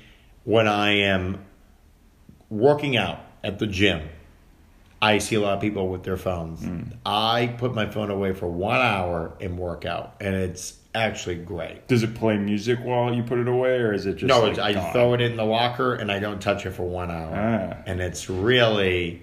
when 0.43 0.67
I 0.67 0.93
am 1.01 1.37
working 2.53 2.95
out 2.97 3.19
at 3.43 3.59
the 3.59 3.67
gym, 3.67 4.01
I 5.01 5.17
see 5.17 5.35
a 5.35 5.41
lot 5.41 5.53
of 5.55 5.61
people 5.61 5.89
with 5.89 6.03
their 6.03 6.15
phones. 6.17 6.63
Hmm. 6.63 6.81
I 7.05 7.53
put 7.57 7.73
my 7.73 7.87
phone 7.89 8.09
away 8.09 8.33
for 8.33 8.47
one 8.47 8.79
hour 8.79 9.33
and 9.41 9.57
work 9.57 9.85
out, 9.85 10.15
and 10.21 10.33
it's 10.35 10.77
actually 10.95 11.35
great. 11.35 11.87
Does 11.87 12.03
it 12.03 12.13
play 12.15 12.37
music 12.37 12.79
while 12.83 13.13
you 13.13 13.23
put 13.23 13.39
it 13.39 13.47
away, 13.47 13.77
or 13.79 13.93
is 13.93 14.05
it 14.05 14.13
just 14.17 14.27
No, 14.29 14.41
like 14.41 14.51
it's, 14.51 14.59
I 14.59 14.73
gone? 14.73 14.93
throw 14.93 15.13
it 15.13 15.21
in 15.21 15.35
the 15.35 15.43
locker 15.43 15.95
and 15.95 16.11
I 16.11 16.19
don't 16.19 16.39
touch 16.41 16.65
it 16.65 16.71
for 16.71 16.83
one 16.83 17.09
hour, 17.11 17.33
Ah. 17.35 17.83
and 17.85 17.99
it's 17.99 18.29
really 18.29 19.21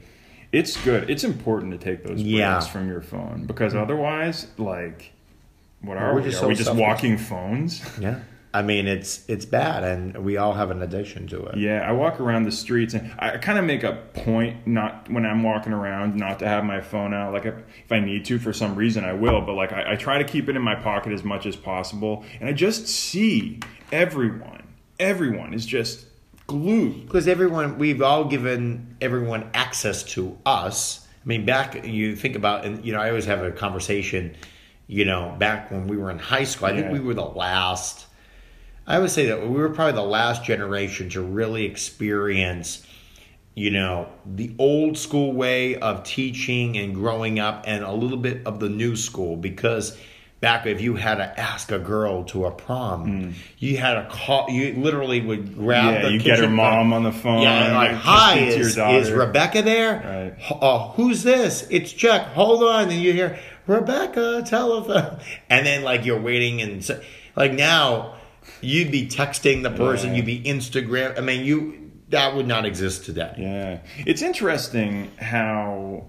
It's 0.53 0.77
good. 0.85 1.09
It's 1.09 1.23
important 1.23 1.71
to 1.73 1.79
take 1.79 2.03
those 2.03 2.17
breaks 2.21 2.27
Yeah. 2.29 2.59
from 2.61 2.89
your 2.89 3.01
phone 3.01 3.45
because 3.47 3.73
otherwise, 3.77 4.49
like, 4.59 5.13
what 5.81 5.97
are 5.97 6.13
We're 6.13 6.23
we? 6.23 6.25
just 6.25 6.39
are 6.39 6.41
so 6.41 6.49
we 6.49 6.55
just 6.57 6.75
walking 6.75 7.17
phones? 7.17 7.81
yeah. 8.01 8.19
I 8.53 8.63
mean, 8.63 8.89
it's 8.89 9.25
it's 9.29 9.45
bad, 9.45 9.85
and 9.85 10.25
we 10.25 10.37
all 10.37 10.55
have 10.55 10.73
an 10.73 10.83
addiction 10.83 11.29
to 11.29 11.47
it. 11.47 11.59
yeah, 11.59 11.89
I 11.89 11.93
walk 11.93 12.19
around 12.19 12.45
the 12.45 12.53
streets 12.53 12.95
and 12.95 13.13
I 13.19 13.39
kind 13.39 13.59
of 13.59 13.65
make 13.65 13.85
a 13.85 14.03
point 14.13 14.67
not 14.67 15.09
when 15.09 15.25
I'm 15.25 15.45
walking 15.45 15.73
around 15.73 16.17
not 16.17 16.41
to 16.41 16.49
have 16.49 16.65
my 16.65 16.81
phone 16.81 17.15
out. 17.15 17.33
Like 17.33 17.47
if, 17.47 17.55
if 17.85 17.93
I 17.93 18.01
need 18.01 18.25
to 18.25 18.39
for 18.41 18.53
some 18.53 18.75
reason, 18.75 19.05
I 19.05 19.13
will. 19.13 19.41
But 19.41 19.55
like 19.55 19.73
I, 19.73 19.93
I 19.93 19.97
try 19.97 20.19
to 20.19 20.25
keep 20.25 20.49
it 20.49 20.57
in 20.57 20.63
my 20.63 20.75
pocket 20.75 21.13
as 21.13 21.23
much 21.23 21.47
as 21.47 21.55
possible, 21.55 22.25
and 22.41 22.49
I 22.49 22.53
just 22.53 22.89
see 22.89 23.61
everyone. 23.93 24.65
Everyone 24.99 25.55
is 25.55 25.65
just 25.65 26.07
glued. 26.49 27.07
Because 27.07 27.29
everyone, 27.29 27.79
we've 27.79 28.03
all 28.03 28.25
given 28.25 28.97
everyone 29.01 29.49
access 29.55 30.03
to 30.03 30.37
us. 30.45 31.07
I 31.25 31.29
mean, 31.29 31.45
back 31.45 31.87
you 31.87 32.17
think 32.17 32.35
about, 32.35 32.65
and 32.65 32.85
you 32.85 32.93
know, 32.93 33.01
I 33.01 33.09
always 33.11 33.27
have 33.27 33.43
a 33.45 33.53
conversation. 33.53 34.35
You 34.89 35.05
know, 35.05 35.37
back 35.39 35.71
when 35.71 35.87
we 35.87 35.97
were 35.97 36.11
in 36.11 36.19
high 36.19 36.43
school, 36.43 36.67
I 36.67 36.75
think 36.75 36.91
we 36.91 36.99
were 36.99 37.15
the 37.15 37.25
last. 37.25 38.07
I 38.91 38.99
would 38.99 39.11
say 39.11 39.27
that 39.27 39.43
we 39.43 39.49
were 39.57 39.69
probably 39.71 39.93
the 39.93 40.03
last 40.03 40.45
generation 40.45 41.09
to 41.11 41.21
really 41.23 41.65
experience, 41.65 42.85
you 43.55 43.71
know, 43.71 44.09
the 44.27 44.53
old 44.59 44.99
school 44.99 45.33
way 45.33 45.77
of 45.77 46.03
teaching 46.05 46.77
and 46.77 46.95
growing 46.95 47.39
up, 47.39 47.65
and 47.67 47.85
a 47.85 47.93
little 47.93 48.17
bit 48.19 48.47
of 48.47 48.59
the 48.61 48.69
new 48.69 48.97
school. 48.97 49.37
Because 49.37 49.97
back 50.41 50.67
if 50.67 50.81
you 50.81 50.97
had 50.97 51.17
to 51.17 51.39
ask 51.41 51.71
a 51.71 51.79
girl 51.79 52.25
to 52.25 52.47
a 52.47 52.51
prom, 52.51 53.35
you 53.59 53.77
had 53.77 53.95
to 53.95 54.09
call. 54.11 54.49
You 54.51 54.75
literally 54.75 55.21
would 55.21 55.55
grab. 55.57 55.95
Yeah, 55.95 56.03
the 56.03 56.13
you 56.13 56.19
get 56.19 56.39
her 56.41 56.49
mom 56.49 56.91
phone. 56.91 56.93
on 56.95 57.03
the 57.05 57.13
phone. 57.13 57.43
Yeah, 57.43 57.77
like, 57.77 57.93
hi, 57.93 58.37
speak 58.37 58.49
to 58.51 58.57
your 58.59 58.67
is, 58.69 58.75
daughter." 58.77 58.99
is 58.99 59.11
Rebecca 59.13 59.63
there? 59.63 59.93
Right. 59.95 60.45
H- 60.51 60.59
Uh, 60.61 60.89
who's 60.95 61.23
this? 61.23 61.67
It's 61.71 61.93
Chuck. 61.93 62.23
Hold 62.29 62.63
on. 62.65 62.89
And 62.91 63.01
you 63.01 63.13
hear, 63.13 63.39
Rebecca, 63.67 64.43
telephone. 64.47 65.19
And 65.49 65.65
then, 65.67 65.83
like, 65.85 66.05
you're 66.07 66.21
waiting. 66.21 66.61
And 66.63 66.85
so, 66.85 67.01
like, 67.37 67.53
now, 67.53 68.15
you'd 68.61 68.91
be 68.91 69.07
texting 69.07 69.63
the 69.63 69.71
person, 69.71 70.11
Yeah. 70.11 70.17
you'd 70.17 70.27
be 70.27 70.43
Instagram. 70.43 71.17
I 71.19 71.21
mean, 71.21 71.45
you 71.45 71.91
that 72.11 72.35
would 72.35 72.47
not 72.49 72.65
exist 72.67 73.05
today. 73.05 73.33
Yeah, 73.39 73.79
it's 74.05 74.23
interesting 74.23 75.11
how 75.19 76.07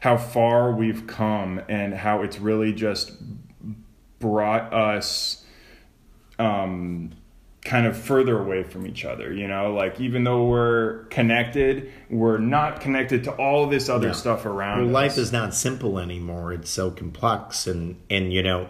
how 0.00 0.16
far 0.16 0.72
we've 0.72 1.06
come 1.06 1.60
and 1.68 1.92
how 1.94 2.22
it's 2.22 2.38
really 2.38 2.72
just 2.72 3.12
brought 4.20 4.72
us 4.72 5.44
um, 6.38 7.12
kind 7.64 7.86
of 7.86 7.96
further 7.96 8.38
away 8.38 8.62
from 8.62 8.86
each 8.86 9.04
other. 9.04 9.32
You 9.32 9.48
know, 9.48 9.72
like 9.74 9.98
even 10.00 10.24
though 10.24 10.46
we're 10.46 11.04
connected, 11.04 11.90
we're 12.10 12.38
not 12.38 12.80
connected 12.80 13.24
to 13.24 13.32
all 13.32 13.66
this 13.66 13.88
other 13.88 14.08
Yeah. 14.08 14.12
stuff 14.12 14.46
around. 14.46 14.78
Well, 14.78 14.88
us. 14.88 14.92
life 14.94 15.18
is 15.18 15.32
not 15.32 15.54
simple 15.54 15.98
anymore. 15.98 16.52
It's 16.52 16.70
so 16.70 16.90
complex, 16.90 17.66
and 17.66 17.96
and 18.10 18.32
you 18.32 18.42
know, 18.42 18.68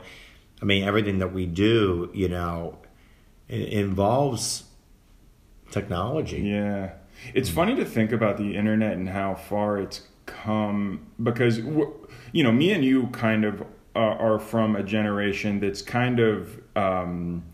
I 0.60 0.64
mean, 0.64 0.84
everything 0.84 1.18
that 1.18 1.32
we 1.32 1.46
do, 1.46 2.10
you 2.14 2.28
know, 2.28 2.78
involves 3.48 4.64
technology. 5.70 6.40
Yeah. 6.40 6.92
It's 7.34 7.48
funny 7.48 7.74
to 7.76 7.84
think 7.84 8.12
about 8.12 8.36
the 8.36 8.56
internet 8.56 8.92
and 8.92 9.08
how 9.08 9.34
far 9.34 9.78
it's 9.78 10.02
come 10.26 11.06
because, 11.22 11.58
you 11.58 12.42
know, 12.42 12.52
me 12.52 12.72
and 12.72 12.84
you 12.84 13.08
kind 13.08 13.44
of 13.44 13.62
uh, 13.94 13.98
are 13.98 14.38
from 14.38 14.76
a 14.76 14.82
generation 14.82 15.60
that's 15.60 15.80
kind 15.82 16.20
of 16.20 16.60
um, 16.76 17.44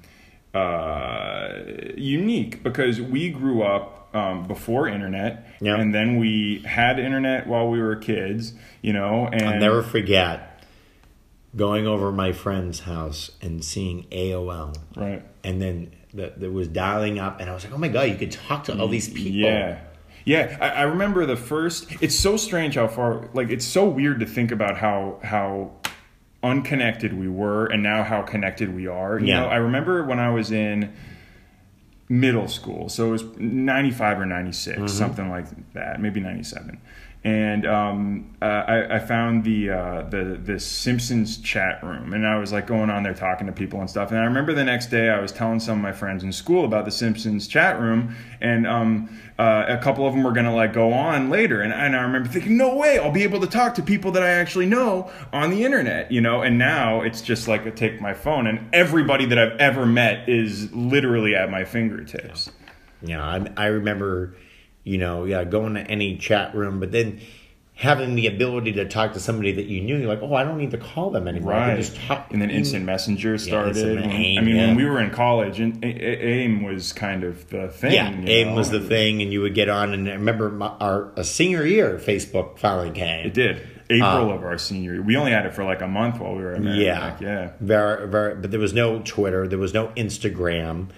uh, 0.54 1.48
unique 1.96 2.62
because 2.62 3.00
we 3.00 3.30
grew 3.30 3.62
up 3.62 4.14
um, 4.14 4.46
before 4.46 4.88
internet 4.88 5.46
Yeah. 5.60 5.76
and 5.76 5.94
then 5.94 6.18
we 6.18 6.62
had 6.66 6.98
internet 6.98 7.46
while 7.46 7.68
we 7.68 7.80
were 7.80 7.96
kids, 7.96 8.52
you 8.82 8.92
know, 8.92 9.26
and 9.32 9.42
I'll 9.42 9.60
never 9.60 9.82
forget 9.82 10.51
going 11.54 11.86
over 11.86 12.10
my 12.12 12.32
friend's 12.32 12.80
house 12.80 13.30
and 13.40 13.64
seeing 13.64 14.04
AOL, 14.10 14.74
right. 14.96 15.22
and 15.44 15.60
then 15.60 15.92
that 16.14 16.40
that 16.40 16.50
was 16.52 16.68
dialing 16.68 17.18
up, 17.18 17.40
and 17.40 17.48
I 17.50 17.54
was 17.54 17.64
like, 17.64 17.72
oh 17.72 17.78
my 17.78 17.88
god, 17.88 18.08
you 18.08 18.16
could 18.16 18.32
talk 18.32 18.64
to 18.64 18.78
all 18.78 18.88
these 18.88 19.08
people. 19.08 19.32
Yeah. 19.32 19.78
Yeah, 20.24 20.56
I, 20.60 20.68
I 20.68 20.82
remember 20.82 21.26
the 21.26 21.36
first. 21.36 21.90
It's 22.00 22.14
so 22.16 22.36
strange 22.36 22.76
how 22.76 22.86
far, 22.86 23.28
like, 23.34 23.50
it's 23.50 23.64
so 23.64 23.88
weird 23.88 24.20
to 24.20 24.26
think 24.26 24.52
about 24.52 24.76
how 24.78 25.18
how 25.24 25.72
unconnected 26.44 27.12
we 27.12 27.28
were, 27.28 27.66
and 27.66 27.82
now 27.82 28.04
how 28.04 28.22
connected 28.22 28.74
we 28.74 28.86
are. 28.86 29.18
You 29.18 29.26
Yeah. 29.26 29.40
know, 29.40 29.46
I 29.48 29.56
remember 29.56 30.04
when 30.04 30.18
I 30.20 30.30
was 30.30 30.52
in 30.52 30.92
middle 32.08 32.46
school, 32.48 32.88
so 32.88 33.08
it 33.08 33.10
was 33.10 33.24
ninety 33.38 33.90
five 33.90 34.20
or 34.20 34.26
ninety 34.26 34.50
Mm-hmm. 34.52 34.86
something 34.86 35.28
like 35.30 35.46
that, 35.72 36.00
maybe 36.00 36.20
ninety 36.20 36.44
seven. 36.44 36.80
And 37.24 37.64
um, 37.66 38.34
uh, 38.42 38.44
I, 38.44 38.96
I 38.96 38.98
found 38.98 39.44
the 39.44 39.70
uh, 39.70 40.02
the 40.10 40.40
the 40.42 40.58
Simpsons 40.58 41.38
chat 41.38 41.80
room, 41.84 42.14
and 42.14 42.26
I 42.26 42.36
was 42.36 42.50
like 42.52 42.66
going 42.66 42.90
on 42.90 43.04
there 43.04 43.14
talking 43.14 43.46
to 43.46 43.52
people 43.52 43.78
and 43.78 43.88
stuff. 43.88 44.10
And 44.10 44.18
I 44.18 44.24
remember 44.24 44.52
the 44.52 44.64
next 44.64 44.86
day 44.86 45.08
I 45.08 45.20
was 45.20 45.30
telling 45.30 45.60
some 45.60 45.78
of 45.78 45.82
my 45.82 45.92
friends 45.92 46.24
in 46.24 46.32
school 46.32 46.64
about 46.64 46.84
the 46.84 46.90
Simpsons 46.90 47.46
chat 47.46 47.80
room, 47.80 48.16
and 48.40 48.66
um, 48.66 49.20
uh, 49.38 49.66
a 49.68 49.78
couple 49.78 50.04
of 50.04 50.14
them 50.14 50.24
were 50.24 50.32
gonna 50.32 50.52
like 50.52 50.72
go 50.72 50.92
on 50.92 51.30
later. 51.30 51.60
And, 51.60 51.72
and 51.72 51.94
I 51.94 52.02
remember 52.02 52.28
thinking, 52.28 52.56
no 52.56 52.74
way, 52.74 52.98
I'll 52.98 53.12
be 53.12 53.22
able 53.22 53.40
to 53.40 53.46
talk 53.46 53.76
to 53.76 53.82
people 53.82 54.10
that 54.12 54.24
I 54.24 54.30
actually 54.30 54.66
know 54.66 55.08
on 55.32 55.50
the 55.50 55.64
internet, 55.64 56.10
you 56.10 56.20
know. 56.20 56.42
And 56.42 56.58
now 56.58 57.02
it's 57.02 57.22
just 57.22 57.46
like 57.46 57.64
I 57.64 57.70
take 57.70 58.00
my 58.00 58.14
phone, 58.14 58.48
and 58.48 58.68
everybody 58.74 59.26
that 59.26 59.38
I've 59.38 59.56
ever 59.60 59.86
met 59.86 60.28
is 60.28 60.72
literally 60.72 61.36
at 61.36 61.48
my 61.52 61.62
fingertips. 61.64 62.50
Yeah, 63.00 63.22
I, 63.22 63.46
I 63.56 63.66
remember, 63.66 64.34
you 64.84 64.98
know, 64.98 65.24
yeah, 65.24 65.44
going 65.44 65.74
to 65.74 65.80
any 65.82 66.16
chat 66.16 66.54
room, 66.54 66.80
but 66.80 66.92
then 66.92 67.20
having 67.74 68.14
the 68.14 68.26
ability 68.26 68.72
to 68.72 68.86
talk 68.86 69.14
to 69.14 69.20
somebody 69.20 69.50
that 69.52 69.64
you 69.64 69.80
knew, 69.80 69.96
you're 69.96 70.06
like, 70.08 70.22
oh, 70.22 70.34
I 70.34 70.44
don't 70.44 70.58
need 70.58 70.70
to 70.72 70.78
call 70.78 71.10
them 71.10 71.26
anymore. 71.26 71.54
I 71.54 71.58
Right. 71.58 71.66
can 71.68 71.76
just 71.78 71.96
talk. 71.96 72.32
And 72.32 72.40
then 72.40 72.50
Instant 72.50 72.84
Messenger 72.84 73.38
started. 73.38 73.76
Instant 73.76 74.12
AIM, 74.12 74.38
I 74.38 74.40
mean, 74.42 74.56
yeah. 74.56 74.66
when 74.68 74.76
we 74.76 74.84
were 74.84 75.00
in 75.00 75.10
college, 75.10 75.58
and 75.58 75.82
AIM 75.84 76.62
was 76.62 76.92
kind 76.92 77.24
of 77.24 77.48
the 77.48 77.68
thing. 77.68 77.92
Yeah, 77.92 78.14
AIM 78.26 78.48
know? 78.48 78.54
was 78.54 78.70
the 78.70 78.80
thing, 78.80 79.22
and 79.22 79.32
you 79.32 79.40
would 79.40 79.54
get 79.54 79.68
on. 79.68 79.94
And 79.94 80.08
I 80.08 80.12
remember 80.12 80.50
my, 80.50 80.68
our 80.68 81.12
a 81.16 81.24
senior 81.24 81.66
year, 81.66 81.98
Facebook 81.98 82.58
finally 82.58 82.90
came. 82.90 83.26
It 83.26 83.34
did. 83.34 83.66
April 83.90 84.30
um, 84.30 84.30
of 84.30 84.44
our 84.44 84.58
senior 84.58 84.94
year. 84.94 85.02
We 85.02 85.16
only 85.16 85.32
had 85.32 85.44
it 85.44 85.54
for 85.54 85.64
like 85.64 85.82
a 85.82 85.88
month 85.88 86.20
while 86.20 86.34
we 86.34 86.42
were 86.42 86.52
at 86.54 86.62
Yeah, 86.62 87.16
Yeah. 87.20 87.50
very, 87.60 88.08
very. 88.08 88.34
But 88.36 88.50
there 88.50 88.60
was 88.60 88.72
no 88.72 89.00
Twitter, 89.04 89.48
there 89.48 89.58
was 89.58 89.74
no 89.74 89.88
Instagram. 89.88 90.88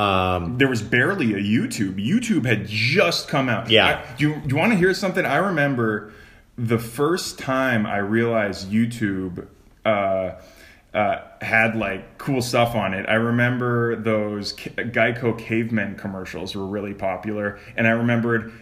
Um, 0.00 0.58
There 0.58 0.68
was 0.68 0.82
barely 0.82 1.34
a 1.34 1.38
YouTube. 1.38 1.94
YouTube 1.94 2.46
had 2.46 2.66
just 2.66 3.28
come 3.28 3.48
out. 3.48 3.68
Yeah. 3.70 3.86
I, 3.86 4.16
do 4.16 4.28
you, 4.28 4.42
you 4.46 4.56
want 4.56 4.72
to 4.72 4.78
hear 4.78 4.94
something? 4.94 5.24
I 5.26 5.36
remember 5.36 6.12
the 6.56 6.78
first 6.78 7.38
time 7.38 7.86
I 7.86 7.98
realized 7.98 8.70
YouTube 8.70 9.46
uh, 9.84 10.32
uh, 10.94 11.18
had 11.40 11.76
like 11.76 12.18
cool 12.18 12.42
stuff 12.42 12.74
on 12.74 12.94
it. 12.94 13.06
I 13.08 13.14
remember 13.14 13.96
those 13.96 14.54
Geico 14.54 15.38
cavemen 15.38 15.96
commercials 15.96 16.54
were 16.56 16.66
really 16.66 16.94
popular, 16.94 17.58
and 17.76 17.86
I 17.86 17.92
remembered. 17.92 18.52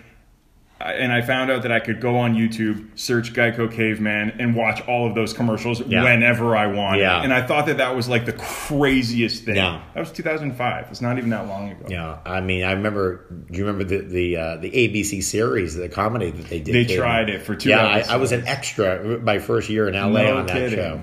And 0.80 1.12
I 1.12 1.22
found 1.22 1.50
out 1.50 1.62
that 1.62 1.72
I 1.72 1.80
could 1.80 2.00
go 2.00 2.18
on 2.18 2.34
YouTube, 2.36 2.86
search 2.96 3.32
Geico 3.34 3.68
Caveman, 3.70 4.36
and 4.38 4.54
watch 4.54 4.80
all 4.86 5.08
of 5.08 5.16
those 5.16 5.32
commercials 5.32 5.80
Yeah. 5.80 6.04
whenever 6.04 6.56
I 6.56 6.68
wanted. 6.68 7.00
Yeah. 7.00 7.20
And 7.20 7.34
I 7.34 7.42
thought 7.44 7.66
that 7.66 7.78
that 7.78 7.96
was 7.96 8.08
like 8.08 8.26
the 8.26 8.32
craziest 8.34 9.44
thing. 9.44 9.56
Yeah. 9.56 9.82
That 9.94 10.00
was 10.00 10.12
2005. 10.12 10.86
It's 10.90 11.00
not 11.00 11.18
even 11.18 11.30
that 11.30 11.48
long 11.48 11.70
ago. 11.72 11.86
yeah, 11.88 12.18
I 12.24 12.40
mean, 12.40 12.62
I 12.64 12.72
remember. 12.72 13.24
Do 13.50 13.58
you 13.58 13.66
remember 13.66 13.82
the 13.84 14.02
the 14.06 14.36
uh, 14.36 14.56
the 14.58 14.70
ABC 14.70 15.20
series, 15.22 15.74
the 15.74 15.88
comedy 15.88 16.30
that 16.30 16.46
they 16.48 16.60
did? 16.60 16.74
They 16.88 16.96
tried 16.96 17.28
it 17.28 17.42
for 17.42 17.56
two 17.56 17.70
Yeah, 17.70 17.84
I, 17.84 18.04
I 18.14 18.16
was 18.16 18.30
an 18.30 18.46
extra 18.46 19.18
my 19.18 19.40
first 19.40 19.68
year 19.68 19.88
in 19.88 19.94
LA 19.94 20.22
No 20.22 20.36
on 20.38 20.46
that 20.46 20.52
kidding. 20.56 20.78
show. 20.78 21.00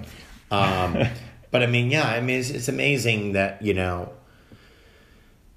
Um, 0.56 0.98
but 1.52 1.64
I 1.64 1.68
mean, 1.68 1.92
yeah, 1.92 2.08
I 2.08 2.22
mean, 2.22 2.40
it's, 2.40 2.50
it's 2.50 2.70
amazing 2.70 3.34
that 3.34 3.62
you 3.62 3.74
know 3.74 4.14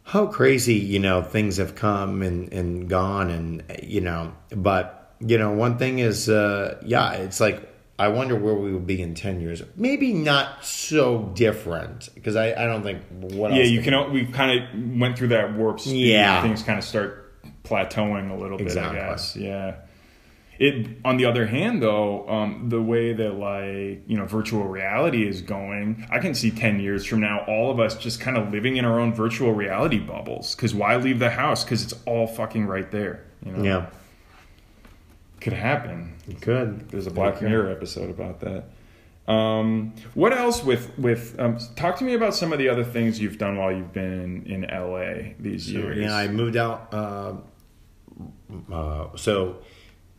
how 0.09 0.27
crazy 0.27 0.75
you 0.75 0.99
know 0.99 1.23
things 1.23 1.59
have 1.59 1.75
come 1.75 2.23
and 2.23 2.53
and 2.53 2.89
gone, 2.89 3.31
and 3.31 3.63
you 3.83 4.01
know, 4.01 4.33
but 4.55 5.15
you 5.21 5.37
know, 5.39 5.53
one 5.53 5.79
thing 5.79 5.99
is, 6.01 6.29
uh, 6.29 6.79
yeah, 6.85 7.13
it's 7.13 7.41
like. 7.41 7.65
I 8.01 8.07
wonder 8.07 8.37
where 8.37 8.55
we 8.55 8.73
will 8.73 8.79
be 8.79 9.03
in 9.03 9.17
ten 9.17 9.41
years. 9.41 9.61
Maybe 9.75 10.13
not 10.13 10.65
so 10.65 11.33
different 11.35 12.09
because 12.15 12.37
I, 12.37 12.53
I 12.53 12.65
don't 12.67 12.85
think 12.85 13.03
what 13.11 13.53
Yeah, 13.53 13.59
else 13.63 13.71
you 13.71 13.83
can- 13.83 13.93
can. 13.93 14.13
We 14.13 14.25
kind 14.27 14.53
of 14.63 15.01
went 15.01 15.19
through 15.19 15.29
that 15.35 15.57
warp 15.57 15.81
speed. 15.81 16.13
Yeah. 16.13 16.41
things 16.41 16.63
kind 16.63 16.79
of 16.79 16.85
start 16.85 17.43
plateauing 17.65 18.31
a 18.31 18.37
little 18.41 18.57
bit. 18.57 18.69
Exactly. 18.69 19.01
I 19.01 19.09
guess. 19.11 19.35
Yeah. 19.35 19.75
It. 20.59 20.99
On 21.05 21.17
the 21.17 21.25
other 21.25 21.47
hand, 21.47 21.83
though, 21.83 22.29
um, 22.29 22.69
the 22.69 22.83
way 22.83 23.13
that 23.13 23.35
like 23.35 24.03
you 24.09 24.17
know 24.17 24.27
virtual 24.27 24.65
reality 24.65 25.27
is 25.27 25.41
going, 25.41 26.07
I 26.11 26.19
can 26.19 26.35
see 26.35 26.51
ten 26.51 26.81
years 26.81 27.05
from 27.05 27.21
now, 27.21 27.45
all 27.47 27.71
of 27.71 27.79
us 27.79 27.97
just 27.97 28.21
kind 28.21 28.37
of 28.37 28.51
living 28.51 28.77
in 28.77 28.85
our 28.85 28.99
own 28.99 29.15
virtual 29.15 29.53
reality 29.53 29.99
bubbles. 29.99 30.55
Because 30.55 30.75
why 30.75 30.97
leave 30.97 31.21
the 31.21 31.31
house? 31.31 31.65
Because 31.65 31.83
it's 31.85 31.95
all 32.07 32.27
fucking 32.27 32.67
right 32.67 32.91
there. 32.91 33.25
You 33.45 33.53
know? 33.53 33.63
Yeah, 33.63 33.87
could 35.41 35.53
happen. 35.53 36.15
Could. 36.41 36.91
There's 36.91 37.07
a 37.07 37.11
Black 37.13 37.41
Mirror 37.41 37.71
episode 37.71 38.11
about 38.11 38.41
that. 38.41 38.65
Um, 39.29 39.95
what 40.15 40.33
else 40.33 40.65
with 40.65 40.99
with 40.99 41.39
um, 41.39 41.59
talk 41.77 41.99
to 41.99 42.05
me 42.05 42.15
about 42.15 42.35
some 42.35 42.53
of 42.53 42.59
the 42.59 42.71
other 42.71 42.85
things 42.85 43.21
you've 43.21 43.37
done 43.37 43.59
while 43.59 43.71
you've 43.71 43.93
been 43.93 44.45
in, 44.47 44.65
in 44.65 44.71
LA 44.71 45.35
these 45.39 45.71
years. 45.71 45.99
Yeah, 45.99 46.17
I 46.17 46.29
moved 46.29 46.57
out. 46.57 46.89
Uh, 46.93 47.35
uh, 48.73 49.17
so 49.17 49.59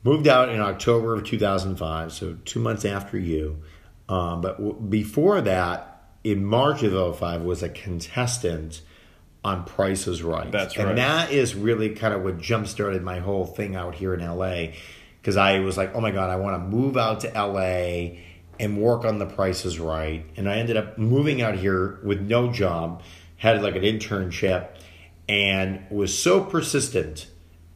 moved 0.03 0.27
out 0.27 0.49
in 0.49 0.59
October 0.59 1.13
of 1.13 1.23
2005. 1.23 2.12
So 2.12 2.38
two 2.45 2.59
months 2.59 2.85
after 2.85 3.17
you. 3.17 3.62
Um, 4.07 4.41
but 4.41 4.57
w- 4.57 4.79
before 4.79 5.41
that, 5.41 6.03
in 6.23 6.43
March 6.43 6.83
of 6.83 7.17
05, 7.17 7.41
was 7.43 7.63
a 7.63 7.69
contestant 7.69 8.81
on 9.43 9.63
Price 9.63 10.07
is 10.07 10.21
Right. 10.21 10.51
That's 10.51 10.77
right. 10.77 10.88
and 10.89 10.97
that 10.97 11.31
is 11.31 11.55
really 11.55 11.91
kind 11.91 12.13
of 12.13 12.23
what 12.23 12.39
jump 12.39 12.67
started 12.67 13.03
my 13.03 13.19
whole 13.19 13.45
thing 13.45 13.75
out 13.75 13.95
here 13.95 14.13
in 14.13 14.19
LA. 14.19 14.73
Because 15.21 15.38
I 15.38 15.59
was 15.59 15.77
like, 15.77 15.95
oh 15.95 16.01
my 16.01 16.12
god, 16.12 16.29
I 16.29 16.35
want 16.38 16.55
to 16.55 16.75
move 16.75 16.97
out 16.97 17.21
to 17.21 17.27
LA 17.29 18.17
and 18.59 18.77
work 18.81 19.05
on 19.05 19.19
the 19.19 19.25
Price 19.25 19.63
is 19.63 19.79
Right. 19.79 20.25
And 20.35 20.49
I 20.49 20.57
ended 20.57 20.75
up 20.75 20.97
moving 20.97 21.41
out 21.41 21.55
here 21.55 21.99
with 22.03 22.19
no 22.21 22.51
job, 22.51 23.01
had 23.38 23.62
like 23.62 23.75
an 23.75 23.83
internship, 23.83 24.69
and 25.29 25.85
was 25.89 26.17
so 26.17 26.43
persistent 26.43 27.27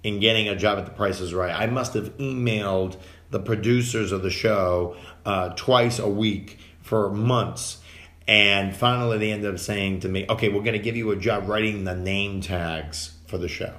in 0.04 0.20
getting 0.20 0.50
a 0.50 0.56
job 0.56 0.78
at 0.78 0.86
the 0.86 0.92
Price 0.92 1.20
is 1.20 1.34
Right. 1.34 1.54
I 1.54 1.68
must 1.68 1.94
have 1.94 2.16
emailed 2.18 2.98
the 3.32 3.40
producers 3.40 4.12
of 4.12 4.22
the 4.22 4.30
show 4.30 4.96
uh, 5.26 5.50
twice 5.56 6.00
a 6.00 6.10
week 6.10 6.60
for 6.82 7.10
months. 7.10 7.80
And 8.28 8.76
finally, 8.76 9.18
they 9.18 9.32
ended 9.32 9.54
up 9.54 9.60
saying 9.60 10.02
to 10.02 10.10
me, 10.10 10.26
okay, 10.30 10.50
we're 10.50 10.62
going 10.62 10.74
to 10.74 10.80
give 10.80 10.96
you 10.96 11.12
a 11.12 11.16
job 11.16 11.48
writing 11.48 11.84
the 11.84 11.96
name 11.96 12.42
tags 12.42 13.16
for 13.28 13.38
the 13.38 13.48
show. 13.48 13.74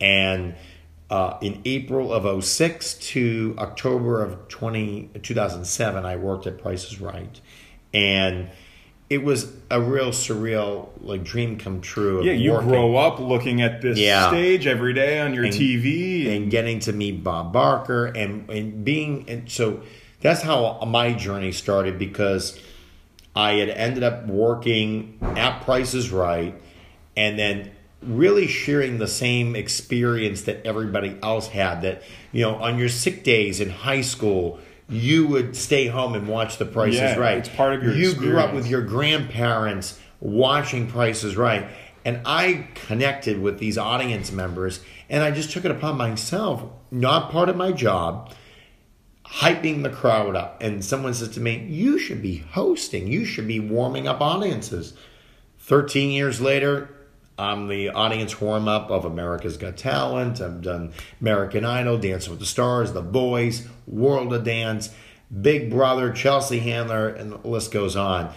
And 0.00 0.54
uh, 1.10 1.38
in 1.40 1.62
April 1.64 2.12
of 2.12 2.44
06 2.44 2.94
to 2.94 3.54
October 3.58 4.22
of 4.22 4.48
20, 4.48 5.10
2007, 5.22 6.04
I 6.04 6.16
worked 6.16 6.46
at 6.46 6.58
Price 6.58 6.84
is 6.84 7.00
Right. 7.00 7.40
And 7.92 8.50
it 9.14 9.22
was 9.22 9.52
a 9.70 9.80
real 9.80 10.08
surreal 10.10 10.88
like 11.00 11.22
dream 11.22 11.56
come 11.56 11.80
true. 11.80 12.24
Yeah, 12.24 12.32
you 12.32 12.50
working 12.50 12.68
grow 12.68 12.96
up 12.96 13.20
looking 13.20 13.62
at 13.62 13.80
this 13.80 13.96
Yeah. 13.96 14.26
stage 14.28 14.66
every 14.66 14.92
day 14.92 15.20
on 15.20 15.32
your 15.34 15.44
And- 15.44 15.52
TV. 15.54 16.34
and 16.34 16.50
getting 16.50 16.80
to 16.80 16.92
meet 16.92 17.22
Bob 17.22 17.52
Barker 17.52 18.06
and, 18.06 18.50
and 18.50 18.84
being 18.84 19.24
and 19.28 19.48
so 19.48 19.82
that's 20.20 20.42
how 20.42 20.80
my 20.84 21.12
journey 21.12 21.52
started 21.52 21.96
because 21.96 22.58
I 23.36 23.52
had 23.54 23.68
ended 23.68 24.02
up 24.02 24.26
working 24.26 25.18
at 25.36 25.60
Prices 25.64 26.10
Right 26.10 26.54
and 27.16 27.38
then 27.38 27.70
really 28.02 28.48
sharing 28.48 28.98
the 28.98 29.06
same 29.06 29.54
experience 29.54 30.42
that 30.42 30.66
everybody 30.66 31.14
else 31.22 31.46
had 31.48 31.82
that 31.82 32.02
you 32.32 32.42
know 32.42 32.56
on 32.56 32.78
your 32.80 32.88
sick 32.88 33.22
days 33.22 33.60
in 33.60 33.70
high 33.70 34.00
school 34.02 34.58
you 34.88 35.26
would 35.26 35.56
stay 35.56 35.86
home 35.86 36.14
and 36.14 36.28
watch 36.28 36.58
the 36.58 36.66
prices 36.66 37.00
Yeah, 37.00 37.18
right 37.18 37.38
it's 37.38 37.48
part 37.48 37.74
of 37.74 37.82
your 37.82 37.94
you 37.94 38.14
grew 38.14 38.38
up 38.38 38.52
with 38.52 38.66
your 38.66 38.82
grandparents 38.82 39.98
watching 40.24 40.86
Price 40.88 41.22
is 41.22 41.36
Right. 41.36 41.68
And 42.04 42.20
I 42.26 42.68
connected 42.74 43.40
with 43.40 43.58
these 43.58 43.78
audience 43.78 44.30
members, 44.30 44.80
and 45.08 45.22
I 45.22 45.30
just 45.30 45.50
took 45.52 45.64
it 45.64 45.70
upon 45.70 45.96
myself, 45.96 46.62
not 46.90 47.30
part 47.30 47.48
of 47.48 47.56
my 47.56 47.72
job, 47.72 48.30
hyping 49.24 49.82
the 49.82 49.88
crowd 49.88 50.36
up. 50.36 50.62
And 50.62 50.84
someone 50.84 51.14
says 51.14 51.30
to 51.30 51.40
me, 51.40 51.66
You 51.68 51.98
should 51.98 52.20
be 52.20 52.38
hosting, 52.38 53.06
you 53.08 53.24
should 53.24 53.48
be 53.48 53.60
warming 53.60 54.06
up 54.06 54.20
audiences. 54.20 54.94
13 55.60 56.10
years 56.10 56.42
later, 56.42 56.90
I'm 57.36 57.66
the 57.68 57.90
audience 57.90 58.40
warm 58.40 58.68
up 58.68 58.90
of 58.90 59.04
America's 59.04 59.56
Got 59.56 59.76
Talent. 59.76 60.40
I've 60.40 60.62
done 60.62 60.92
American 61.20 61.64
Idol, 61.64 61.98
Dancing 61.98 62.30
with 62.30 62.40
the 62.40 62.46
Stars, 62.46 62.92
The 62.92 63.00
Voice, 63.00 63.66
World 63.86 64.32
of 64.32 64.44
Dance, 64.44 64.90
Big 65.40 65.70
Brother, 65.70 66.12
Chelsea 66.12 66.60
Handler, 66.60 67.08
and 67.08 67.32
the 67.32 67.48
list 67.48 67.72
goes 67.72 67.96
on. 67.96 68.32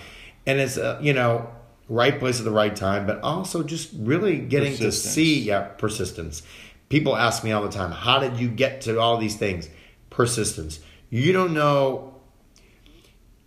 And 0.48 0.60
it's, 0.60 0.78
uh, 0.78 1.00
you 1.02 1.14
know, 1.14 1.50
right 1.90 2.18
place 2.18 2.40
at 2.40 2.46
the 2.46 2.52
right 2.52 2.76
time, 2.76 3.06
but 3.06 3.22
also 3.22 3.64
just 3.64 3.92
really 3.94 4.40
getting 4.40 4.76
to 4.78 4.92
see, 4.92 5.42
yeah, 5.42 5.62
persistence. 5.62 6.42
People 6.90 7.16
ask 7.16 7.44
me 7.44 7.52
all 7.52 7.62
the 7.62 7.70
time, 7.70 7.92
how 7.92 8.18
did 8.20 8.38
you 8.40 8.48
get 8.48 8.82
to 8.82 9.00
all 9.00 9.18
these 9.18 9.36
things? 9.36 9.70
Persistence. 10.10 10.80
You 11.10 11.34
don't 11.34 11.54
know, 11.54 12.16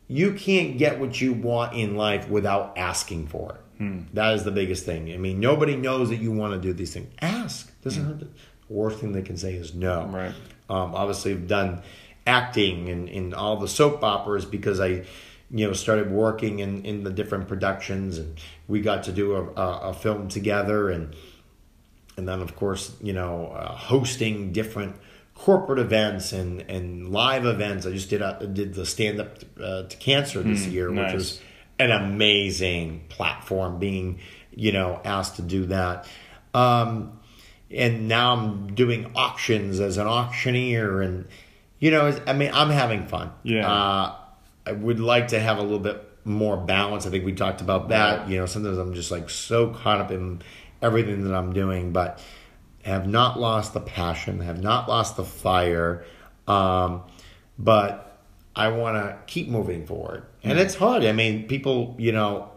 you 0.06 0.32
can't 0.34 0.78
get 0.78 1.00
what 1.00 1.20
you 1.20 1.32
want 1.32 1.74
in 1.74 1.96
life 1.96 2.28
without 2.28 2.78
asking 2.78 3.26
for 3.26 3.54
it. 3.54 3.60
Hmm. 3.80 4.00
That 4.12 4.34
is 4.34 4.44
the 4.44 4.50
biggest 4.50 4.84
thing. 4.84 5.10
I 5.10 5.16
mean, 5.16 5.40
nobody 5.40 5.74
knows 5.74 6.10
that 6.10 6.16
you 6.16 6.32
want 6.32 6.52
to 6.52 6.60
do 6.60 6.74
these 6.74 6.92
things. 6.92 7.10
Ask. 7.22 7.72
Doesn't 7.80 8.02
hmm. 8.02 8.10
hurt. 8.10 8.20
The 8.20 8.28
worst 8.68 8.98
thing 8.98 9.12
they 9.12 9.22
can 9.22 9.38
say 9.38 9.54
is 9.54 9.74
no. 9.74 10.04
Right. 10.04 10.34
Um, 10.68 10.94
obviously, 10.94 11.32
I've 11.32 11.48
done 11.48 11.80
acting 12.26 12.90
and 12.90 13.08
in 13.08 13.32
all 13.32 13.56
the 13.56 13.66
soap 13.66 14.04
operas 14.04 14.44
because 14.44 14.80
I 14.80 15.04
you 15.50 15.66
know 15.66 15.72
started 15.72 16.10
working 16.10 16.58
in, 16.58 16.84
in 16.84 17.04
the 17.04 17.10
different 17.10 17.48
productions 17.48 18.18
and 18.18 18.38
we 18.68 18.82
got 18.82 19.04
to 19.04 19.12
do 19.12 19.34
a, 19.34 19.42
a, 19.60 19.78
a 19.90 19.94
film 19.94 20.28
together 20.28 20.90
and 20.90 21.16
and 22.18 22.28
then 22.28 22.42
of 22.42 22.54
course 22.54 22.94
you 23.00 23.14
know 23.14 23.46
uh, 23.46 23.74
hosting 23.74 24.52
different 24.52 24.96
corporate 25.34 25.78
events 25.78 26.32
and 26.32 26.60
and 26.68 27.10
live 27.10 27.46
events 27.46 27.86
i 27.86 27.90
just 27.90 28.10
did 28.10 28.20
a, 28.20 28.46
did 28.46 28.74
the 28.74 28.84
stand 28.84 29.18
up 29.18 29.38
uh, 29.60 29.84
to 29.84 29.96
cancer 29.96 30.42
this 30.42 30.66
mm, 30.66 30.72
year 30.72 30.90
nice. 30.90 31.06
which 31.06 31.14
was 31.14 31.40
an 31.80 31.90
amazing 31.90 33.04
platform 33.08 33.78
being 33.78 34.18
you 34.54 34.72
know 34.72 35.00
asked 35.04 35.36
to 35.36 35.42
do 35.42 35.66
that 35.66 36.06
um, 36.54 37.18
and 37.70 38.08
now 38.08 38.34
i'm 38.34 38.74
doing 38.74 39.10
auctions 39.14 39.80
as 39.80 39.96
an 39.96 40.06
auctioneer 40.06 41.00
and 41.00 41.26
you 41.78 41.90
know 41.90 42.16
i 42.26 42.32
mean 42.32 42.50
i'm 42.52 42.70
having 42.70 43.06
fun 43.06 43.32
yeah 43.42 43.70
uh, 43.70 44.16
I 44.66 44.72
would 44.72 45.00
like 45.00 45.28
to 45.28 45.40
have 45.40 45.58
a 45.58 45.62
little 45.62 45.78
bit 45.78 46.06
more 46.24 46.56
balance. 46.56 47.06
I 47.06 47.10
think 47.10 47.24
we 47.24 47.32
talked 47.32 47.60
about 47.60 47.88
that. 47.88 48.28
You 48.28 48.38
know, 48.38 48.46
sometimes 48.46 48.78
I'm 48.78 48.94
just 48.94 49.10
like 49.10 49.30
so 49.30 49.70
caught 49.70 50.00
up 50.00 50.10
in 50.10 50.42
everything 50.82 51.24
that 51.24 51.34
I'm 51.34 51.52
doing, 51.52 51.92
but 51.92 52.22
have 52.84 53.08
not 53.08 53.38
lost 53.38 53.74
the 53.74 53.80
passion, 53.80 54.40
have 54.40 54.62
not 54.62 54.88
lost 54.88 55.16
the 55.16 55.24
fire. 55.24 56.04
Um, 56.46 57.02
but 57.58 58.18
I 58.54 58.68
want 58.68 58.96
to 58.96 59.18
keep 59.26 59.48
moving 59.48 59.86
forward. 59.86 60.24
And 60.42 60.58
it's 60.58 60.74
hard. 60.74 61.04
I 61.04 61.12
mean, 61.12 61.46
people, 61.46 61.94
you 61.98 62.12
know, 62.12 62.50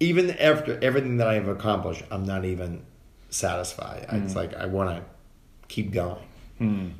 even 0.00 0.30
after 0.30 0.78
everything 0.82 1.18
that 1.18 1.28
I 1.28 1.34
have 1.34 1.48
accomplished, 1.48 2.04
I'm 2.10 2.24
not 2.24 2.44
even 2.44 2.84
satisfied. 3.30 4.06
Mm. 4.08 4.24
It's 4.24 4.34
like 4.34 4.54
I 4.54 4.66
want 4.66 4.90
to 4.90 5.04
keep 5.68 5.92
going. 5.92 6.24
Mm. 6.60 6.92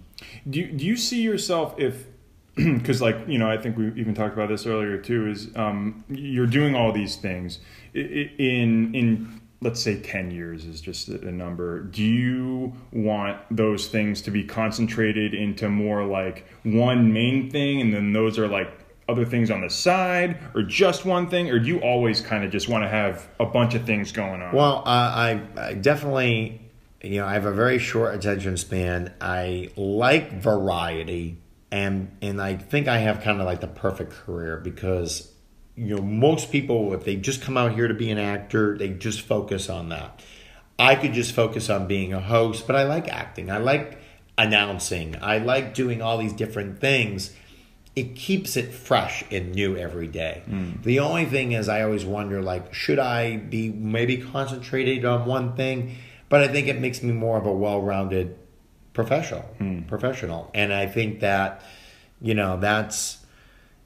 Do 0.48 0.60
you, 0.60 0.68
do 0.68 0.84
you 0.84 0.96
see 0.96 1.22
yourself 1.22 1.74
if 1.78 2.06
because 2.56 3.02
like 3.02 3.16
you 3.28 3.38
know 3.38 3.50
i 3.50 3.58
think 3.58 3.76
we 3.76 3.88
even 4.00 4.14
talked 4.14 4.32
about 4.32 4.48
this 4.48 4.64
earlier 4.64 4.96
too 4.96 5.28
is 5.28 5.54
um, 5.56 6.02
you're 6.08 6.46
doing 6.46 6.74
all 6.74 6.90
these 6.90 7.16
things 7.16 7.58
in 7.92 8.94
in 8.94 9.40
let's 9.60 9.82
say 9.82 10.00
10 10.00 10.30
years 10.30 10.64
is 10.64 10.80
just 10.80 11.08
a 11.08 11.30
number 11.30 11.80
do 11.82 12.02
you 12.02 12.72
want 12.92 13.38
those 13.50 13.88
things 13.88 14.22
to 14.22 14.30
be 14.30 14.42
concentrated 14.42 15.34
into 15.34 15.68
more 15.68 16.04
like 16.06 16.46
one 16.62 17.12
main 17.12 17.50
thing 17.50 17.82
and 17.82 17.92
then 17.92 18.14
those 18.14 18.38
are 18.38 18.48
like 18.48 18.85
other 19.08 19.24
things 19.24 19.50
on 19.50 19.60
the 19.60 19.70
side 19.70 20.38
or 20.54 20.62
just 20.62 21.04
one 21.04 21.28
thing 21.28 21.50
or 21.50 21.58
do 21.58 21.66
you 21.66 21.78
always 21.80 22.20
kind 22.20 22.44
of 22.44 22.50
just 22.50 22.68
want 22.68 22.82
to 22.82 22.88
have 22.88 23.28
a 23.38 23.46
bunch 23.46 23.74
of 23.74 23.84
things 23.84 24.10
going 24.12 24.42
on 24.42 24.54
well 24.54 24.78
uh, 24.78 24.88
I, 24.88 25.40
I 25.56 25.74
definitely 25.74 26.60
you 27.02 27.20
know 27.20 27.26
i 27.26 27.34
have 27.34 27.44
a 27.44 27.52
very 27.52 27.78
short 27.78 28.14
attention 28.14 28.56
span 28.56 29.14
i 29.20 29.70
like 29.76 30.32
variety 30.32 31.38
and 31.70 32.16
and 32.22 32.40
I 32.40 32.56
think 32.56 32.88
I 32.88 32.98
have 32.98 33.22
kind 33.22 33.40
of 33.40 33.46
like 33.46 33.60
the 33.60 33.66
perfect 33.66 34.12
career 34.12 34.56
because 34.58 35.32
you 35.74 35.96
know 35.96 36.02
most 36.02 36.50
people 36.50 36.94
if 36.94 37.04
they 37.04 37.16
just 37.16 37.42
come 37.42 37.56
out 37.56 37.74
here 37.74 37.88
to 37.88 37.94
be 37.94 38.10
an 38.10 38.18
actor 38.18 38.76
they 38.78 38.90
just 38.90 39.22
focus 39.22 39.68
on 39.68 39.90
that. 39.90 40.22
I 40.78 40.94
could 40.94 41.14
just 41.14 41.32
focus 41.32 41.70
on 41.70 41.86
being 41.86 42.12
a 42.12 42.20
host, 42.20 42.66
but 42.66 42.76
I 42.76 42.82
like 42.82 43.08
acting. 43.08 43.50
I 43.50 43.56
like 43.56 43.98
announcing. 44.36 45.16
I 45.22 45.38
like 45.38 45.72
doing 45.72 46.02
all 46.02 46.18
these 46.18 46.34
different 46.34 46.80
things. 46.80 47.32
It 47.96 48.14
keeps 48.14 48.56
it 48.56 48.72
fresh 48.74 49.24
and 49.30 49.54
new 49.54 49.76
every 49.76 50.06
day. 50.06 50.42
Mm. 50.48 50.82
The 50.82 51.00
only 51.00 51.24
thing 51.24 51.52
is 51.52 51.68
I 51.68 51.82
always 51.82 52.04
wonder 52.04 52.42
like 52.42 52.72
should 52.72 52.98
I 52.98 53.38
be 53.38 53.70
maybe 53.70 54.18
concentrated 54.18 55.04
on 55.04 55.26
one 55.26 55.56
thing? 55.56 55.96
But 56.28 56.42
I 56.42 56.48
think 56.48 56.68
it 56.68 56.78
makes 56.78 57.02
me 57.02 57.12
more 57.12 57.38
of 57.38 57.46
a 57.46 57.52
well-rounded 57.52 58.36
professional, 58.92 59.42
hmm. 59.58 59.82
professional. 59.82 60.50
And 60.54 60.72
I 60.72 60.86
think 60.86 61.20
that, 61.20 61.62
you 62.20 62.34
know, 62.34 62.58
that's, 62.58 63.18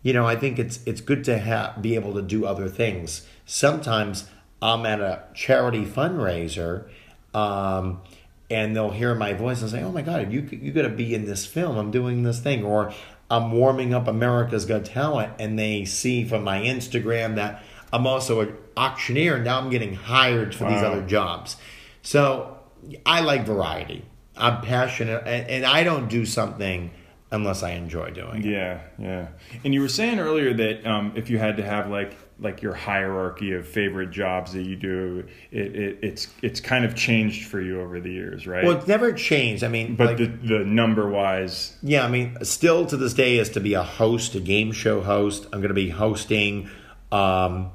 you 0.03 0.13
know, 0.13 0.27
I 0.27 0.37
think 0.37 0.59
it's 0.59 0.81
it's 0.87 1.01
good 1.01 1.25
to 1.25 1.37
have 1.39 1.83
be 1.83 1.97
able 1.97 2.15
to 2.15 2.23
do 2.23 2.47
other 2.47 2.69
things. 2.69 3.27
Sometimes 3.45 4.29
I'm 4.63 4.87
at 4.87 5.01
a 5.01 5.25
charity 5.35 5.85
fundraiser, 5.85 6.89
um, 7.35 8.01
and 8.49 8.75
they'll 8.75 8.93
hear 8.93 9.15
my 9.15 9.35
voice 9.35 9.61
and 9.61 9.71
say, 9.71 9.83
"Oh 9.83 9.93
my 9.93 10.03
God, 10.03 10.33
you 10.33 10.49
you 10.51 10.73
got 10.73 10.83
to 10.83 10.89
be 10.89 11.15
in 11.15 11.27
this 11.27 11.45
film. 11.45 11.77
I'm 11.77 11.91
doing 11.91 12.23
this 12.23 12.41
thing," 12.41 12.65
or 12.65 12.95
I'm 13.31 13.53
warming 13.53 13.95
up 13.95 14.09
America's 14.09 14.67
Got 14.67 14.85
Talent, 14.85 15.35
and 15.39 15.59
they 15.59 15.85
see 15.85 16.25
from 16.25 16.43
my 16.43 16.61
Instagram 16.61 17.37
that 17.37 17.63
I'm 17.93 18.07
also 18.07 18.41
an 18.41 18.57
auctioneer. 18.77 19.39
Now 19.39 19.59
I'm 19.59 19.71
getting 19.71 19.95
hired 19.95 20.55
for 20.55 20.65
wow. 20.65 20.71
these 20.71 20.83
other 20.83 21.03
jobs. 21.03 21.57
So 22.03 22.59
I 23.07 23.21
like 23.21 23.47
variety. 23.47 24.05
I'm 24.37 24.63
passionate, 24.63 25.23
and, 25.27 25.49
and 25.49 25.65
I 25.65 25.85
don't 25.85 26.09
do 26.09 26.27
something 26.27 26.91
unless 27.31 27.63
I 27.63 27.73
enjoy 27.73 28.11
doing 28.11 28.45
it. 28.45 28.51
Yeah, 28.51 28.81
yeah. 28.99 29.29
And 29.65 29.73
you 29.73 29.81
were 29.81 29.89
saying 29.89 30.19
earlier 30.19 30.53
that 30.55 30.87
um, 30.87 31.13
if 31.15 31.31
you 31.31 31.39
had 31.39 31.57
to 31.59 31.63
have 31.63 31.89
like 31.89 32.17
like 32.41 32.63
your 32.63 32.75
hierarchy 32.75 33.53
of 33.53 33.67
favorite 33.67 34.11
jobs 34.11 34.53
that 34.53 34.65
you 34.65 34.77
do, 34.77 35.27
it, 35.51 35.77
it, 35.77 35.99
it's 36.03 36.29
it's 36.43 36.61
kind 36.61 36.85
of 36.85 36.95
changed 36.95 37.49
for 37.49 37.61
you 37.61 37.81
over 37.81 38.01
the 38.01 38.11
years, 38.11 38.47
right? 38.47 38.65
Well, 38.65 38.79
it's 38.79 38.87
never 38.87 39.13
changed. 39.13 39.63
I 39.63 39.69
mean, 39.69 39.97
but 39.97 40.07
like, 40.09 40.17
the 40.17 40.27
the 40.27 40.65
number 40.65 41.09
wise, 41.09 41.77
yeah. 41.83 42.05
I 42.05 42.09
mean, 42.09 42.37
still 42.43 42.87
to 42.87 42.97
this 42.97 43.15
day 43.15 43.39
is 43.39 43.51
to 43.51 43.61
be 43.61 43.75
a 43.75 43.83
host, 43.83 44.35
a 44.35 44.41
game 44.41 44.73
show 44.73 45.01
host. 45.01 45.45
I'm 45.53 45.61
going 45.61 45.69
to 45.69 45.75
be 45.75 45.91
hosting. 45.91 46.71
Um, 47.13 47.73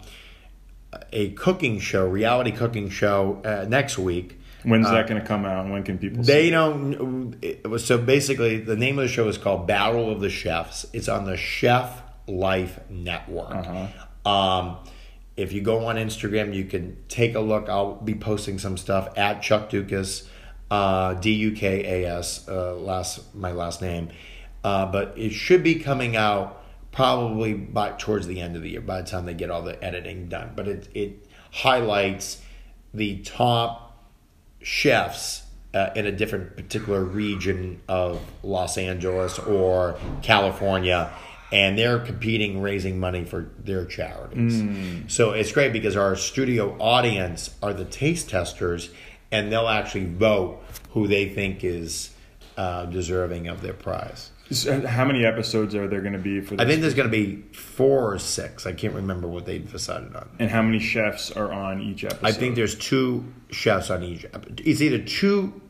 a 1.11 1.31
cooking 1.31 1.79
show, 1.79 2.07
reality 2.07 2.51
cooking 2.51 2.89
show 2.89 3.41
uh, 3.43 3.65
next 3.67 3.97
week 3.97 4.39
When's 4.65 4.87
uh, 4.87 4.93
that 4.93 5.07
going 5.07 5.21
to 5.21 5.27
come 5.27 5.45
out? 5.45 5.65
And 5.65 5.73
when 5.73 5.83
can 5.83 5.97
people? 5.97 6.23
They 6.23 6.49
don't. 6.49 7.37
so 7.77 7.97
basically, 7.97 8.59
the 8.59 8.75
name 8.75 8.97
of 8.97 9.03
the 9.03 9.09
show 9.09 9.27
is 9.27 9.37
called 9.37 9.67
Battle 9.67 10.09
of 10.09 10.21
the 10.21 10.29
Chefs. 10.29 10.85
It's 10.91 11.07
on 11.07 11.25
the 11.25 11.37
Chef 11.37 12.01
Life 12.27 12.79
Network. 12.89 13.51
Uh-huh. 13.51 13.87
Um, 14.25 14.77
if 15.37 15.53
you 15.53 15.61
go 15.61 15.85
on 15.85 15.97
Instagram, 15.97 16.53
you 16.53 16.65
can 16.65 16.97
take 17.07 17.35
a 17.35 17.39
look. 17.39 17.69
I'll 17.69 17.95
be 17.95 18.15
posting 18.15 18.57
some 18.57 18.77
stuff 18.77 19.09
at 19.17 19.41
Chuck 19.41 19.69
Dukas, 19.69 20.27
uh, 20.71 21.13
D 21.15 21.31
U 21.33 21.51
K 21.51 22.03
A 22.03 22.17
S, 22.17 22.47
uh, 22.47 22.75
last 22.75 23.35
my 23.35 23.51
last 23.51 23.81
name. 23.81 24.09
Uh, 24.63 24.85
but 24.85 25.13
it 25.17 25.31
should 25.31 25.61
be 25.61 25.75
coming 25.75 26.15
out 26.15 26.63
probably 26.91 27.53
by 27.53 27.91
towards 27.91 28.25
the 28.25 28.39
end 28.39 28.55
of 28.55 28.61
the 28.61 28.69
year, 28.69 28.81
by 28.81 29.01
the 29.01 29.07
time 29.07 29.25
they 29.25 29.33
get 29.33 29.51
all 29.51 29.61
the 29.61 29.83
editing 29.83 30.27
done. 30.29 30.53
But 30.55 30.67
it 30.67 30.87
it 30.93 31.27
highlights 31.51 32.41
the 32.93 33.17
top 33.19 34.07
chefs 34.61 35.43
uh, 35.73 35.89
in 35.95 36.05
a 36.05 36.11
different 36.11 36.55
particular 36.55 37.03
region 37.03 37.81
of 37.87 38.21
Los 38.41 38.77
Angeles 38.77 39.37
or 39.37 39.99
California, 40.23 41.11
and 41.51 41.77
they're 41.77 41.99
competing, 41.99 42.61
raising 42.61 42.99
money 42.99 43.23
for 43.23 43.49
their 43.59 43.85
charities. 43.85 44.61
Mm. 44.61 45.09
So 45.09 45.31
it's 45.31 45.51
great 45.51 45.73
because 45.73 45.95
our 45.95 46.15
studio 46.15 46.75
audience 46.79 47.55
are 47.61 47.73
the 47.73 47.85
taste 47.85 48.29
testers, 48.29 48.89
and 49.31 49.51
they'll 49.51 49.67
actually 49.67 50.05
vote 50.05 50.63
who 50.91 51.07
they 51.07 51.29
think 51.29 51.63
is 51.63 52.11
uh, 52.57 52.85
deserving 52.85 53.47
of 53.47 53.61
their 53.61 53.73
prize. 53.73 54.31
So 54.51 54.85
how 54.85 55.05
many 55.05 55.25
episodes 55.25 55.73
are 55.73 55.87
there 55.87 56.01
going 56.01 56.13
to 56.13 56.19
be 56.19 56.39
for? 56.39 56.55
This? 56.55 56.63
I 56.63 56.69
think 56.69 56.81
there's 56.81 56.93
going 56.93 57.09
to 57.09 57.11
be 57.11 57.41
four 57.51 58.13
or 58.13 58.19
six. 58.19 58.67
I 58.67 58.73
can't 58.73 58.93
remember 58.93 59.27
what 59.27 59.45
they 59.45 59.57
decided 59.57 60.15
on. 60.15 60.29
And 60.37 60.51
how 60.51 60.61
many 60.61 60.79
chefs 60.79 61.31
are 61.31 61.51
on 61.51 61.81
each 61.81 62.03
episode? 62.03 62.25
I 62.25 62.31
think 62.31 62.55
there's 62.55 62.75
two 62.75 63.25
chefs 63.49 63.89
on 63.89 64.03
each. 64.03 64.23
Episode. 64.25 64.61
It's 64.63 64.81
either 64.81 64.99
two. 64.99 65.61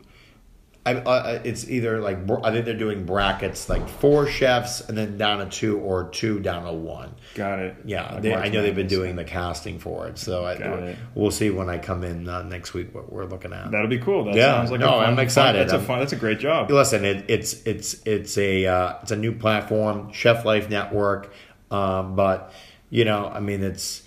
I, 0.88 0.94
uh, 0.94 1.42
it's 1.44 1.68
either 1.68 2.00
like 2.00 2.20
I 2.44 2.52
think 2.52 2.66
they're 2.66 2.76
doing 2.78 3.06
brackets 3.08 3.70
like 3.70 3.90
four 3.90 4.28
chefs 4.28 4.82
and 4.82 4.96
then 4.96 5.18
down 5.18 5.42
a 5.42 5.50
two 5.50 5.80
or 5.80 6.10
two 6.10 6.40
down 6.40 6.64
a 6.68 6.72
one. 6.74 7.16
Got 7.34 7.58
it. 7.60 7.76
Yeah, 7.86 8.14
Like 8.14 8.22
they, 8.22 8.34
I 8.36 8.50
know 8.50 8.62
they've 8.62 8.76
been 8.76 8.86
doing 8.86 9.16
the 9.16 9.24
casting 9.24 9.80
for 9.80 10.08
it, 10.08 10.20
so 10.20 10.46
I, 10.46 10.54
it. 10.54 10.98
we'll 11.16 11.32
see 11.32 11.50
when 11.50 11.70
I 11.70 11.80
come 11.80 12.04
in 12.04 12.30
uh, 12.30 12.44
next 12.44 12.76
week 12.76 12.94
what 12.94 13.12
we're 13.12 13.26
looking 13.26 13.52
at. 13.52 13.72
That'll 13.72 13.88
be 13.88 13.98
cool. 13.98 14.26
That 14.26 14.36
Yeah, 14.36 14.58
sounds 14.58 14.70
like 14.70 14.80
no, 14.80 14.90
a 14.90 14.92
fun, 14.92 15.06
I'm 15.10 15.16
fun- 15.16 15.24
excited. 15.26 15.60
that's 15.62 15.74
a 15.74 15.78
I'm- 15.78 15.86
fun. 15.86 16.00
That's 16.02 16.14
a 16.14 16.18
great 16.18 16.38
job. 16.40 16.70
Listen, 16.70 17.04
it, 17.04 17.26
it's 17.30 17.54
it's 17.66 17.96
it's 18.06 18.38
a 18.38 18.68
uh, 18.68 18.94
it's 19.02 19.12
a 19.12 19.16
new 19.18 19.32
platform, 19.32 20.12
Chef 20.14 20.46
Life 20.46 20.70
Network, 20.70 21.34
um, 21.72 22.16
but 22.16 22.54
you 22.92 23.06
know, 23.06 23.26
I 23.28 23.40
mean, 23.40 23.64
it's 23.64 24.04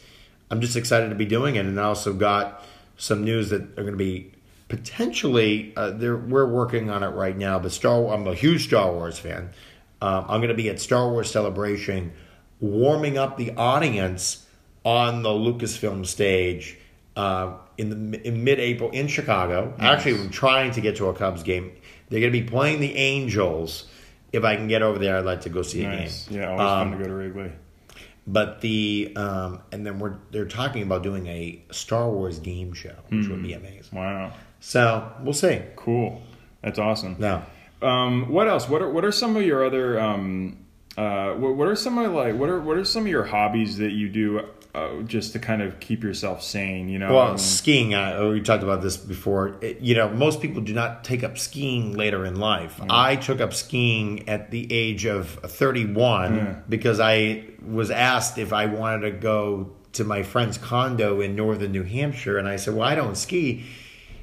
I'm 0.48 0.60
just 0.60 0.76
excited 0.76 1.08
to 1.08 1.16
be 1.16 1.26
doing 1.26 1.56
it, 1.56 1.66
and 1.66 1.78
I 1.80 1.82
also 1.82 2.12
got 2.14 2.64
some 2.96 3.24
news 3.24 3.50
that 3.50 3.62
are 3.62 3.82
going 3.82 3.90
to 3.92 3.96
be 3.96 4.32
potentially 4.68 5.72
uh, 5.76 5.90
there. 5.90 6.16
We're 6.16 6.46
working 6.46 6.90
on 6.90 7.02
it 7.02 7.08
right 7.08 7.36
now, 7.36 7.58
but 7.58 7.72
Star 7.72 8.06
I'm 8.12 8.26
a 8.26 8.34
huge 8.34 8.66
Star 8.66 8.92
Wars 8.92 9.18
fan. 9.18 9.50
Um, 10.00 10.24
I'm 10.28 10.40
going 10.40 10.48
to 10.48 10.54
be 10.54 10.68
at 10.68 10.80
Star 10.80 11.08
Wars 11.10 11.30
Celebration, 11.30 12.12
warming 12.60 13.18
up 13.18 13.36
the 13.36 13.52
audience 13.56 14.46
on 14.84 15.22
the 15.22 15.28
Lucasfilm 15.30 16.06
stage 16.06 16.78
uh, 17.16 17.54
in 17.76 18.10
the 18.12 18.26
in 18.28 18.44
mid-April 18.44 18.90
in 18.90 19.08
Chicago. 19.08 19.74
Actually, 19.78 20.20
I'm 20.20 20.30
trying 20.30 20.70
to 20.72 20.80
get 20.80 20.96
to 20.96 21.06
a 21.08 21.14
Cubs 21.14 21.42
game. 21.42 21.72
They're 22.08 22.20
going 22.20 22.32
to 22.32 22.40
be 22.40 22.46
playing 22.48 22.80
the 22.80 22.94
Angels. 22.96 23.86
If 24.32 24.44
I 24.44 24.56
can 24.56 24.68
get 24.68 24.82
over 24.82 24.98
there, 24.98 25.16
I'd 25.16 25.24
like 25.24 25.40
to 25.42 25.48
go 25.48 25.62
see 25.62 25.84
a 25.84 25.90
game. 25.90 26.10
Yeah, 26.30 26.50
always 26.50 26.60
Um, 26.60 26.90
fun 26.90 26.98
to 26.98 27.04
go 27.04 27.08
to 27.10 27.14
Wrigley. 27.14 27.52
But 28.26 28.60
the 28.60 29.14
um, 29.16 29.62
and 29.72 29.86
then 29.86 29.98
we're 29.98 30.16
they're 30.30 30.44
talking 30.44 30.82
about 30.82 31.02
doing 31.02 31.26
a 31.26 31.62
Star 31.70 32.08
Wars 32.10 32.38
game 32.38 32.74
show, 32.74 32.94
which 33.08 33.26
would 33.26 33.42
be 33.42 33.54
amazing. 33.54 33.98
Wow, 33.98 34.32
So 34.60 35.10
we'll 35.22 35.32
see. 35.34 35.60
cool. 35.76 36.22
That's 36.62 36.78
awesome. 36.78 37.16
No, 37.18 37.42
Um, 37.82 38.28
what 38.30 38.48
else? 38.48 38.68
What 38.68 38.82
are 38.82 38.90
what 38.90 39.04
are 39.04 39.12
some 39.12 39.36
of 39.36 39.42
your 39.42 39.64
other 39.64 39.98
um, 40.00 40.58
uh, 40.96 41.32
what, 41.34 41.54
what 41.56 41.68
are 41.68 41.76
some 41.76 41.96
of 41.98 42.12
like 42.12 42.34
what 42.34 42.48
are 42.48 42.60
what 42.60 42.76
are 42.76 42.84
some 42.84 43.02
of 43.04 43.08
your 43.08 43.24
hobbies 43.24 43.78
that 43.78 43.92
you 43.92 44.08
do 44.08 44.40
uh, 44.74 45.02
just 45.02 45.32
to 45.32 45.38
kind 45.38 45.62
of 45.62 45.78
keep 45.78 46.02
yourself 46.02 46.42
sane? 46.42 46.88
You 46.88 46.98
know, 46.98 47.14
well, 47.14 47.38
skiing. 47.38 47.94
Uh, 47.94 48.28
we 48.32 48.40
talked 48.40 48.64
about 48.64 48.82
this 48.82 48.96
before. 48.96 49.56
It- 49.60 49.80
you 49.80 49.94
know, 49.94 50.08
most 50.10 50.40
people 50.42 50.60
do 50.60 50.72
not 50.74 51.04
take 51.04 51.22
up 51.22 51.38
skiing 51.38 51.96
later 51.96 52.26
in 52.26 52.40
life. 52.40 52.80
I 52.90 53.14
took 53.14 53.40
up 53.40 53.54
skiing 53.54 54.28
at 54.28 54.50
the 54.50 54.66
age 54.72 55.04
of 55.06 55.28
31 55.28 56.34
Yeah. 56.36 56.54
because 56.68 56.98
I 56.98 57.44
was 57.64 57.92
asked 57.92 58.38
if 58.38 58.52
I 58.52 58.66
wanted 58.66 59.02
to 59.02 59.10
go 59.12 59.70
to 59.92 60.02
my 60.04 60.22
friend's 60.24 60.58
condo 60.58 61.20
in 61.20 61.36
northern 61.36 61.70
New 61.72 61.84
Hampshire, 61.84 62.38
and 62.38 62.48
I 62.48 62.56
said, 62.56 62.74
"Well, 62.74 62.88
I 62.88 62.96
don't 62.96 63.16
ski." 63.16 63.64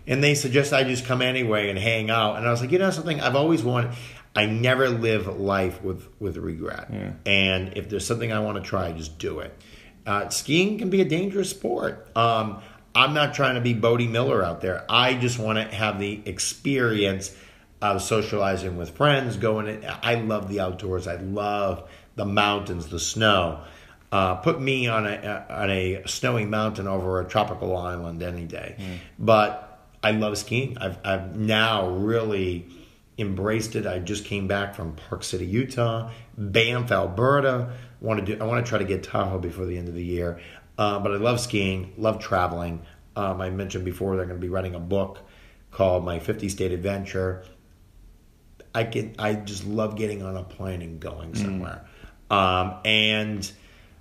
And 0.07 0.23
they 0.23 0.35
suggest 0.35 0.73
I 0.73 0.83
just 0.83 1.05
come 1.05 1.21
anyway 1.21 1.69
and 1.69 1.79
hang 1.79 2.09
out. 2.09 2.37
And 2.37 2.47
I 2.47 2.51
was 2.51 2.61
like, 2.61 2.71
you 2.71 2.79
know 2.79 2.91
something? 2.91 3.19
I've 3.19 3.35
always 3.35 3.63
wanted. 3.63 3.91
I 4.35 4.45
never 4.45 4.89
live 4.89 5.27
life 5.39 5.81
with 5.81 6.07
with 6.19 6.37
regret. 6.37 6.89
Yeah. 6.91 7.11
And 7.25 7.77
if 7.77 7.89
there's 7.89 8.05
something 8.05 8.31
I 8.31 8.39
want 8.39 8.61
to 8.61 8.69
try, 8.69 8.91
just 8.91 9.17
do 9.17 9.39
it. 9.39 9.57
Uh, 10.05 10.29
skiing 10.29 10.77
can 10.77 10.89
be 10.89 11.01
a 11.01 11.05
dangerous 11.05 11.49
sport. 11.49 12.07
Um, 12.15 12.61
I'm 12.93 13.13
not 13.13 13.33
trying 13.33 13.55
to 13.55 13.61
be 13.61 13.73
Bode 13.73 14.07
Miller 14.09 14.43
out 14.43 14.61
there. 14.61 14.85
I 14.87 15.15
just 15.15 15.39
want 15.39 15.57
to 15.57 15.75
have 15.75 15.99
the 15.99 16.21
experience 16.25 17.35
of 17.81 18.01
socializing 18.01 18.77
with 18.77 18.91
friends. 18.91 19.37
Going, 19.37 19.67
in, 19.67 19.85
I 20.03 20.15
love 20.15 20.47
the 20.49 20.59
outdoors. 20.59 21.07
I 21.07 21.15
love 21.15 21.89
the 22.15 22.25
mountains, 22.25 22.87
the 22.87 22.99
snow. 22.99 23.63
Uh, 24.11 24.35
put 24.35 24.61
me 24.61 24.87
on 24.87 25.05
a 25.05 25.45
on 25.49 25.69
a 25.69 26.03
snowy 26.05 26.45
mountain 26.45 26.87
over 26.87 27.19
a 27.19 27.25
tropical 27.25 27.75
island 27.75 28.21
any 28.21 28.45
day. 28.45 28.99
But 29.19 29.64
I 30.05 30.11
love 30.11 30.37
skiing. 30.37 30.77
I've 30.77 30.99
I've 31.03 31.35
now 31.35 31.89
really 31.89 32.67
embraced 33.17 33.75
it. 33.75 33.87
I 33.87 33.97
just 33.97 34.23
came 34.25 34.47
back 34.47 34.75
from 34.75 34.93
Park 34.93 35.23
City, 35.23 35.47
Utah, 35.47 36.11
Banff, 36.37 36.91
Alberta. 36.91 37.73
Want 38.01 38.23
to 38.23 38.35
do? 38.35 38.39
I 38.39 38.45
want 38.45 38.63
to 38.63 38.69
try 38.69 38.77
to 38.77 38.85
get 38.85 39.01
Tahoe 39.01 39.39
before 39.39 39.65
the 39.65 39.75
end 39.79 39.87
of 39.87 39.95
the 39.95 40.05
year. 40.05 40.39
Uh, 40.77 40.99
but 40.99 41.11
I 41.11 41.15
love 41.15 41.39
skiing. 41.39 41.95
Love 41.97 42.19
traveling. 42.19 42.85
Um, 43.15 43.41
I 43.41 43.49
mentioned 43.49 43.83
before 43.83 44.15
they're 44.15 44.27
going 44.27 44.39
to 44.39 44.41
be 44.41 44.49
writing 44.49 44.75
a 44.75 44.79
book 44.79 45.21
called 45.71 46.05
My 46.05 46.19
50 46.19 46.49
State 46.49 46.71
Adventure. 46.71 47.43
I 48.75 48.83
can. 48.83 49.15
I 49.17 49.33
just 49.33 49.65
love 49.65 49.95
getting 49.95 50.21
on 50.21 50.37
a 50.37 50.43
plane 50.43 50.83
and 50.83 50.99
going 50.99 51.33
somewhere. 51.33 51.83
Um, 52.29 52.75
and 52.85 53.51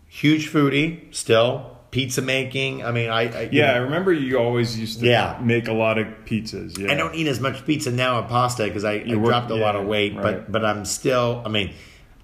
huge 0.07 0.53
foodie 0.53 1.15
still. 1.15 1.74
Pizza 1.95 2.21
making. 2.23 2.85
I 2.85 2.91
mean, 2.91 3.09
I, 3.09 3.23
I 3.43 3.49
yeah, 3.53 3.73
I 3.73 3.77
remember 3.77 4.13
you 4.13 4.37
always 4.37 4.77
used 4.77 4.99
to 4.99 5.07
Yeah. 5.07 5.39
make 5.41 5.69
a 5.69 5.73
lot 5.73 5.97
of 5.97 6.09
pizzas. 6.25 6.77
Yeah, 6.77 6.91
I 6.91 6.97
don't 6.97 7.15
eat 7.15 7.29
as 7.29 7.39
much 7.39 7.65
pizza 7.65 7.93
now 7.93 8.19
and 8.19 8.29
pasta 8.29 8.65
because 8.65 8.83
I, 8.85 8.95
I 9.09 9.15
work- 9.15 9.27
dropped 9.27 9.51
a 9.53 9.55
lot 9.55 9.77
of 9.77 9.87
weight, 9.87 10.17
right. 10.17 10.23
but 10.23 10.51
but 10.51 10.65
I'm 10.65 10.85
still. 10.85 11.41
I 11.47 11.49
mean, 11.51 11.73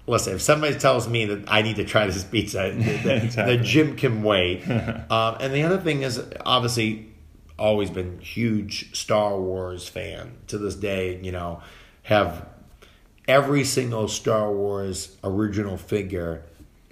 listen, 0.07 0.35
if 0.35 0.41
somebody 0.41 0.77
tells 0.77 1.07
me 1.07 1.23
that 1.23 1.45
I 1.47 1.61
need 1.61 1.77
to 1.77 1.85
try 1.85 2.05
this 2.05 2.21
pizza, 2.25 2.71
the, 2.75 2.83
the, 2.83 3.15
It's 3.25 3.35
the 3.35 3.41
happening. 3.43 3.63
gym 3.63 3.95
can 3.95 4.23
wait. 4.23 4.67
um, 5.09 5.37
and 5.39 5.53
the 5.53 5.63
other 5.63 5.77
thing 5.77 6.01
is, 6.01 6.21
obviously, 6.45 7.07
always 7.57 7.89
been 7.89 8.19
huge 8.19 8.93
Star 8.93 9.39
Wars 9.39 9.87
fan 9.87 10.33
to 10.47 10.57
this 10.57 10.75
day. 10.75 11.17
You 11.23 11.31
know, 11.31 11.61
have 12.03 12.45
every 13.25 13.63
single 13.63 14.09
Star 14.09 14.51
Wars 14.51 15.15
original 15.23 15.77
figure 15.77 16.43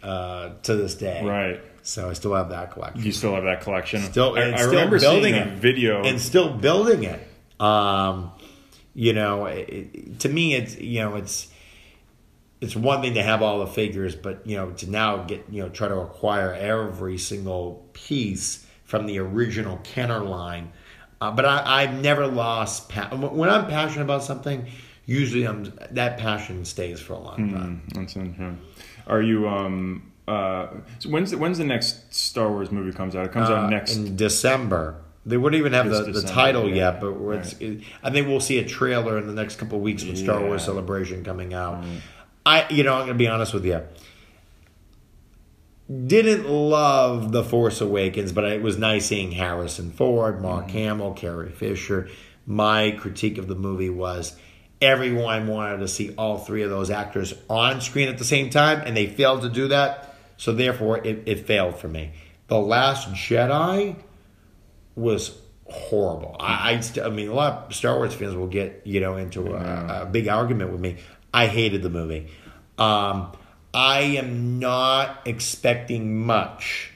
uh, 0.01 0.51
to 0.63 0.77
this 0.77 0.95
day. 0.95 1.25
Right. 1.25 1.59
So 1.83 2.09
I 2.09 2.13
still 2.13 2.33
have 2.35 2.49
that 2.49 2.71
collection. 2.71 3.03
You 3.03 3.11
still 3.11 3.33
have 3.35 3.43
that 3.45 3.61
collection. 3.61 4.01
Still, 4.01 4.37
I, 4.37 4.51
I 4.51 4.55
still 4.57 4.69
remember 4.71 4.99
building 4.99 5.33
seeing 5.33 5.47
a 5.47 5.55
video. 5.55 6.03
and 6.03 6.19
still 6.21 6.53
building 6.53 7.03
it. 7.03 7.19
Um, 7.61 8.31
you 8.93 9.13
know, 9.13 9.45
it, 9.45 9.69
it- 9.69 10.19
to 10.21 10.29
me, 10.29 10.55
it's 10.55 10.77
you 10.77 10.99
know, 11.01 11.15
it's 11.15 11.47
it's 12.61 12.75
one 12.75 13.01
thing 13.01 13.13
to 13.13 13.23
have 13.23 13.41
all 13.41 13.59
the 13.59 13.67
figures, 13.67 14.15
but 14.15 14.45
you 14.45 14.57
know, 14.57 14.71
to 14.71 14.89
now 14.89 15.17
get 15.23 15.45
you 15.49 15.61
know 15.63 15.69
try 15.69 15.87
to 15.87 15.97
acquire 15.99 16.53
every 16.53 17.17
single 17.17 17.87
piece 17.93 18.65
from 18.83 19.05
the 19.05 19.19
original 19.19 19.77
Kenner 19.83 20.19
line. 20.19 20.71
Uh, 21.21 21.31
but 21.31 21.45
I, 21.45 21.83
I've 21.83 22.01
never 22.01 22.27
lost 22.27 22.89
pa- 22.89 23.09
when 23.15 23.49
I'm 23.49 23.67
passionate 23.67 24.03
about 24.05 24.23
something. 24.23 24.67
Usually, 25.05 25.45
I'm 25.45 25.73
that 25.91 26.17
passion 26.17 26.65
stays 26.65 26.99
for 26.99 27.13
a 27.13 27.19
long 27.19 27.51
time. 27.51 27.81
Mm, 27.87 27.93
that's 27.93 28.15
interesting. 28.15 28.59
Are 29.07 29.21
you 29.21 29.47
um 29.47 30.11
uh 30.29 30.67
so 30.99 31.09
when's 31.09 31.31
the, 31.31 31.37
when's 31.37 31.57
the 31.57 31.63
next 31.65 32.13
Star 32.13 32.49
Wars 32.49 32.71
movie 32.71 32.91
comes 32.95 33.15
out? 33.15 33.25
It 33.25 33.31
comes 33.31 33.49
Uh, 33.49 33.55
out 33.55 33.69
next. 33.69 33.95
in 33.95 34.15
December. 34.15 34.95
They 35.25 35.37
wouldn't 35.37 35.59
even 35.59 35.73
have 35.73 35.89
the, 35.89 36.03
the 36.11 36.21
title 36.21 36.67
yeah. 36.69 36.75
yet, 36.91 37.01
but 37.01 37.09
it's, 37.37 37.53
it, 37.59 37.81
I 38.01 38.09
think 38.09 38.27
we'll 38.27 38.39
see 38.39 38.57
a 38.59 38.65
trailer 38.65 39.17
in 39.17 39.27
the 39.27 39.33
next 39.33 39.57
couple 39.57 39.77
of 39.77 39.83
weeks 39.83 40.03
with 40.03 40.17
Star 40.17 40.41
Wars 40.41 40.63
Celebration 40.63 41.23
coming 41.23 41.53
out. 41.53 41.83
I, 42.45 42.67
you 42.69 42.83
know, 42.83 42.93
I'm 42.93 42.99
going 43.01 43.09
to 43.09 43.13
be 43.15 43.27
honest 43.27 43.53
with 43.53 43.65
you. 43.65 43.81
Didn't 46.05 46.47
love 46.47 47.31
The 47.31 47.43
Force 47.43 47.81
Awakens, 47.81 48.31
but 48.31 48.43
it 48.43 48.61
was 48.61 48.77
nice 48.77 49.07
seeing 49.07 49.31
Harrison 49.31 49.91
Ford, 49.91 50.41
Mark 50.41 50.65
Mm-hmm. 50.67 50.77
Hamill, 50.77 51.13
Carrie 51.13 51.49
Fisher. 51.51 52.09
My 52.45 52.91
critique 52.91 53.37
of 53.39 53.47
the 53.47 53.55
movie 53.55 53.89
was 53.89 54.35
everyone 54.81 55.47
wanted 55.47 55.79
to 55.79 55.87
see 55.87 56.13
all 56.15 56.37
three 56.37 56.61
of 56.61 56.69
those 56.69 56.89
actors 56.91 57.33
on 57.49 57.81
screen 57.81 58.07
at 58.07 58.17
the 58.19 58.23
same 58.23 58.49
time, 58.49 58.81
and 58.85 58.95
they 58.95 59.07
failed 59.07 59.41
to 59.41 59.49
do 59.49 59.67
that. 59.69 60.08
So 60.39 60.53
therefore, 60.53 61.05
it, 61.05 61.23
it 61.25 61.45
failed 61.45 61.77
for 61.77 61.89
me. 61.89 62.13
The 62.47 62.57
Last 62.57 63.09
Jedi 63.09 63.97
was 64.95 65.37
horrible. 65.67 66.37
I, 66.39 66.71
I, 66.75 66.79
st- 66.79 67.05
I 67.05 67.09
mean, 67.09 67.27
a 67.27 67.33
lot 67.33 67.67
of 67.67 67.75
Star 67.75 67.97
Wars 67.97 68.13
fans 68.13 68.35
will 68.35 68.47
get 68.47 68.81
you 68.85 69.01
know 69.01 69.17
into 69.17 69.53
a, 69.53 70.03
a 70.03 70.05
big 70.05 70.29
argument 70.29 70.71
with 70.71 70.79
me. 70.79 70.95
I 71.33 71.47
hated 71.47 71.83
the 71.83 71.89
movie. 71.89 72.29
Um, 72.77 73.33
I 73.73 73.99
am 73.99 74.59
not 74.59 75.19
expecting 75.25 76.25
much 76.25 76.91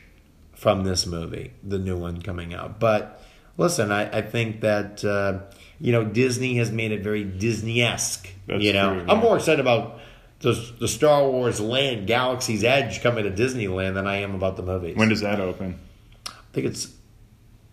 from 0.54 0.86
this 0.86 1.06
movie, 1.06 1.52
the 1.62 1.78
new 1.78 1.98
one 1.98 2.22
coming 2.22 2.54
out. 2.54 2.80
But 2.80 3.22
listen, 3.58 3.92
I, 3.92 4.20
I 4.20 4.22
think 4.22 4.62
that 4.62 5.04
uh, 5.04 5.40
you 5.82 5.92
know 5.92 6.06
Disney 6.06 6.56
has 6.56 6.72
made 6.72 6.94
it 6.94 7.04
very 7.04 7.26
Disney-esque. 7.26 8.30
You 8.48 8.72
know, 8.72 9.02
true, 9.02 9.06
I'm 9.10 9.20
more 9.20 9.36
excited 9.36 9.60
about 9.60 10.00
the, 10.44 10.72
the 10.80 10.88
Star 10.88 11.28
Wars 11.30 11.60
land, 11.60 12.06
Galaxy's 12.08 12.64
Edge 12.64 13.02
coming 13.02 13.24
to 13.24 13.32
Disneyland 13.32 13.96
than 13.96 14.06
I 14.08 14.18
am 14.18 14.36
about 14.36 14.56
the 14.58 14.64
movies. 14.64 14.96
when 14.96 15.10
does 15.10 15.22
that 15.22 15.40
open? 15.40 15.80
I 16.28 16.32
think 16.54 16.68
it's 16.68 16.94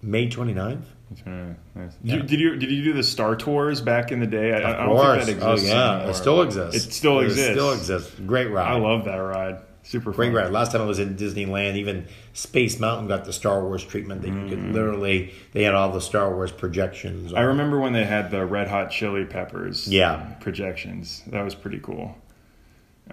May 0.03 0.29
29th. 0.29 0.83
That's 1.11 1.27
right. 1.27 1.57
Nice. 1.75 1.93
Yeah. 2.03 2.17
Did, 2.17 2.23
you, 2.23 2.23
did 2.23 2.41
you 2.41 2.57
did 2.57 2.71
you 2.71 2.85
do 2.85 2.93
the 2.93 3.03
Star 3.03 3.35
Tours 3.35 3.81
back 3.81 4.13
in 4.13 4.21
the 4.21 4.27
day? 4.27 4.53
I, 4.53 4.59
I 4.59 4.71
Of 4.73 4.87
don't 4.87 4.97
course. 4.97 5.25
think 5.27 5.41
that 5.41 5.47
oh, 5.49 5.57
yeah. 5.57 5.93
anymore. 5.97 6.11
It 6.11 6.15
still 6.15 6.43
exists. 6.43 6.87
It 6.87 6.93
still 6.93 7.19
It 7.21 7.25
exists. 7.25 7.51
still 7.53 7.73
exists. 7.73 8.15
Great 8.27 8.47
ride. 8.51 8.69
I 8.73 8.77
love 8.79 9.05
that 9.07 9.17
ride. 9.17 9.59
Super 9.83 10.13
Great 10.13 10.29
fun. 10.29 10.37
ride. 10.37 10.53
Last 10.53 10.71
time 10.71 10.83
I 10.83 10.85
was 10.85 11.01
in 11.01 11.17
Disneyland, 11.17 11.75
even 11.75 12.07
Space 12.33 12.79
Mountain 12.79 13.09
got 13.09 13.25
the 13.25 13.33
Star 13.33 13.61
Wars 13.61 13.83
treatment. 13.85 14.23
That 14.23 14.29
you 14.29 14.49
could 14.49 14.73
literally, 14.73 15.35
they 15.53 15.65
had 15.65 15.75
all 15.75 15.91
the 15.91 16.01
Star 16.01 16.33
Wars 16.33 16.53
projections. 16.53 17.33
Mm. 17.33 17.39
I 17.39 17.41
remember 17.43 17.81
when 17.81 17.93
they 17.93 18.05
had 18.05 18.31
the 18.31 18.47
Red 18.47 18.69
Hot 18.69 18.93
Chili 18.93 19.25
Peppers. 19.25 19.89
Yeah. 19.89 20.35
Projections. 20.41 21.25
That 21.27 21.43
was 21.43 21.57
pretty 21.57 21.81
cool. 21.81 22.17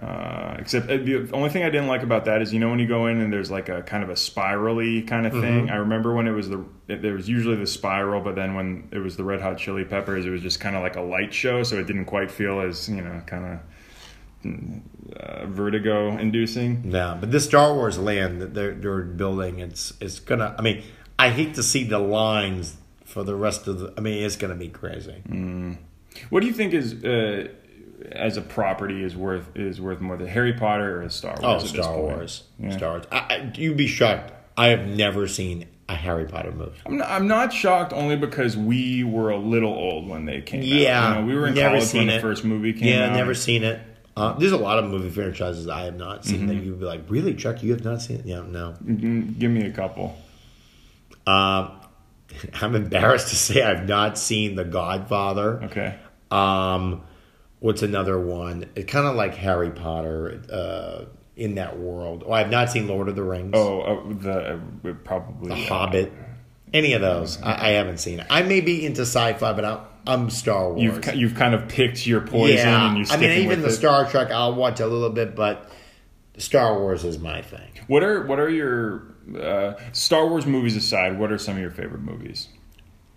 Uh, 0.00 0.54
except 0.60 0.88
uh, 0.88 0.96
the 0.96 1.28
only 1.32 1.48
thing 1.48 1.64
I 1.64 1.70
didn't 1.70 1.88
like 1.88 2.04
about 2.04 2.26
that 2.26 2.40
is 2.40 2.52
you 2.52 2.60
know 2.60 2.70
when 2.70 2.78
you 2.78 2.86
go 2.86 3.06
in 3.08 3.20
and 3.20 3.32
there's 3.32 3.50
like 3.50 3.68
a 3.68 3.82
kind 3.82 4.04
of 4.04 4.10
a 4.10 4.16
spirally 4.16 5.02
kind 5.02 5.26
of 5.26 5.32
thing. 5.32 5.70
I 5.70 5.76
remember 5.76 6.14
when 6.14 6.28
it 6.28 6.32
was 6.32 6.48
the 6.48 6.64
it, 6.86 7.02
there 7.02 7.14
was 7.14 7.28
usually 7.28 7.56
the 7.56 7.66
spiral, 7.66 8.20
but 8.20 8.36
then 8.36 8.54
when 8.54 8.88
it 8.92 8.98
was 8.98 9.16
the 9.16 9.24
Red 9.24 9.40
Hot 9.40 9.58
Chili 9.58 9.84
Peppers, 9.84 10.24
it 10.24 10.30
was 10.30 10.40
just 10.40 10.60
kind 10.60 10.76
of 10.76 10.82
like 10.82 10.94
a 10.94 11.00
light 11.00 11.34
show, 11.34 11.64
so 11.64 11.78
it 11.78 11.88
didn't 11.88 12.04
quite 12.04 12.30
feel 12.30 12.60
as 12.60 12.88
you 12.88 13.02
know 13.02 13.20
kind 13.26 13.60
of 14.44 15.16
uh, 15.16 15.46
vertigo 15.46 16.16
inducing. 16.16 16.92
Yeah, 16.92 17.16
but 17.18 17.32
this 17.32 17.44
Star 17.46 17.74
Wars 17.74 17.98
land 17.98 18.40
that 18.40 18.54
they're, 18.54 18.74
they're 18.74 19.02
building, 19.02 19.58
it's 19.58 19.94
it's 20.00 20.20
gonna. 20.20 20.54
I 20.56 20.62
mean, 20.62 20.84
I 21.18 21.30
hate 21.30 21.54
to 21.54 21.62
see 21.62 21.82
the 21.82 21.98
lines 21.98 22.76
for 23.04 23.24
the 23.24 23.34
rest 23.34 23.66
of 23.66 23.80
the. 23.80 23.94
I 23.98 24.00
mean, 24.00 24.22
it's 24.22 24.36
gonna 24.36 24.54
be 24.54 24.68
crazy. 24.68 25.22
What 26.30 26.40
do 26.40 26.46
you 26.46 26.52
think 26.52 26.72
is 26.72 27.02
uh, 27.04 27.48
as 28.12 28.36
a 28.36 28.40
property 28.42 29.02
is 29.02 29.16
worth 29.16 29.56
is 29.56 29.80
worth 29.80 30.00
more, 30.00 30.16
than 30.16 30.26
Harry 30.28 30.52
Potter 30.52 31.02
or 31.02 31.08
Star 31.08 31.32
Wars? 31.32 31.42
Oh, 31.42 31.54
at 31.56 31.60
this 31.62 31.70
Star? 31.70 31.96
Wars, 31.98 32.42
Yeah. 32.58 32.76
Star 32.76 32.90
Wars. 32.90 33.04
I, 33.10 33.16
I, 33.18 33.52
you'd 33.56 33.76
be 33.76 33.86
shocked. 33.88 34.32
I 34.56 34.68
have 34.68 34.86
never 34.86 35.26
seen 35.28 35.66
a 35.88 35.94
Harry 35.94 36.26
Potter 36.26 36.52
movie. 36.52 36.76
I'm 36.84 36.98
not, 36.98 37.10
I'm 37.10 37.26
not 37.28 37.52
shocked 37.52 37.92
only 37.92 38.16
because 38.16 38.56
we 38.56 39.04
were 39.04 39.30
a 39.30 39.38
little 39.38 39.72
old 39.72 40.08
when 40.08 40.26
they 40.26 40.40
came 40.42 40.62
Yeah, 40.62 41.00
out. 41.00 41.08
You 41.16 41.20
know, 41.22 41.26
we 41.28 41.34
were 41.34 41.46
in 41.46 41.54
never 41.54 41.68
college 41.76 41.80
when 41.80 41.88
seen 41.88 42.06
the 42.08 42.20
first 42.20 42.44
movie 42.44 42.72
came 42.72 42.88
Yeah, 42.88 43.06
out. 43.10 43.16
never 43.16 43.34
seen 43.34 43.62
it. 43.64 43.80
Uh, 44.16 44.32
there's 44.36 44.52
a 44.52 44.56
lot 44.58 44.80
of 44.80 44.86
movie 44.90 45.10
franchises 45.10 45.68
I 45.68 45.82
have 45.84 45.96
not 45.96 46.24
seen 46.24 46.40
Mm-hmm. 46.40 46.48
that 46.48 46.54
you'd 46.56 46.80
be 46.80 46.84
like, 46.86 47.02
really, 47.08 47.34
Chuck? 47.34 47.62
You 47.62 47.70
have 47.72 47.84
not 47.84 48.02
seen 48.02 48.18
it? 48.18 48.26
Yeah, 48.26 48.42
no. 48.42 48.74
Mm, 48.84 49.38
Give 49.38 49.50
me 49.50 49.64
a 49.64 49.70
couple. 49.70 50.16
Um, 51.26 51.70
I'm 52.60 52.74
embarrassed 52.74 53.28
to 53.28 53.36
say 53.36 53.62
I've 53.62 53.88
not 53.88 54.18
seen 54.18 54.56
The 54.56 54.64
Godfather. 54.64 55.62
Okay. 55.64 55.94
Um, 56.30 57.02
what's 57.60 57.82
another 57.82 58.18
one? 58.18 58.68
It's 58.74 58.90
kind 58.90 59.06
of 59.06 59.16
like 59.16 59.34
Harry 59.34 59.70
Potter 59.70 60.42
uh, 60.52 61.04
in 61.36 61.54
that 61.56 61.78
world. 61.78 62.24
Oh, 62.26 62.32
I've 62.32 62.50
not 62.50 62.70
seen 62.70 62.88
Lord 62.88 63.08
of 63.08 63.16
the 63.16 63.22
Rings. 63.22 63.52
Oh, 63.54 63.80
uh, 63.80 64.12
the 64.12 64.60
uh, 64.90 64.92
probably 65.04 65.48
The 65.48 65.54
uh, 65.54 65.68
Hobbit. 65.68 66.12
Any 66.72 66.92
of 66.92 67.00
those? 67.00 67.40
I, 67.42 67.68
I 67.68 67.70
haven't 67.70 67.98
seen. 67.98 68.24
I 68.28 68.42
may 68.42 68.60
be 68.60 68.84
into 68.84 69.02
sci-fi, 69.02 69.52
but 69.54 69.64
I'm, 69.64 69.80
I'm 70.06 70.30
Star 70.30 70.72
Wars. 70.72 70.82
You've 70.82 71.14
you've 71.14 71.34
kind 71.34 71.54
of 71.54 71.68
picked 71.68 72.06
your 72.06 72.20
poison 72.20 72.56
yeah, 72.56 72.88
and 72.88 72.98
you're 72.98 73.06
I 73.06 73.16
sticking 73.16 73.28
mean, 73.28 73.44
even 73.44 73.62
the 73.62 73.68
it. 73.68 73.72
Star 73.72 74.08
Trek, 74.08 74.30
I'll 74.30 74.54
watch 74.54 74.80
a 74.80 74.86
little 74.86 75.10
bit, 75.10 75.34
but 75.34 75.70
Star 76.36 76.78
Wars 76.78 77.04
is 77.04 77.18
my 77.18 77.40
thing. 77.42 77.70
What 77.86 78.02
are 78.02 78.26
what 78.26 78.38
are 78.38 78.50
your 78.50 79.04
uh, 79.40 79.74
Star 79.92 80.26
Wars 80.28 80.44
movies 80.44 80.76
aside? 80.76 81.18
What 81.18 81.32
are 81.32 81.38
some 81.38 81.56
of 81.56 81.60
your 81.62 81.70
favorite 81.70 82.02
movies? 82.02 82.48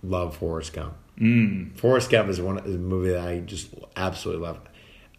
Love 0.03 0.37
Forrest 0.37 0.73
Gump. 0.73 0.93
Mm. 1.19 1.77
Forrest 1.77 2.09
Gump 2.09 2.29
is 2.29 2.41
one 2.41 2.57
is 2.59 2.75
a 2.75 2.77
movie 2.79 3.09
that 3.11 3.27
I 3.27 3.39
just 3.39 3.69
absolutely 3.95 4.43
love. 4.47 4.59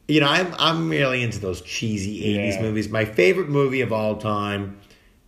You 0.08 0.20
know, 0.20 0.26
I'm 0.28 0.54
I'm 0.58 0.88
really 0.88 1.22
into 1.22 1.38
those 1.38 1.60
cheesy 1.62 2.22
'80s 2.36 2.54
Yeah. 2.56 2.62
movies. 2.62 2.88
My 2.88 3.04
favorite 3.04 3.48
movie 3.48 3.82
of 3.82 3.92
all 3.92 4.16
time 4.16 4.78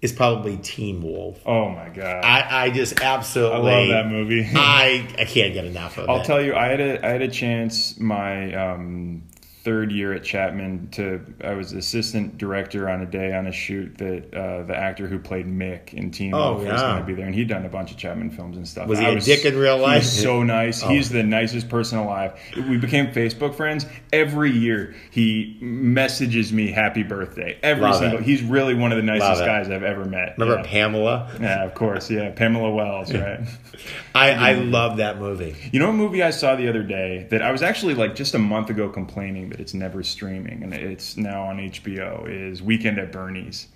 is 0.02 0.12
probably 0.12 0.56
Teen 0.58 1.00
Wolf. 1.02 1.40
Oh 1.46 1.68
my 1.70 1.88
god, 1.90 2.24
I, 2.24 2.64
I 2.66 2.70
just 2.70 3.00
I 3.00 3.04
absolutely 3.06 3.70
love 3.70 3.88
that 3.88 4.06
movie. 4.08 4.46
I 4.54 5.06
I 5.18 5.24
can't 5.24 5.54
get 5.54 5.64
enough 5.64 5.96
of 5.96 6.04
it. 6.04 6.10
I'll 6.10 6.24
tell 6.24 6.42
you, 6.42 6.54
I 6.56 6.66
had 6.66 6.80
a 6.80 7.06
I 7.06 7.10
had 7.10 7.22
a 7.22 7.28
chance 7.28 7.98
my 8.00 8.52
um, 8.54 9.22
third 9.64 9.90
year 9.90 10.12
at 10.12 10.22
Chapman 10.22 10.88
to 10.92 11.20
I 11.42 11.54
was 11.54 11.72
assistant 11.72 12.36
director 12.36 12.88
on 12.88 13.00
a 13.00 13.06
day 13.06 13.34
on 13.34 13.46
a 13.46 13.52
shoot 13.52 13.96
that 13.96 14.34
uh, 14.34 14.62
the 14.64 14.76
actor 14.76 15.08
who 15.08 15.18
played 15.18 15.46
Mick 15.46 15.94
in 15.94 16.10
Teen 16.10 16.34
Oh, 16.34 16.52
Wolf 16.52 16.66
was 16.66 16.82
going 16.82 16.98
to 16.98 17.04
be 17.04 17.14
there, 17.14 17.24
and 17.24 17.34
he'd 17.34 17.48
done 17.48 17.64
a 17.64 17.70
bunch 17.70 17.90
of 17.90 17.96
Chapman 17.96 18.30
films 18.30 18.58
and 18.58 18.68
stuff. 18.68 18.86
Was 18.86 18.98
he 18.98 19.06
I 19.06 19.10
a 19.10 19.20
dick 19.20 19.46
in 19.46 19.56
real 19.58 19.78
life? 19.78 20.02
was 20.02 20.22
so 20.22 20.42
nice. 20.42 20.82
Oh. 20.82 20.88
He's 20.88 21.08
the 21.08 21.22
nicest 21.22 21.70
person 21.70 21.98
alive. 21.98 22.38
We 22.56 22.76
became 22.76 23.06
Facebook 23.08 23.54
friends. 23.54 23.86
Every 24.12 24.50
year 24.50 24.94
he 25.10 25.56
messages 25.60 26.52
me 26.52 26.70
happy 26.70 27.02
birthday. 27.02 27.58
Every 27.62 27.84
Love 27.84 27.96
single. 27.96 28.18
it. 28.18 28.24
He's 28.24 28.42
really 28.42 28.74
one 28.74 28.92
of 28.92 28.96
the 28.96 29.02
nicest 29.02 29.44
guys 29.44 29.70
I've 29.70 29.82
ever 29.82 30.04
met. 30.04 30.36
Remember 30.38 30.62
yeah. 30.62 30.70
Pamela? 30.70 31.30
Yeah, 31.40 31.64
of 31.64 31.74
course. 31.74 32.10
Yeah, 32.10 32.30
Pamela 32.30 32.70
Wells, 32.70 33.12
right? 33.14 33.40
I 34.14 34.30
I 34.30 34.52
love 34.54 34.98
that 34.98 35.18
movie. 35.18 35.56
You 35.72 35.80
know, 35.80 35.88
a 35.88 35.92
movie 35.92 36.22
I 36.22 36.30
saw 36.30 36.54
the 36.54 36.68
other 36.68 36.82
day 36.82 37.26
that 37.30 37.40
I 37.40 37.50
was 37.50 37.62
actually 37.62 37.94
like 37.94 38.14
just 38.14 38.34
a 38.34 38.38
month 38.38 38.68
ago 38.68 38.88
complaining 38.88 39.48
that 39.50 39.53
it's 39.60 39.74
never 39.74 40.02
streaming 40.02 40.62
and 40.62 40.74
it's 40.74 41.16
now 41.16 41.44
on 41.44 41.58
HBO 41.58 42.26
is 42.28 42.62
Weekend 42.62 42.98
at 42.98 43.12
Bernie's. 43.12 43.68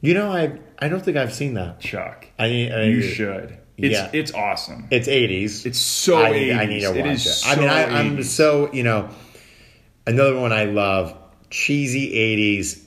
You 0.00 0.14
know, 0.14 0.30
I 0.32 0.58
I 0.78 0.88
don't 0.88 1.04
think 1.04 1.16
I've 1.16 1.32
seen 1.32 1.54
that. 1.54 1.80
Chuck, 1.80 2.26
I, 2.38 2.44
I 2.44 2.82
you 2.84 3.02
should. 3.02 3.58
It's 3.76 3.92
Yeah. 3.94 4.10
it's 4.12 4.32
awesome. 4.34 4.88
It's 4.90 5.08
'80s. 5.08 5.64
It's 5.64 5.78
so 5.78 6.18
I, 6.22 6.30
80s. 6.32 6.58
I 6.58 6.66
need 6.66 6.80
to 6.80 6.88
watch 6.88 6.96
it 6.96 7.06
it. 7.06 7.12
is 7.12 7.42
I 7.46 7.56
mean, 7.56 7.68
so 7.68 7.74
I, 7.74 7.82
I'm 7.84 8.22
so 8.22 8.72
you 8.72 8.82
know. 8.82 9.08
Another 10.04 10.36
one 10.38 10.52
I 10.52 10.64
love, 10.64 11.16
cheesy 11.50 12.12
'80s. 12.12 12.82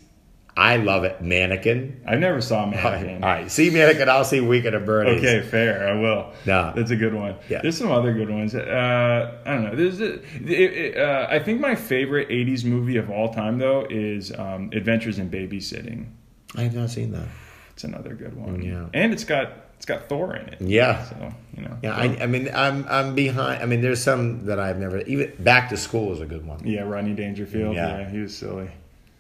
I 0.58 0.78
love 0.78 1.04
it. 1.04 1.22
Mannequin. 1.22 2.02
I 2.08 2.16
never 2.16 2.40
saw 2.40 2.62
All 2.62 2.68
mannequin. 2.68 3.24
All 3.24 3.30
right, 3.30 3.52
see 3.52 3.70
Mannequin. 3.70 4.08
I'll 4.08 4.24
see 4.24 4.40
Weekend 4.40 4.74
of 4.76 4.86
Birdies. 4.86 5.20
Okay, 5.20 5.42
fair. 5.42 5.88
I 5.90 6.00
will. 6.00 6.32
Nah. 6.46 6.72
that's 6.72 6.92
a 6.92 6.96
good 6.96 7.14
one. 7.14 7.36
Yeah. 7.50 7.62
There's 7.62 7.78
some 7.78 7.92
other 7.92 8.14
good 8.14 8.30
ones. 8.30 8.56
Uh, 8.56 9.38
I 9.46 9.54
don't 9.54 9.64
know. 9.66 9.76
There's, 9.76 10.00
a, 10.00 10.14
it, 10.14 10.50
it, 10.50 10.98
uh, 10.98 11.28
I 11.30 11.40
think 11.40 11.60
my 11.60 11.76
favorite 11.76 12.30
'80s 12.30 12.64
movie 12.64 12.96
of 12.96 13.10
all 13.10 13.34
time, 13.34 13.58
though, 13.58 13.86
is 13.90 14.32
um, 14.38 14.70
Adventures 14.74 15.20
in 15.20 15.30
Babysitting. 15.30 16.08
I 16.56 16.62
have 16.62 16.74
not 16.76 16.90
seen 16.90 17.12
that. 17.12 17.28
It's 17.74 17.84
another 17.84 18.14
good 18.14 18.38
one. 18.38 18.62
Yeah. 18.62 18.86
and 18.94 19.12
it's 19.12 19.26
got 19.26 19.52
it's 19.76 19.86
got 19.86 20.08
Thor 20.08 20.38
in 20.38 20.48
it. 20.48 20.62
Yeah. 20.62 21.04
So 21.04 21.34
you 21.58 21.64
know. 21.64 21.78
Yeah, 21.84 21.96
I, 21.96 22.24
I 22.24 22.28
mean, 22.28 22.50
I'm 22.54 22.86
I'm 22.88 23.14
behind. 23.14 23.62
I 23.62 23.66
mean, 23.66 23.82
there's 23.82 24.02
some 24.02 24.46
that 24.46 24.60
I've 24.60 24.78
never 24.78 25.02
even. 25.02 25.34
Back 25.44 25.68
to 25.70 25.78
School 25.78 26.14
is 26.14 26.22
a 26.22 26.26
good 26.26 26.46
one. 26.46 26.66
Yeah, 26.66 26.84
Rodney 26.84 27.14
Dangerfield. 27.14 27.76
Yeah. 27.76 28.00
Yeah, 28.00 28.10
he 28.10 28.20
was 28.20 28.38
silly. 28.38 28.70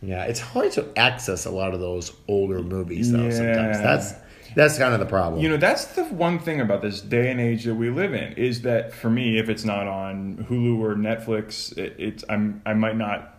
Yeah, 0.02 0.24
it's 0.26 0.40
hard 0.40 0.72
to 0.74 0.88
access 0.98 1.46
a 1.46 1.52
lot 1.52 1.74
of 1.74 1.80
those 1.80 2.12
older 2.28 2.62
movies 2.62 3.12
though. 3.12 3.30
Sometimes 3.30 3.78
Yeah. 3.78 3.82
that's 3.82 4.14
that's 4.56 4.78
kind 4.78 4.94
of 4.94 5.00
the 5.02 5.06
problem. 5.06 5.42
You 5.42 5.50
know, 5.50 5.58
that's 5.58 5.86
the 5.86 6.06
one 6.06 6.40
thing 6.40 6.62
about 6.62 6.82
this 6.82 7.02
day 7.02 7.30
and 7.30 7.42
age 7.42 7.66
that 7.66 7.76
we 7.76 7.90
live 7.90 8.14
in 8.14 8.34
is 8.34 8.62
that 8.62 8.94
for 8.94 9.10
me, 9.10 9.38
if 9.38 9.50
it's 9.50 9.66
not 9.66 9.88
on 9.88 10.46
Hulu 10.50 10.80
or 10.80 10.96
Netflix, 10.96 11.78
it, 11.78 11.96
it's 11.98 12.24
I'm 12.30 12.62
I 12.66 12.74
might 12.74 12.96
not 12.96 13.36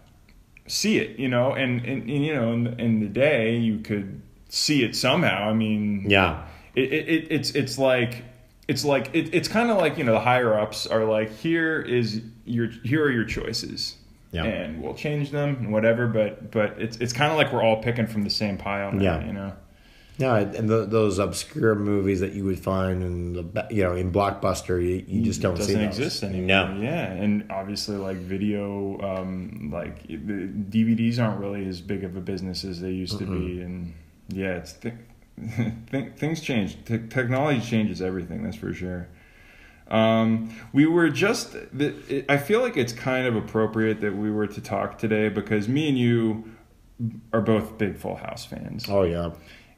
see 0.66 0.98
it. 0.98 1.18
You 1.18 1.28
know, 1.28 1.52
and, 1.52 1.80
and, 1.86 2.02
and 2.02 2.24
you 2.26 2.34
know, 2.34 2.52
in 2.52 2.64
the, 2.64 2.78
in 2.78 3.00
the 3.00 3.06
day, 3.08 3.56
you 3.56 3.78
could 3.78 4.20
see 4.48 4.82
it 4.84 4.94
somehow. 4.96 5.48
I 5.48 5.54
mean, 5.54 6.04
yeah, 6.10 6.46
it, 6.74 6.92
it, 6.92 7.08
it 7.08 7.26
it's 7.30 7.50
it's 7.52 7.78
like 7.78 8.24
it's 8.68 8.84
like 8.84 9.08
it, 9.14 9.34
it's 9.34 9.48
kind 9.48 9.70
of 9.70 9.78
like 9.78 9.96
you 9.96 10.04
know 10.04 10.12
the 10.12 10.20
higher 10.20 10.58
ups 10.58 10.86
are 10.86 11.04
like 11.04 11.32
here 11.36 11.80
is 11.80 12.20
your 12.44 12.66
here 12.84 13.04
are 13.04 13.10
your 13.10 13.24
choices 13.24 13.96
Yeah. 14.44 14.44
and 14.44 14.82
we'll 14.82 14.94
change 14.94 15.30
them 15.30 15.56
and 15.56 15.72
whatever 15.72 16.06
but 16.06 16.50
but 16.50 16.80
it's 16.80 16.96
it's 16.98 17.12
kind 17.12 17.30
of 17.32 17.36
like 17.38 17.52
we're 17.52 17.62
all 17.62 17.82
picking 17.82 18.06
from 18.06 18.22
the 18.24 18.30
same 18.30 18.56
pile 18.58 18.92
now, 18.92 19.02
Yeah. 19.02 19.26
you 19.26 19.32
know 19.32 19.52
no, 20.18 20.34
and 20.34 20.66
the, 20.66 20.86
those 20.86 21.18
obscure 21.18 21.74
movies 21.74 22.20
that 22.20 22.32
you 22.32 22.42
would 22.46 22.58
find 22.58 23.02
in 23.02 23.32
the 23.34 23.66
you 23.70 23.82
know 23.84 23.94
in 23.94 24.10
Blockbuster, 24.10 24.80
you, 24.82 25.04
you 25.06 25.22
just 25.22 25.42
don't 25.42 25.56
see 25.58 25.74
doesn't 25.74 25.80
those. 25.90 25.98
exist 25.98 26.22
anymore 26.22 26.46
No, 26.46 26.80
yeah 26.80 27.12
and 27.12 27.50
obviously 27.50 27.96
like 27.98 28.16
video 28.16 28.98
um 29.02 29.70
like 29.72 30.06
the 30.08 30.48
dvds 30.72 31.18
aren't 31.22 31.38
really 31.40 31.66
as 31.68 31.80
big 31.82 32.02
of 32.04 32.16
a 32.16 32.20
business 32.20 32.64
as 32.64 32.80
they 32.80 32.92
used 32.92 33.18
to 33.18 33.26
be 33.26 33.60
and 33.60 33.92
yeah 34.28 34.56
it's 34.56 34.72
th- 34.74 34.94
th- 35.90 36.12
things 36.16 36.40
change 36.40 36.82
Te- 36.86 37.08
technology 37.08 37.60
changes 37.60 38.00
everything 38.00 38.42
that's 38.42 38.56
for 38.56 38.72
sure 38.72 39.08
um, 39.88 40.54
we 40.72 40.86
were 40.86 41.08
just 41.08 41.56
i 42.28 42.36
feel 42.36 42.60
like 42.60 42.76
it's 42.76 42.92
kind 42.92 43.26
of 43.26 43.36
appropriate 43.36 44.00
that 44.00 44.14
we 44.14 44.30
were 44.30 44.46
to 44.46 44.60
talk 44.60 44.98
today 44.98 45.28
because 45.28 45.68
me 45.68 45.88
and 45.88 45.98
you 45.98 46.44
are 47.32 47.40
both 47.40 47.78
big 47.78 47.96
full 47.96 48.16
house 48.16 48.44
fans 48.44 48.86
oh 48.88 49.02
yeah, 49.02 49.30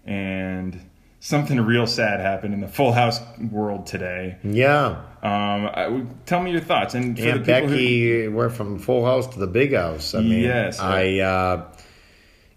and 0.05 0.81
something 1.21 1.61
real 1.61 1.87
sad 1.87 2.21
happened 2.21 2.55
in 2.55 2.61
the 2.61 2.69
full 2.69 2.93
house 2.93 3.21
world 3.51 3.87
today 3.87 4.39
yeah. 4.45 5.03
um, 5.23 5.67
I, 5.67 6.07
tell 6.27 6.41
me 6.41 6.53
your 6.53 6.61
thoughts. 6.61 6.95
And 6.95 7.19
for 7.19 7.25
Aunt 7.25 7.45
the 7.45 7.53
people 7.53 7.69
who, 7.69 7.75
Becky 7.75 8.29
went 8.29 8.53
from 8.53 8.79
Full 8.79 9.05
House 9.05 9.27
to 9.29 9.41
the 9.41 9.49
Big 9.49 9.75
House. 9.75 10.15
I 10.15 10.21
mean, 10.21 10.45
Yes. 10.45 10.79
I, 10.79 11.19
uh, 11.19 11.73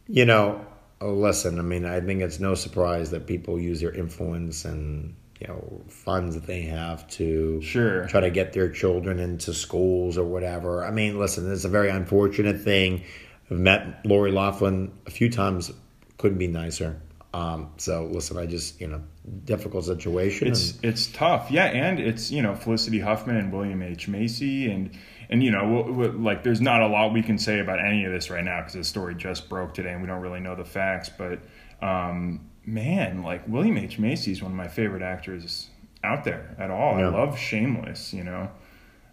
you 0.08 0.26
know, 0.26 0.64
oh, 1.02 1.14
listen. 1.14 1.58
I 1.58 1.64
mean, 1.64 1.86
I 1.86 2.02
think 2.02 2.22
it's 2.22 2.40
no 2.40 2.54
surprise 2.54 3.10
that 3.12 3.26
people 3.26 3.60
use 3.60 3.82
their 3.82 3.92
influence 3.92 4.64
and 4.66 5.16
you 5.42 5.48
know 5.48 5.82
funds 5.90 6.36
that 6.36 6.46
they 6.46 6.62
have 6.64 7.08
to 7.10 7.62
Sure. 7.62 8.06
try 8.08 8.22
to 8.22 8.30
get 8.30 8.54
their 8.54 8.70
children 8.70 9.20
into 9.20 9.54
schools 9.54 10.18
or 10.18 10.24
whatever. 10.26 10.86
I 10.86 10.92
mean, 10.92 11.18
listen, 11.20 11.52
it's 11.52 11.66
a 11.66 11.70
very 11.70 11.90
unfortunate 11.90 12.62
thing. 12.62 13.02
I've 13.50 13.58
met 13.60 14.06
Lori 14.06 14.32
Laughlin 14.32 14.92
a 15.08 15.12
few 15.12 15.30
times. 15.30 15.72
Couldn't 16.18 16.38
be 16.38 16.48
nicer. 16.48 17.02
Um, 17.34 17.70
so 17.78 18.06
listen, 18.12 18.38
I 18.38 18.46
just 18.46 18.80
you 18.80 18.88
know 18.88 19.02
difficult 19.46 19.86
situation. 19.86 20.48
it's 20.50 20.74
and- 20.76 20.86
it's 20.86 21.08
tough, 21.08 21.50
yeah, 21.50 21.66
and 21.66 22.00
it's 22.00 22.30
you 22.32 22.42
know 22.42 22.56
Felicity 22.56 23.00
Huffman 23.00 23.38
and 23.38 23.52
William 23.52 23.82
H 23.82 24.08
Macy, 24.08 24.70
and 24.70 24.92
and 25.30 25.42
you 25.42 25.50
know 25.50 25.68
we'll, 25.68 25.92
we'll- 25.94 26.12
like 26.20 26.44
there's 26.44 26.60
not 26.62 26.82
a 26.82 26.88
lot 26.88 27.14
we 27.14 27.24
can 27.24 27.38
say 27.38 27.60
about 27.60 27.80
any 27.80 28.04
of 28.06 28.12
this 28.12 28.30
right 28.30 28.44
now 28.44 28.60
because 28.60 28.74
the 28.74 28.84
story 28.84 29.16
just 29.16 29.48
broke 29.50 29.74
today 29.74 29.94
and 29.94 30.02
we 30.02 30.08
don't 30.08 30.22
really 30.22 30.42
know 30.42 30.56
the 30.56 30.66
facts. 30.66 31.10
But 31.10 31.40
um, 31.82 32.51
man, 32.66 33.24
like 33.24 33.48
William 33.48 33.78
H 33.78 34.00
Macy 34.00 34.32
is 34.32 34.42
one 34.42 34.52
of 34.52 34.58
my 34.58 34.68
favorite 34.68 35.02
actors 35.02 35.68
out 36.04 36.24
there 36.24 36.56
at 36.60 36.72
all. 36.72 36.98
Yeah. 36.98 37.08
I 37.08 37.10
love 37.10 37.38
Shameless, 37.38 38.14
you 38.14 38.24
know. 38.24 38.50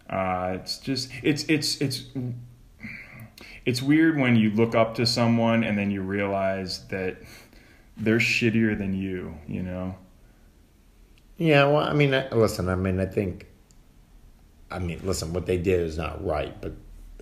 Uh, 0.09 0.57
it's 0.59 0.79
just 0.79 1.11
it's 1.23 1.43
it's 1.43 1.79
it's 1.81 2.03
it's 3.65 3.81
weird 3.81 4.17
when 4.17 4.35
you 4.35 4.49
look 4.51 4.73
up 4.75 4.95
to 4.95 5.05
someone 5.05 5.63
and 5.63 5.77
then 5.77 5.91
you 5.91 6.01
realize 6.01 6.87
that 6.87 7.17
they're 7.97 8.17
shittier 8.19 8.77
than 8.77 8.93
you. 8.93 9.35
You 9.47 9.63
know. 9.63 9.95
Yeah, 11.37 11.65
well, 11.65 11.77
I 11.83 11.93
mean, 11.93 12.13
I- 12.13 12.29
listen, 12.31 12.67
I 12.67 12.75
mean, 12.75 12.99
I 12.99 13.05
think, 13.05 13.45
I 14.69 14.77
mean, 14.79 14.99
listen, 15.05 15.31
what 15.31 15.45
they 15.45 15.57
did 15.57 15.79
is 15.79 15.97
not 15.97 16.23
right, 16.25 16.59
but 16.59 16.73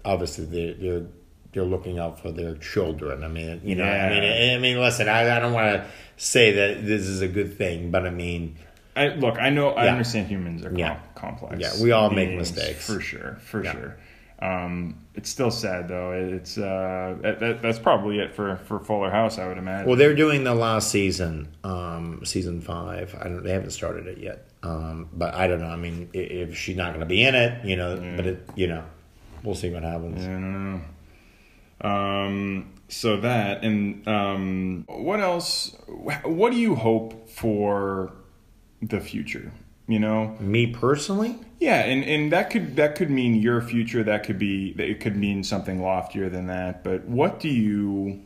obviously 0.03 0.45
they're 0.45 0.73
they're 0.73 1.07
they're 1.53 1.63
looking 1.63 1.99
out 1.99 2.19
for 2.21 2.31
their 2.31 2.55
children. 2.55 3.23
I 3.23 3.27
mean, 3.27 3.61
you 3.63 3.75
know, 3.75 3.83
I 3.85 4.09
mean, 4.09 4.23
I, 4.23 4.55
I 4.55 4.57
mean, 4.59 4.79
listen, 4.79 5.07
I, 5.07 5.37
I 5.37 5.39
don't 5.39 5.53
want 5.53 5.73
to 5.75 5.87
say 6.17 6.51
that 6.51 6.85
this 6.85 7.03
is 7.03 7.21
a 7.21 7.27
good 7.27 7.57
thing, 7.57 7.89
but 7.91 8.05
I 8.05 8.09
mean, 8.09 8.57
I, 8.95 9.09
look, 9.09 9.37
I 9.39 9.49
know, 9.49 9.69
I 9.69 9.87
understand 9.89 10.27
humans 10.27 10.63
are 10.65 10.69
com- 10.69 10.77
Yeah. 10.77 10.99
complex. 11.15 11.55
Yeah, 11.59 11.83
we 11.83 11.91
all 11.91 12.09
make 12.09 12.35
mistakes. 12.35 12.85
for 12.85 12.99
sure, 12.99 13.37
for 13.41 13.63
Yeah. 13.63 13.71
sure. 13.71 13.97
Um, 14.39 14.99
it's 15.15 15.29
still 15.31 15.49
sad 15.49 15.87
though. 15.87 16.11
It's 16.11 16.59
uh, 16.59 17.15
that, 17.21 17.39
that, 17.39 17.61
that's 17.63 17.79
probably 17.79 18.19
it 18.19 18.35
for 18.35 18.57
for 18.65 18.77
Fuller 18.79 19.09
House, 19.09 19.39
I 19.39 19.47
would 19.47 19.57
imagine. 19.57 19.87
well, 19.87 19.95
they're 19.97 20.13
doing 20.15 20.43
the 20.43 20.53
last 20.53 20.91
season, 20.91 21.47
um, 21.63 22.21
season 22.23 22.61
five. 22.61 23.15
I 23.19 23.23
don't, 23.23 23.43
they 23.43 23.51
haven't 23.51 23.71
started 23.71 24.05
it 24.05 24.19
yet, 24.19 24.47
um, 24.61 25.09
but 25.11 25.33
I 25.33 25.47
don't 25.47 25.59
know. 25.59 25.65
I 25.69 25.75
mean, 25.75 26.09
if 26.13 26.55
she's 26.55 26.75
not 26.77 26.89
going 26.89 26.99
to 26.99 27.07
be 27.07 27.23
in 27.23 27.33
it, 27.33 27.65
you 27.65 27.75
know, 27.77 27.95
but 28.15 28.27
it, 28.27 28.47
you 28.55 28.67
know, 28.67 28.83
we'll 29.43 29.55
see 29.55 29.71
what 29.71 29.81
happens. 29.81 30.21
I 30.23 30.27
don't 30.27 30.73
know. 30.73 30.81
Um, 31.81 32.73
so 32.87 33.17
that 33.17 33.63
and 33.63 34.07
um, 34.07 34.85
what 34.87 35.19
else? 35.19 35.75
What 35.87 36.51
do 36.51 36.57
you 36.57 36.75
hope 36.75 37.29
for 37.29 38.13
the 38.81 38.99
future? 38.99 39.51
You 39.89 39.99
know, 39.99 40.35
Me 40.41 40.67
personally, 40.67 41.39
yeah, 41.59 41.79
and, 41.79 42.03
and 42.03 42.31
that 42.33 42.49
could 42.49 42.75
that 42.75 42.95
could 42.95 43.09
mean 43.09 43.35
your 43.35 43.61
future. 43.61 44.03
That 44.03 44.23
could 44.25 44.37
be 44.37 44.75
it 44.77 44.99
could 44.99 45.15
mean 45.15 45.43
something 45.43 45.81
loftier 45.81 46.29
than 46.29 46.47
that. 46.47 46.83
But 46.83 47.05
what 47.05 47.39
do 47.39 47.47
you? 47.47 48.21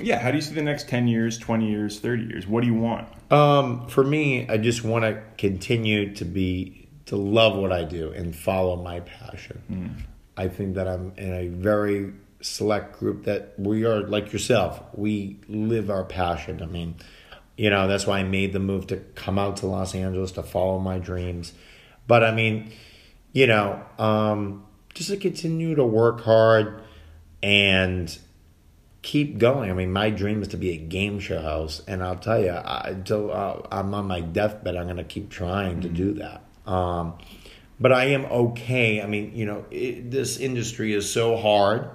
Yeah, 0.00 0.18
how 0.18 0.30
do 0.30 0.36
you 0.36 0.42
see 0.42 0.54
the 0.54 0.62
next 0.62 0.88
ten 0.88 1.08
years, 1.08 1.36
twenty 1.36 1.68
years, 1.68 1.98
thirty 1.98 2.24
years? 2.24 2.46
What 2.46 2.60
do 2.60 2.68
you 2.68 2.74
want? 2.74 3.08
Um, 3.32 3.88
for 3.88 4.04
me, 4.04 4.48
I 4.48 4.56
just 4.56 4.84
want 4.84 5.04
to 5.04 5.20
continue 5.36 6.14
to 6.14 6.24
be 6.24 6.88
to 7.06 7.16
love 7.16 7.56
what 7.56 7.72
I 7.72 7.82
do 7.84 8.12
and 8.12 8.34
follow 8.36 8.76
my 8.82 9.00
passion. 9.00 10.06
I 10.36 10.48
think 10.48 10.74
that 10.74 10.88
I'm 10.88 11.12
in 11.16 11.32
a 11.32 11.48
very 11.48 12.12
select 12.40 12.98
group 12.98 13.24
that 13.24 13.54
we 13.58 13.84
are 13.84 14.02
like 14.02 14.32
yourself. 14.32 14.82
We 14.94 15.38
live 15.48 15.90
our 15.90 16.04
passion. 16.04 16.62
I 16.62 16.66
mean, 16.66 16.96
you 17.56 17.70
know, 17.70 17.86
that's 17.88 18.06
why 18.06 18.18
I 18.18 18.24
made 18.24 18.52
the 18.52 18.58
move 18.58 18.88
to 18.88 18.96
come 18.96 19.38
out 19.38 19.58
to 19.58 19.66
Los 19.66 19.94
Angeles 19.94 20.32
to 20.32 20.42
follow 20.42 20.78
my 20.78 20.98
dreams. 20.98 21.52
But 22.06 22.24
I 22.24 22.32
mean, 22.32 22.72
you 23.32 23.46
know, 23.46 23.82
um, 23.98 24.66
just 24.92 25.10
to 25.10 25.16
continue 25.16 25.74
to 25.74 25.84
work 25.84 26.22
hard 26.22 26.82
and 27.42 28.16
keep 29.02 29.38
going. 29.38 29.70
I 29.70 29.74
mean, 29.74 29.92
my 29.92 30.10
dream 30.10 30.42
is 30.42 30.48
to 30.48 30.56
be 30.56 30.70
a 30.70 30.76
game 30.76 31.20
show 31.20 31.40
host, 31.40 31.82
and 31.86 32.02
I'll 32.02 32.16
tell 32.16 32.42
you, 32.42 32.50
I, 32.50 32.88
until 32.88 33.32
uh, 33.32 33.60
I'm 33.70 33.92
on 33.94 34.06
my 34.06 34.20
deathbed, 34.20 34.76
I'm 34.76 34.84
going 34.84 34.96
to 34.96 35.04
keep 35.04 35.30
trying 35.30 35.82
to 35.82 35.88
do 35.88 36.14
that. 36.14 36.42
Um, 36.66 37.18
but 37.80 37.92
I 37.92 38.06
am 38.06 38.24
okay. 38.26 39.02
I 39.02 39.06
mean, 39.06 39.32
you 39.34 39.46
know, 39.46 39.64
it, 39.70 40.10
this 40.10 40.38
industry 40.38 40.92
is 40.92 41.10
so 41.10 41.36
hard 41.36 41.88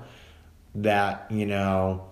that 0.76 1.28
you 1.30 1.46
know 1.46 2.10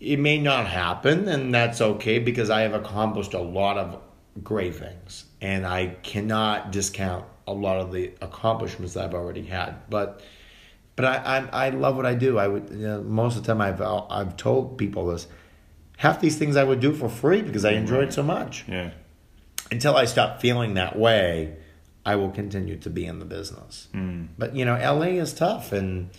it 0.00 0.18
may 0.18 0.38
not 0.38 0.66
happen, 0.66 1.28
and 1.28 1.52
that's 1.52 1.80
okay 1.80 2.18
because 2.18 2.50
I 2.50 2.62
have 2.62 2.74
accomplished 2.74 3.34
a 3.34 3.40
lot 3.40 3.78
of 3.78 4.00
great 4.42 4.76
things, 4.76 5.24
and 5.40 5.66
I 5.66 5.96
cannot 6.02 6.72
discount 6.72 7.24
a 7.46 7.52
lot 7.52 7.80
of 7.80 7.92
the 7.92 8.12
accomplishments 8.20 8.94
that 8.94 9.04
I've 9.04 9.14
already 9.14 9.44
had. 9.44 9.88
But 9.90 10.22
but 10.96 11.04
I, 11.04 11.38
I 11.52 11.66
I 11.66 11.70
love 11.70 11.96
what 11.96 12.06
I 12.06 12.14
do. 12.14 12.38
I 12.38 12.48
would 12.48 12.70
you 12.70 12.76
know, 12.76 13.02
most 13.02 13.36
of 13.36 13.42
the 13.42 13.52
time 13.52 13.60
I've 13.60 13.80
I've 13.80 14.36
told 14.36 14.78
people 14.78 15.06
this. 15.06 15.26
Half 15.96 16.20
these 16.20 16.38
things 16.38 16.56
I 16.56 16.62
would 16.62 16.78
do 16.78 16.92
for 16.92 17.08
free 17.08 17.42
because 17.42 17.64
I 17.64 17.72
enjoy 17.72 18.02
it 18.04 18.12
so 18.12 18.22
much. 18.22 18.64
Yeah, 18.68 18.90
Until 19.70 19.96
I 19.96 20.06
stop 20.06 20.40
feeling 20.40 20.74
that 20.74 20.98
way, 20.98 21.56
I 22.04 22.16
will 22.16 22.30
continue 22.30 22.76
to 22.78 22.90
be 22.90 23.04
in 23.04 23.18
the 23.18 23.24
business. 23.24 23.88
But 24.38 24.54
you 24.56 24.64
know, 24.64 24.74
LA 24.74 25.18
is 25.20 25.32
tough, 25.34 25.72
and 25.72 26.10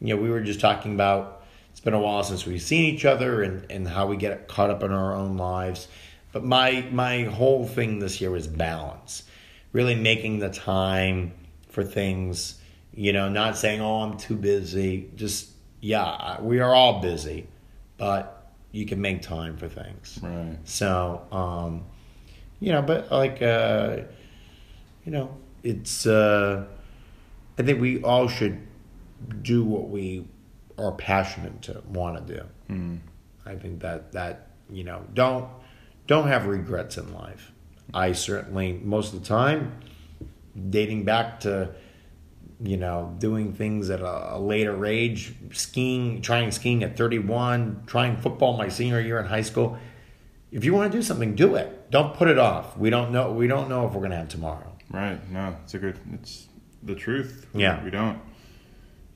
you 0.00 0.14
know, 0.14 0.22
we 0.22 0.30
were 0.30 0.40
just 0.40 0.60
talking 0.60 0.94
about. 0.94 1.42
It's 1.70 1.80
been 1.80 1.92
a 1.94 1.98
while 2.00 2.22
since 2.22 2.46
we've 2.46 2.62
seen 2.62 2.94
each 2.94 3.04
other, 3.04 3.42
and 3.42 3.70
and 3.70 3.86
how 3.86 4.06
we 4.06 4.16
get 4.16 4.48
caught 4.48 4.70
up 4.70 4.82
in 4.82 4.92
our 4.92 5.12
own 5.14 5.36
lives. 5.36 5.88
But 6.32 6.44
my 6.44 6.86
my 6.92 7.24
whole 7.24 7.66
thing 7.66 7.98
this 7.98 8.20
year 8.20 8.30
was 8.30 8.46
balance, 8.46 9.24
really 9.72 9.94
making 9.96 10.38
the 10.38 10.50
time 10.50 11.32
for 11.68 11.82
things. 11.84 12.58
You 12.94 13.12
know, 13.12 13.28
not 13.28 13.58
saying, 13.58 13.80
"Oh, 13.80 14.02
I'm 14.02 14.16
too 14.18 14.36
busy." 14.36 15.10
Just 15.16 15.50
yeah, 15.80 16.40
we 16.40 16.60
are 16.60 16.72
all 16.74 17.00
busy, 17.00 17.48
but 17.98 18.52
you 18.70 18.86
can 18.86 19.00
make 19.00 19.22
time 19.22 19.56
for 19.56 19.68
things. 19.68 20.18
right. 20.22 20.56
So, 20.64 21.26
um, 21.30 21.84
you 22.64 22.72
know, 22.72 22.80
but 22.80 23.12
like, 23.12 23.42
uh, 23.42 23.98
you 25.04 25.12
know, 25.12 25.36
it's, 25.62 26.06
uh, 26.06 26.64
I 27.58 27.62
think 27.62 27.78
we 27.78 28.02
all 28.02 28.26
should 28.26 28.58
do 29.42 29.62
what 29.62 29.90
we 29.90 30.26
are 30.78 30.92
passionate 30.92 31.60
to 31.62 31.82
want 31.86 32.26
to 32.26 32.34
do. 32.34 32.42
Mm. 32.70 33.00
I 33.44 33.56
think 33.56 33.80
that, 33.80 34.12
that, 34.12 34.48
you 34.70 34.82
know, 34.82 35.04
don't, 35.12 35.46
don't 36.06 36.26
have 36.28 36.46
regrets 36.46 36.96
in 36.96 37.12
life. 37.12 37.52
I 37.92 38.12
certainly, 38.12 38.80
most 38.82 39.12
of 39.12 39.20
the 39.20 39.26
time, 39.26 39.78
dating 40.70 41.04
back 41.04 41.40
to, 41.40 41.74
you 42.62 42.78
know, 42.78 43.14
doing 43.18 43.52
things 43.52 43.90
at 43.90 44.00
a, 44.00 44.36
a 44.36 44.38
later 44.38 44.86
age, 44.86 45.34
skiing, 45.52 46.22
trying 46.22 46.50
skiing 46.50 46.82
at 46.82 46.96
31, 46.96 47.82
trying 47.86 48.16
football 48.16 48.56
my 48.56 48.70
senior 48.70 49.00
year 49.00 49.18
in 49.18 49.26
high 49.26 49.42
school. 49.42 49.76
If 50.54 50.64
you 50.64 50.72
want 50.72 50.92
to 50.92 50.98
do 50.98 51.02
something, 51.02 51.34
do 51.34 51.56
it. 51.56 51.90
Don't 51.90 52.14
put 52.14 52.28
it 52.28 52.38
off. 52.38 52.78
We 52.78 52.88
don't 52.88 53.10
know. 53.10 53.32
We 53.32 53.48
don't 53.48 53.68
know 53.68 53.86
if 53.86 53.92
we're 53.92 53.98
going 53.98 54.12
to 54.12 54.16
have 54.16 54.28
tomorrow. 54.28 54.72
Right. 54.88 55.18
No, 55.30 55.56
it's 55.64 55.74
a 55.74 55.78
good. 55.78 55.98
It's 56.12 56.46
the 56.80 56.94
truth. 56.94 57.46
Yeah. 57.52 57.82
We 57.82 57.90
don't. 57.90 58.20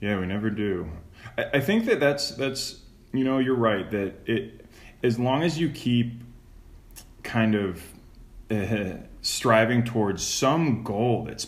Yeah, 0.01 0.19
we 0.19 0.27
never 0.27 0.51
do. 0.51 0.91
I, 1.39 1.45
I 1.55 1.61
think 1.61 1.87
that 1.87 2.01
that's 2.01 2.33
that's 2.33 2.81
you 3.13 3.23
know 3.23 3.39
you're 3.39 3.55
right 3.55 3.89
that 3.93 4.15
it 4.27 4.67
as 5.05 5.19
long 5.19 5.45
as 5.45 5.61
you 5.61 5.71
keep 5.71 6.23
kind 7.23 7.55
of 7.55 7.85
uh, 8.51 8.95
striving 9.23 9.85
towards 9.85 10.27
some 10.27 10.83
goal 10.83 11.25
that's 11.25 11.47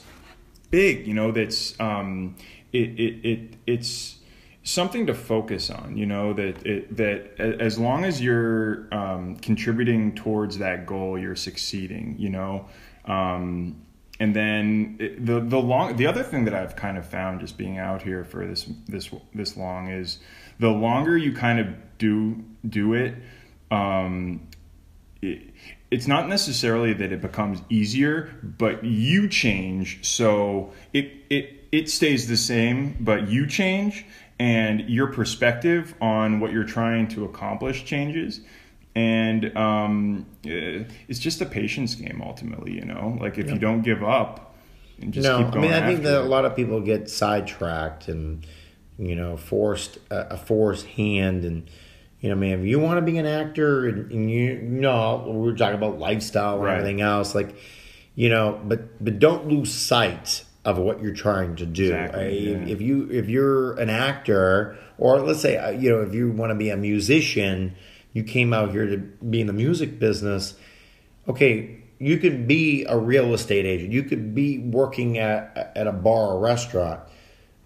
big, 0.70 1.04
you 1.04 1.14
know, 1.14 1.32
that's 1.32 1.78
um, 1.80 2.36
it, 2.72 3.00
it 3.00 3.28
it 3.28 3.54
it's 3.66 4.19
something 4.62 5.06
to 5.06 5.14
focus 5.14 5.70
on. 5.70 5.96
You 5.96 6.06
know 6.06 6.32
that 6.34 6.66
it 6.66 6.96
that 6.96 7.40
as 7.40 7.78
long 7.78 8.04
as 8.04 8.20
you're 8.20 8.92
um, 8.92 9.36
contributing 9.36 10.14
towards 10.14 10.58
that 10.58 10.86
goal, 10.86 11.18
you're 11.18 11.36
succeeding. 11.36 12.16
You 12.18 12.30
know. 12.30 12.68
Um, 13.04 13.82
and 14.20 14.36
then 14.36 14.96
it, 15.00 15.24
the 15.24 15.40
the 15.40 15.58
long 15.58 15.96
the 15.96 16.06
other 16.06 16.22
thing 16.22 16.44
that 16.44 16.54
I've 16.54 16.76
kind 16.76 16.98
of 16.98 17.06
found 17.06 17.40
just 17.40 17.56
being 17.56 17.78
out 17.78 18.02
here 18.02 18.22
for 18.22 18.46
this 18.46 18.68
this 18.86 19.10
this 19.34 19.56
long 19.56 19.88
is 19.88 20.18
the 20.58 20.68
longer 20.68 21.16
you 21.16 21.32
kind 21.32 21.58
of 21.58 21.68
do 21.96 22.44
do 22.68 22.92
it, 22.92 23.14
um, 23.70 24.46
it, 25.22 25.54
it's 25.90 26.06
not 26.06 26.28
necessarily 26.28 26.92
that 26.92 27.12
it 27.12 27.22
becomes 27.22 27.62
easier, 27.70 28.34
but 28.42 28.84
you 28.84 29.26
change. 29.26 30.04
So 30.06 30.72
it 30.92 31.10
it 31.30 31.64
it 31.72 31.88
stays 31.88 32.28
the 32.28 32.36
same, 32.36 32.96
but 33.00 33.28
you 33.28 33.46
change, 33.46 34.04
and 34.40 34.88
your 34.88 35.06
perspective 35.08 35.94
on 36.00 36.40
what 36.40 36.50
you're 36.50 36.64
trying 36.64 37.06
to 37.08 37.26
accomplish 37.26 37.84
changes. 37.84 38.40
And 38.94 39.54
um, 39.56 40.26
eh, 40.46 40.84
it's 41.08 41.18
just 41.20 41.42
a 41.42 41.46
patience 41.46 41.94
game 41.94 42.22
ultimately, 42.24 42.72
you 42.72 42.86
know. 42.86 43.18
Like 43.20 43.36
if 43.38 43.50
you 43.50 43.58
don't 43.58 43.82
give 43.82 44.02
up 44.02 44.56
and 45.00 45.12
just 45.12 45.28
no, 45.28 45.38
keep 45.38 45.48
I 45.48 45.50
going. 45.50 45.62
mean, 45.62 45.72
I 45.74 45.86
think 45.86 46.02
that 46.04 46.22
a 46.22 46.24
lot 46.24 46.46
of 46.46 46.56
people 46.56 46.80
get 46.80 47.10
sidetracked 47.10 48.08
and 48.08 48.44
you 48.98 49.14
know 49.14 49.36
forced 49.36 49.98
a, 50.10 50.34
a 50.34 50.36
forced 50.36 50.86
hand 50.86 51.44
and. 51.44 51.70
You 52.22 52.28
know, 52.28 52.34
man, 52.36 52.60
if 52.60 52.66
you 52.66 52.78
want 52.78 52.98
to 52.98 53.00
be 53.12 53.16
an 53.16 53.24
actor 53.24 53.88
and, 53.88 54.12
and 54.12 54.30
you, 54.30 54.42
you 54.42 54.60
know, 54.60 55.24
we 55.26 55.38
we're 55.38 55.56
talking 55.56 55.76
about 55.76 55.98
lifestyle 55.98 56.56
and 56.56 56.64
Right. 56.64 56.76
everything 56.76 57.00
else, 57.00 57.34
like, 57.34 57.56
you 58.14 58.28
know, 58.28 58.60
but 58.62 59.02
but 59.02 59.18
don't 59.18 59.48
lose 59.48 59.72
sight 59.72 60.44
of 60.64 60.78
what 60.78 61.02
you're 61.02 61.14
trying 61.14 61.56
to 61.56 61.66
do. 61.66 61.84
Exactly, 61.94 62.54
Uh, 62.54 62.58
yeah. 62.58 62.66
If 62.66 62.80
you 62.80 63.08
if 63.10 63.28
you're 63.28 63.78
an 63.80 63.88
actor, 63.90 64.76
or 64.98 65.20
let's 65.20 65.40
say 65.40 65.56
uh, 65.56 65.70
you 65.70 65.90
know 65.90 66.02
if 66.02 66.14
you 66.14 66.30
want 66.30 66.50
to 66.50 66.54
be 66.54 66.70
a 66.70 66.76
musician, 66.76 67.74
you 68.12 68.22
came 68.24 68.52
out 68.52 68.70
here 68.70 68.86
to 68.86 68.98
be 68.98 69.40
in 69.40 69.46
the 69.46 69.52
music 69.52 69.98
business. 69.98 70.54
Okay, 71.28 71.78
you 71.98 72.18
could 72.18 72.46
be 72.46 72.84
a 72.88 72.98
real 72.98 73.32
estate 73.34 73.64
agent. 73.64 73.92
You 73.92 74.02
could 74.02 74.34
be 74.34 74.58
working 74.58 75.18
at 75.18 75.72
at 75.76 75.86
a 75.86 75.92
bar 75.92 76.34
or 76.34 76.40
restaurant, 76.40 77.00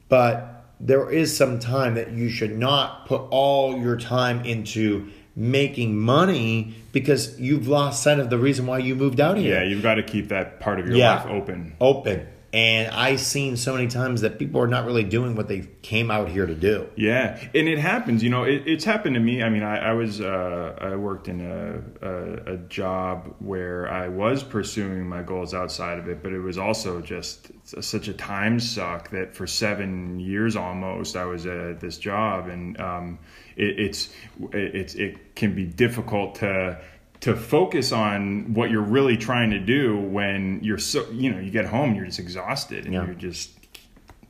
but 0.08 0.50
there 0.80 1.10
is 1.10 1.36
some 1.36 1.58
time 1.60 1.94
that 1.94 2.12
you 2.12 2.28
should 2.28 2.56
not 2.56 3.06
put 3.06 3.22
all 3.30 3.76
your 3.78 3.96
time 3.96 4.44
into 4.44 5.08
making 5.36 5.96
money 5.98 6.74
because 6.92 7.40
you've 7.40 7.66
lost 7.66 8.02
sight 8.02 8.18
of 8.20 8.30
the 8.30 8.38
reason 8.38 8.66
why 8.66 8.78
you 8.78 8.94
moved 8.94 9.18
out 9.20 9.36
here 9.36 9.54
yeah, 9.54 9.64
you've 9.64 9.82
got 9.82 9.94
to 9.94 10.02
keep 10.02 10.28
that 10.28 10.60
part 10.60 10.78
of 10.78 10.86
your 10.86 10.96
Yeah. 10.96 11.14
life 11.16 11.26
open. 11.26 11.72
open 11.80 12.26
And 12.54 12.94
I've 12.94 13.18
seen 13.18 13.56
so 13.56 13.74
many 13.74 13.88
times 13.88 14.20
that 14.20 14.38
people 14.38 14.60
are 14.60 14.68
not 14.68 14.86
really 14.86 15.02
doing 15.02 15.34
what 15.34 15.48
they 15.48 15.66
came 15.82 16.08
out 16.08 16.28
here 16.28 16.46
to 16.46 16.54
do. 16.54 16.88
Yeah, 16.94 17.36
and 17.52 17.66
it 17.66 17.80
happens. 17.80 18.22
You 18.22 18.30
know, 18.30 18.44
it, 18.44 18.62
it's 18.64 18.84
happened 18.84 19.16
to 19.16 19.20
me. 19.20 19.42
I 19.42 19.48
mean, 19.48 19.64
I, 19.64 19.90
I 19.90 19.92
was 19.94 20.20
uh, 20.20 20.76
I 20.80 20.94
worked 20.94 21.26
in 21.26 21.40
a, 21.40 21.82
a, 22.06 22.54
a 22.54 22.56
job 22.58 23.34
where 23.40 23.90
I 23.90 24.06
was 24.06 24.44
pursuing 24.44 25.08
my 25.08 25.24
goals 25.24 25.52
outside 25.52 25.98
of 25.98 26.08
it, 26.08 26.22
but 26.22 26.32
it 26.32 26.38
was 26.38 26.56
also 26.56 27.00
just 27.00 27.50
such 27.64 28.06
a 28.06 28.14
time 28.14 28.60
suck 28.60 29.10
that 29.10 29.34
for 29.34 29.48
seven 29.48 30.20
years 30.20 30.54
almost 30.54 31.16
I 31.16 31.24
was 31.24 31.46
at 31.46 31.80
this 31.80 31.98
job, 31.98 32.46
and 32.46 32.80
um, 32.80 33.18
it, 33.56 33.80
it's 33.80 34.14
it's 34.52 34.94
it 34.94 35.34
can 35.34 35.56
be 35.56 35.64
difficult 35.64 36.36
to 36.36 36.80
to 37.24 37.34
focus 37.34 37.90
on 37.92 38.52
what 38.54 38.70
you're 38.70 38.82
really 38.98 39.16
trying 39.16 39.50
to 39.50 39.58
do 39.58 39.98
when 39.98 40.60
you're 40.62 40.76
so 40.78 41.06
you 41.10 41.30
know 41.32 41.38
you 41.40 41.50
get 41.50 41.64
home 41.64 41.94
you're 41.94 42.04
just 42.04 42.18
exhausted 42.18 42.84
and 42.84 42.92
Yeah. 42.94 43.06
you're 43.06 43.14
just 43.14 43.50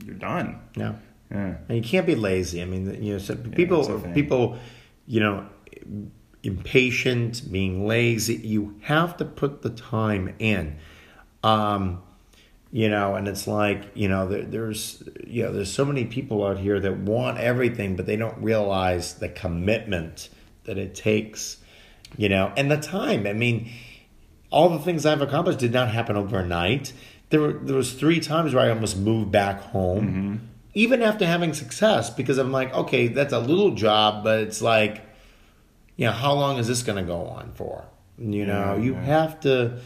you're 0.05 0.15
done 0.15 0.61
Yeah. 0.77 0.95
yeah 1.31 1.55
And 1.69 1.77
you 1.79 1.83
can't 1.83 2.07
be 2.07 2.15
lazy. 2.15 2.63
I 2.63 2.67
mean, 2.67 3.03
you 3.03 3.13
know, 3.15 3.19
so 3.19 3.35
people, 3.35 3.83
thing. 3.85 4.15
people, 4.15 4.59
you 5.07 5.21
know, 5.21 5.47
impatient, 6.43 7.51
being 7.51 7.87
lazy. 7.87 8.35
You 8.37 8.77
have 8.83 9.17
to 9.19 9.25
put 9.25 9.63
the 9.63 9.71
time 9.71 10.35
in. 10.39 10.77
Um, 11.43 12.03
you 12.71 12.89
know, 12.89 13.15
and 13.15 13.29
it's 13.29 13.47
like, 13.47 13.85
you 13.95 14.09
know, 14.09 14.27
there, 14.29 14.43
there's, 14.43 15.03
you 15.27 15.45
know, 15.45 15.53
there's 15.53 15.73
so 15.73 15.85
many 15.85 16.05
people 16.07 16.45
out 16.45 16.59
here 16.59 16.81
that 16.81 16.97
want 16.99 17.39
everything, 17.39 17.95
but 17.97 18.07
they 18.07 18.17
don't 18.17 18.37
realize 18.43 19.15
the 19.15 19.29
commitment 19.29 20.29
that 20.65 20.77
it 20.77 20.95
takes, 20.95 21.59
you 22.17 22.29
know, 22.29 22.53
and 22.57 22.71
the 22.71 22.77
time. 22.77 23.27
I 23.27 23.33
mean, 23.33 23.71
all 24.51 24.69
the 24.69 24.79
things 24.79 25.05
I've 25.05 25.21
accomplished 25.23 25.59
did 25.59 25.73
not 25.73 25.89
happen 25.91 26.17
overnight. 26.17 26.93
There 27.31 27.41
were 27.41 27.53
there 27.55 27.77
was 27.77 27.93
three 27.93 28.21
times 28.21 28.55
where 28.55 28.65
I 28.65 28.71
almost 28.71 28.97
moved 28.97 29.33
back 29.33 29.61
home, 29.61 30.07
mm-hmm. 30.07 30.37
even 30.75 31.03
after 31.03 31.27
having 31.27 31.53
success, 31.55 32.11
because 32.11 32.39
I'm 32.39 32.53
like, 32.53 32.73
okay, 32.73 33.09
that's 33.09 33.33
a 33.33 33.41
little 33.41 33.73
job, 33.73 34.23
but 34.23 34.41
it's 34.41 34.62
like, 34.62 35.03
you 35.97 36.07
know, 36.07 36.12
how 36.12 36.35
long 36.35 36.59
is 36.59 36.69
this 36.69 36.83
going 36.83 36.99
to 36.99 37.05
go 37.05 37.27
on 37.27 37.53
for? 37.55 37.85
You 38.19 38.47
know, 38.47 38.77
Yeah, 38.77 38.83
you 38.83 38.93
yeah. 38.93 39.05
have 39.05 39.41
to, 39.41 39.81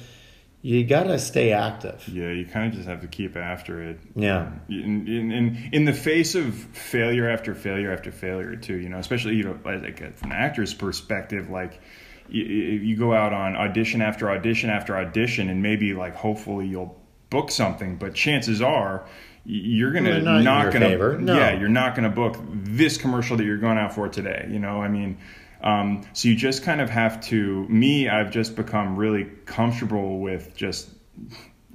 you 0.61 0.85
got 0.85 1.05
to 1.05 1.18
stay 1.18 1.53
active. 1.53 2.07
Yeah, 2.09 2.31
you 2.33 2.45
kind 2.45 2.66
of 2.66 2.74
just 2.74 2.89
have 2.89 3.01
to 3.01 3.07
keep 3.07 3.37
after 3.37 3.83
it. 3.83 4.01
Yeah. 4.14 4.51
In, 4.68 5.07
in, 5.09 5.33
in, 5.33 5.70
in 5.72 5.85
the 5.87 5.95
face 5.95 6.35
of 6.35 6.55
failure 6.55 7.31
after 7.31 7.55
failure 7.55 7.91
after 7.93 8.12
failure, 8.12 8.57
too, 8.57 8.76
you 8.76 8.91
know, 8.91 8.99
especially, 8.99 9.37
you 9.37 9.45
know, 9.45 9.59
like 9.64 10.18
from 10.18 10.33
an 10.33 10.37
actor's 10.37 10.74
perspective, 10.74 11.49
like 11.49 11.81
you, 12.29 12.45
you 12.45 12.97
go 12.97 13.12
out 13.14 13.33
on 13.33 13.57
audition 13.57 14.03
after 14.03 14.31
audition 14.31 14.70
after 14.70 14.97
audition, 14.97 15.49
and 15.49 15.62
maybe 15.62 15.95
like 15.95 16.14
hopefully 16.14 16.66
you'll 16.66 16.97
book 17.31 17.51
something, 17.51 17.97
but 17.97 18.14
chances 18.14 18.62
are 18.62 19.07
you're 19.51 19.93
gonna 19.93 20.11
Well, 20.11 20.20
not 20.20 20.43
not 20.43 20.72
gonna 20.72 20.87
favor, 20.87 21.16
no. 21.18 21.35
yeah 21.35 21.59
you're 21.59 21.70
not 21.70 21.95
gonna 21.95 22.11
book 22.11 22.37
this 22.53 22.99
commercial 22.99 23.37
that 23.39 23.45
you're 23.45 23.57
going 23.57 23.79
out 23.79 23.95
for 23.95 24.07
today 24.09 24.47
you 24.51 24.59
know? 24.59 24.83
I 24.83 24.89
mean 24.89 25.16
um, 25.62 26.07
so 26.12 26.29
you 26.29 26.37
just 26.37 26.62
kind 26.62 26.83
of 26.83 26.91
have 26.91 27.18
to 27.29 27.66
me 27.68 28.09
i've 28.11 28.31
just 28.31 28.57
become 28.57 28.95
really 28.97 29.24
comfortable 29.47 30.18
with 30.20 30.55
just 30.55 30.91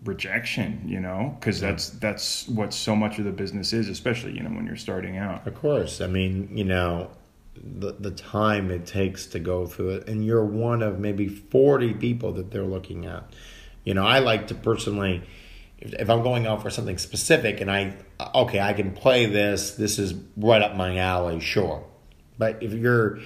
rejection 0.03 0.83
you 0.85 0.99
know? 0.99 1.35
Because 1.39 1.59
that's 1.59 1.89
that's 1.89 2.47
what 2.47 2.73
so 2.73 2.95
much 2.95 3.17
of 3.17 3.25
the 3.25 3.31
business 3.31 3.73
is 3.73 3.89
especially 3.89 4.33
you 4.33 4.43
know 4.43 4.49
when 4.51 4.67
you're 4.67 4.75
starting 4.75 5.17
out. 5.17 5.47
Of 5.47 5.55
course. 5.55 6.01
I 6.01 6.07
mean, 6.07 6.55
you 6.55 6.65
know, 6.65 7.09
the 7.55 7.93
the 7.93 8.11
time 8.11 8.71
it 8.71 8.85
takes 8.85 9.27
to 9.27 9.39
go 9.39 9.65
through 9.65 9.89
it, 9.91 10.07
and 10.07 10.25
you're 10.25 10.45
one 10.45 10.81
of 10.81 10.99
maybe 10.99 11.27
forty 11.27 11.93
people 11.93 12.33
that 12.33 12.51
they're 12.51 12.63
looking 12.63 13.05
at. 13.05 13.23
You 13.83 13.93
know, 13.93 14.05
I 14.05 14.19
like 14.19 14.47
to 14.47 14.55
personally, 14.55 15.23
if, 15.77 15.93
if 15.93 16.09
I'm 16.09 16.23
going 16.23 16.47
out 16.47 16.61
for 16.61 16.69
something 16.69 16.97
specific, 16.97 17.61
and 17.61 17.69
I 17.71 17.95
okay, 18.35 18.59
I 18.59 18.73
can 18.73 18.91
play 18.91 19.25
this. 19.25 19.71
This 19.71 19.99
is 19.99 20.13
right 20.37 20.61
up 20.61 20.75
my 20.75 20.97
alley, 20.97 21.39
sure. 21.39 21.85
But 22.37 22.63
if 22.63 22.73
you're, 22.73 23.19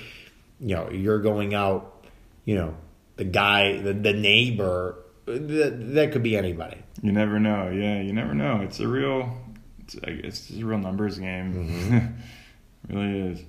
you 0.60 0.76
know, 0.76 0.90
you're 0.92 1.20
going 1.20 1.54
out, 1.54 2.06
you 2.44 2.56
know, 2.56 2.76
the 3.16 3.24
guy, 3.24 3.78
the, 3.80 3.94
the 3.94 4.12
neighbor, 4.12 4.98
that, 5.28 5.94
that 5.94 6.12
could 6.12 6.24
be 6.24 6.38
anybody. 6.38 6.78
you 7.02 7.12
never 7.12 7.40
know 7.40 7.70
yeah 7.70 8.02
you 8.02 8.14
never 8.14 8.34
know 8.34 8.62
it's 8.62 8.80
a 8.80 8.88
real 8.88 9.38
it's, 9.80 9.96
it's 10.04 10.50
a 10.52 10.66
real 10.66 10.78
numbers 10.78 11.20
game 11.20 11.54
mm-hmm. 11.54 12.94
really 12.96 13.20
is 13.32 13.44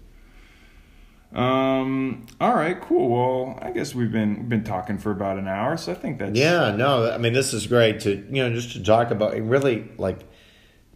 um 1.35 2.25
all 2.41 2.55
right 2.55 2.81
cool 2.81 3.09
well 3.11 3.59
i 3.61 3.71
guess 3.71 3.95
we've 3.95 4.11
been 4.11 4.39
we've 4.39 4.49
been 4.49 4.65
talking 4.65 4.97
for 4.97 5.11
about 5.11 5.37
an 5.39 5.47
hour 5.47 5.77
so 5.77 5.93
i 5.93 5.95
think 5.95 6.19
that's 6.19 6.39
Yeah, 6.39 6.75
no, 6.75 7.11
I 7.11 7.19
mean 7.19 7.35
this 7.35 7.53
is 7.53 7.67
great 7.67 8.01
to 8.01 8.11
you 8.31 8.43
know 8.43 8.51
just 8.55 8.73
to 8.73 8.83
talk 8.83 9.11
about 9.11 9.39
really 9.39 9.91
like 9.99 10.21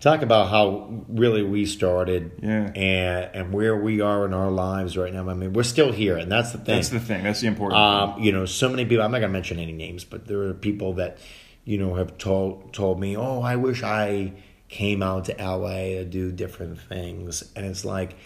talk 0.01 0.23
about 0.23 0.49
how 0.49 1.05
really 1.09 1.43
we 1.43 1.67
started 1.67 2.33
Yeah. 2.43 2.73
and 2.75 3.31
and 3.37 3.53
where 3.53 3.77
we 3.77 4.01
are 4.01 4.25
in 4.25 4.33
our 4.33 4.51
lives 4.51 4.97
right 4.97 5.13
now. 5.13 5.29
I 5.29 5.35
mean 5.35 5.53
we're 5.53 5.63
still 5.65 5.93
here, 5.93 6.17
and 6.17 6.33
that's 6.33 6.53
the 6.53 6.59
thing. 6.59 6.75
that's 6.77 6.89
the 6.89 6.99
thing 6.99 7.23
that's 7.25 7.41
the 7.43 7.47
important 7.49 7.79
Um, 7.81 8.21
you 8.23 8.33
know, 8.33 8.47
so 8.47 8.69
many 8.71 8.85
people. 8.87 9.05
I'm 9.05 9.13
not 9.13 9.21
gonna 9.21 9.33
mention 9.35 9.59
any 9.59 9.73
names, 9.73 10.03
but 10.05 10.27
there 10.27 10.41
are 10.49 10.55
people 10.55 10.95
that 10.95 11.19
you 11.65 11.77
know 11.79 11.95
have 11.97 12.17
told 12.19 12.73
told 12.73 12.99
me, 12.99 13.17
"Oh, 13.17 13.43
I 13.43 13.57
wish 13.57 13.83
I 13.83 14.33
came 14.69 15.03
out 15.03 15.27
to 15.27 15.35
LA 15.39 15.99
to 16.01 16.05
do 16.07 16.33
different 16.33 16.81
things," 16.81 17.45
and 17.55 17.65
it's 17.67 17.85
like 17.85 18.17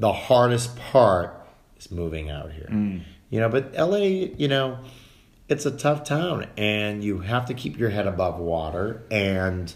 the 0.00 0.12
hardest 0.12 0.76
part 0.76 1.43
is 1.78 1.90
moving 1.90 2.30
out 2.30 2.52
here. 2.52 2.68
Mm. 2.70 3.02
You 3.30 3.40
know, 3.40 3.48
but 3.48 3.74
LA, 3.74 3.96
you 3.96 4.48
know, 4.48 4.78
it's 5.48 5.66
a 5.66 5.70
tough 5.70 6.04
town, 6.04 6.46
and 6.56 7.02
you 7.02 7.18
have 7.20 7.46
to 7.46 7.54
keep 7.54 7.78
your 7.78 7.90
head 7.90 8.06
above 8.06 8.38
water, 8.38 9.02
and 9.10 9.74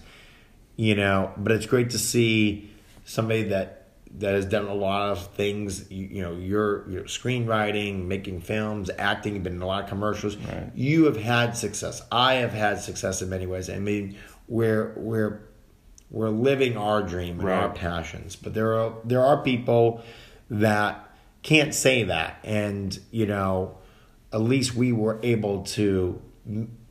you 0.76 0.94
know, 0.94 1.32
but 1.36 1.52
it's 1.52 1.66
great 1.66 1.90
to 1.90 1.98
see 1.98 2.70
somebody 3.04 3.44
that 3.44 3.78
that 4.18 4.34
has 4.34 4.46
done 4.46 4.66
a 4.66 4.74
lot 4.74 5.10
of 5.10 5.26
things. 5.34 5.90
You, 5.90 6.06
you 6.06 6.22
know, 6.22 6.32
you're, 6.32 6.88
you're 6.88 7.04
screenwriting, 7.04 8.06
making 8.06 8.40
films, 8.40 8.90
acting. 8.96 9.34
You've 9.34 9.42
been 9.42 9.56
in 9.56 9.62
a 9.62 9.66
lot 9.66 9.84
of 9.84 9.88
commercials. 9.88 10.36
Right. 10.36 10.70
You 10.74 11.04
have 11.04 11.16
had 11.16 11.56
success. 11.56 12.02
I 12.10 12.34
have 12.34 12.52
had 12.52 12.80
success 12.80 13.22
in 13.22 13.28
many 13.28 13.46
ways. 13.46 13.68
I 13.68 13.78
mean, 13.78 14.16
we're 14.46 14.94
we're 14.96 15.40
we're 16.10 16.30
living 16.30 16.76
our 16.76 17.02
dream 17.02 17.40
and 17.40 17.48
our 17.48 17.70
passions. 17.70 18.36
But 18.36 18.54
there 18.54 18.78
are 18.78 18.94
there 19.04 19.24
are 19.24 19.42
people 19.42 20.02
that 20.50 21.07
can't 21.48 21.74
say 21.74 22.02
that, 22.02 22.38
and 22.44 22.98
you 23.10 23.24
know, 23.24 23.78
at 24.34 24.42
least 24.42 24.74
we 24.74 24.92
were 24.92 25.18
able 25.22 25.62
to 25.62 26.20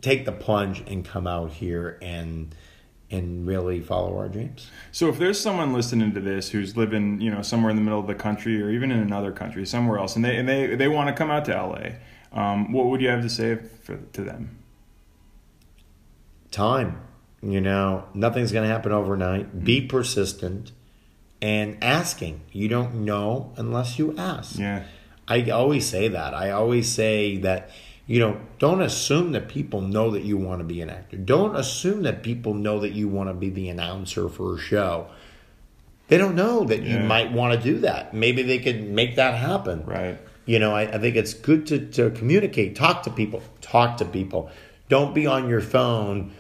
take 0.02 0.26
the 0.26 0.32
plunge 0.32 0.84
and 0.88 1.06
come 1.06 1.28
out 1.28 1.52
here 1.52 2.00
and 2.02 2.56
and 3.12 3.46
really 3.46 3.80
follow 3.80 4.18
our 4.18 4.28
dreams. 4.28 4.72
So 4.92 5.10
if 5.10 5.20
there's 5.20 5.40
someone 5.40 5.74
listening 5.74 6.12
to 6.16 6.20
this 6.20 6.50
who's 6.50 6.76
living, 6.76 7.22
you 7.22 7.30
know, 7.30 7.44
somewhere 7.44 7.70
in 7.70 7.76
the 7.76 7.84
middle 7.84 8.00
of 8.00 8.08
the 8.08 8.16
country 8.16 8.60
or 8.60 8.72
even 8.72 8.92
in 8.92 8.98
another 8.98 9.32
country, 9.32 9.64
somewhere 9.64 10.00
else, 10.00 10.16
and 10.16 10.26
they 10.26 10.38
and 10.38 10.50
they, 10.50 10.76
they 10.76 10.88
want 10.88 11.08
to 11.10 11.14
come 11.14 11.30
out 11.30 11.46
to 11.46 11.52
LA, 11.52 11.90
um, 12.32 12.72
what 12.72 12.88
would 12.88 13.00
you 13.00 13.10
have 13.10 13.22
to 13.22 13.30
say 13.30 13.58
for, 13.84 13.98
to 13.98 14.24
them? 14.24 14.58
Time, 16.50 17.00
you 17.44 17.62
know, 17.62 18.06
nothing's 18.16 18.52
going 18.52 18.68
to 18.68 18.74
happen 18.74 18.92
overnight. 18.92 19.64
Be 19.64 19.82
persistent 19.82 20.72
and 21.42 21.78
asking. 21.84 22.42
You 22.52 22.68
don't 22.68 23.06
know 23.06 23.54
unless 23.58 24.00
you 24.00 24.16
ask. 24.18 24.58
Yeah, 24.60 24.84
I 25.28 25.50
always 25.50 25.86
say 25.86 26.08
that. 26.08 26.34
I 26.34 26.52
always 26.52 26.90
say 26.90 27.38
that, 27.38 27.70
you 28.06 28.20
know, 28.20 28.40
don't 28.60 28.82
assume 28.82 29.34
that 29.34 29.50
people 29.50 29.82
know 29.82 30.12
that 30.12 30.24
you 30.24 30.38
want 30.38 30.60
to 30.60 30.64
be 30.64 30.82
an 30.82 30.90
actor. 30.90 31.18
Don't 31.18 31.56
assume 31.56 32.04
that 32.04 32.24
people 32.24 32.54
know 32.54 32.80
that 32.80 32.94
you 32.94 33.08
want 33.08 33.30
to 33.30 33.34
be 33.34 33.50
the 33.50 33.70
announcer 33.70 34.30
for 34.30 34.56
a 34.56 34.60
show. 34.60 35.08
They 36.08 36.18
don't 36.18 36.36
know 36.36 36.64
that 36.64 36.84
you 36.84 37.00
might 37.00 37.34
want 37.34 37.54
to 37.54 37.62
do 37.62 37.80
that. 37.80 38.14
Maybe 38.14 38.42
they 38.42 38.60
could 38.60 38.90
make 38.90 39.18
that 39.18 39.36
happen. 39.36 39.86
right. 39.86 40.18
You 40.46 40.60
know, 40.60 40.74
I, 40.74 40.84
I 40.84 40.98
think 40.98 41.18
it's 41.18 41.34
good 41.34 41.68
to, 41.68 41.88
to 41.92 42.10
communicate, 42.12 42.78
talk 42.78 43.04
to 43.04 43.10
people, 43.10 43.44
talk 43.60 43.98
to 43.98 44.06
people. 44.06 44.50
Don't 44.88 45.14
be 45.14 45.28
on 45.28 45.50
your 45.50 45.60
phone. 45.60 46.32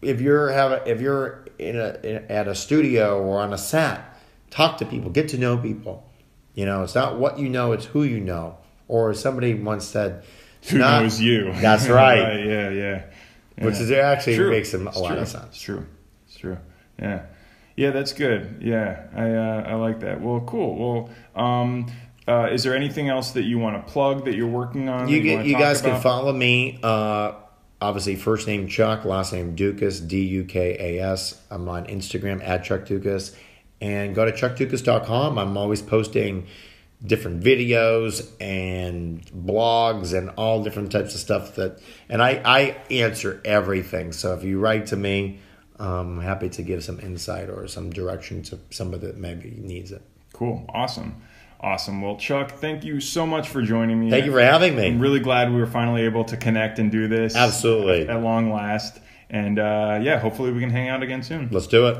If 0.00 0.20
you're 0.20 0.50
have 0.52 0.70
a, 0.70 0.88
if 0.88 1.00
you're 1.00 1.44
in 1.58 1.74
a 1.76 1.98
in, 2.04 2.24
at 2.30 2.46
a 2.46 2.54
studio 2.54 3.20
or 3.20 3.40
on 3.40 3.52
a 3.52 3.58
set, 3.58 4.15
talk 4.56 4.78
to 4.78 4.84
people, 4.86 5.10
get 5.10 5.28
to 5.28 5.38
know 5.38 5.56
people. 5.58 6.02
You 6.54 6.64
know, 6.66 6.82
it's 6.82 6.94
not 6.94 7.18
what 7.18 7.38
you 7.38 7.48
know, 7.48 7.72
it's 7.72 7.84
who 7.84 8.02
you 8.02 8.18
know. 8.20 8.56
Or 8.88 9.12
somebody 9.14 9.52
once 9.54 9.84
said, 9.84 10.24
Who 10.70 10.78
not- 10.78 11.02
knows 11.02 11.20
you? 11.20 11.52
That's 11.60 11.88
right. 12.02 12.44
Yeah, 12.44 12.70
yeah. 12.70 13.02
Which 13.58 13.74
Yeah. 13.76 13.80
is 13.82 13.90
actually 13.90 14.36
True. 14.36 14.50
makes 14.50 14.72
a 14.74 14.86
It's 14.86 14.96
lot 14.96 15.10
true. 15.12 15.18
of 15.18 15.28
sense. 15.28 15.44
It's 15.50 15.60
true. 15.60 15.86
It's 16.26 16.36
true. 16.38 16.58
Yeah. 16.98 17.22
Yeah, 17.76 17.90
that's 17.90 18.14
good. 18.14 18.60
Yeah, 18.62 19.02
I 19.14 19.30
uh, 19.30 19.62
I 19.72 19.74
like 19.74 20.00
that. 20.00 20.22
Well, 20.22 20.40
cool. 20.46 20.76
Well, 21.34 21.44
um, 21.44 21.86
uh, 22.26 22.48
is 22.50 22.62
there 22.64 22.74
anything 22.74 23.10
else 23.10 23.32
that 23.32 23.42
you 23.44 23.58
want 23.58 23.76
to 23.86 23.92
plug 23.92 24.24
that 24.24 24.34
you're 24.34 24.46
working 24.48 24.88
on? 24.88 25.08
You, 25.08 25.18
you 25.18 25.52
talk 25.52 25.60
guys 25.60 25.82
can 25.82 26.00
follow 26.00 26.32
me. 26.32 26.78
Uh, 26.82 27.32
obviously, 27.82 28.16
first 28.16 28.46
name 28.46 28.66
Chuck, 28.66 29.04
last 29.04 29.34
name 29.34 29.54
Dukas, 29.54 30.00
D 30.00 30.22
U 30.24 30.44
K 30.44 30.76
A 30.98 31.02
S. 31.04 31.38
I'm 31.50 31.68
on 31.68 31.84
Instagram 31.86 32.42
at 32.42 32.64
Chuck 32.64 32.86
Dukas. 32.86 33.36
And 33.80 34.14
go 34.14 34.24
to 34.24 34.32
chuckdukas.com. 34.32 35.38
I'm 35.38 35.56
always 35.56 35.82
posting 35.82 36.46
different 37.04 37.42
videos 37.42 38.30
and 38.40 39.24
blogs 39.26 40.16
and 40.16 40.30
all 40.30 40.62
different 40.64 40.90
types 40.90 41.14
of 41.14 41.20
stuff 41.20 41.54
that 41.56 41.78
and 42.08 42.22
I, 42.22 42.40
I 42.44 42.60
answer 42.90 43.40
everything. 43.44 44.12
So 44.12 44.32
if 44.34 44.44
you 44.44 44.58
write 44.58 44.86
to 44.86 44.96
me, 44.96 45.40
I'm 45.78 46.20
happy 46.20 46.48
to 46.48 46.62
give 46.62 46.82
some 46.82 47.00
insight 47.00 47.50
or 47.50 47.66
some 47.68 47.90
direction 47.90 48.42
to 48.44 48.58
somebody 48.70 49.06
that 49.08 49.18
maybe 49.18 49.50
needs 49.58 49.92
it. 49.92 50.02
Cool. 50.32 50.64
Awesome. 50.72 51.22
Awesome. 51.60 52.02
Well, 52.02 52.16
Chuck, 52.16 52.52
thank 52.52 52.84
you 52.84 53.00
so 53.00 53.26
much 53.26 53.48
for 53.48 53.62
joining 53.62 53.98
me. 53.98 54.10
Thank 54.10 54.26
you 54.26 54.32
for 54.32 54.40
having 54.40 54.76
me. 54.76 54.86
I'm 54.86 55.00
really 55.00 55.20
glad 55.20 55.50
we 55.50 55.58
were 55.58 55.66
finally 55.66 56.02
able 56.02 56.24
to 56.24 56.36
connect 56.36 56.78
and 56.78 56.90
do 56.90 57.08
this. 57.08 57.34
Absolutely. 57.34 58.08
At 58.08 58.22
long 58.22 58.52
last. 58.52 59.00
And 59.30 59.58
uh, 59.58 59.98
yeah, 60.02 60.18
hopefully 60.18 60.52
we 60.52 60.60
can 60.60 60.70
hang 60.70 60.88
out 60.88 61.02
again 61.02 61.22
soon. 61.22 61.48
Let's 61.50 61.66
do 61.66 61.88
it. 61.88 61.96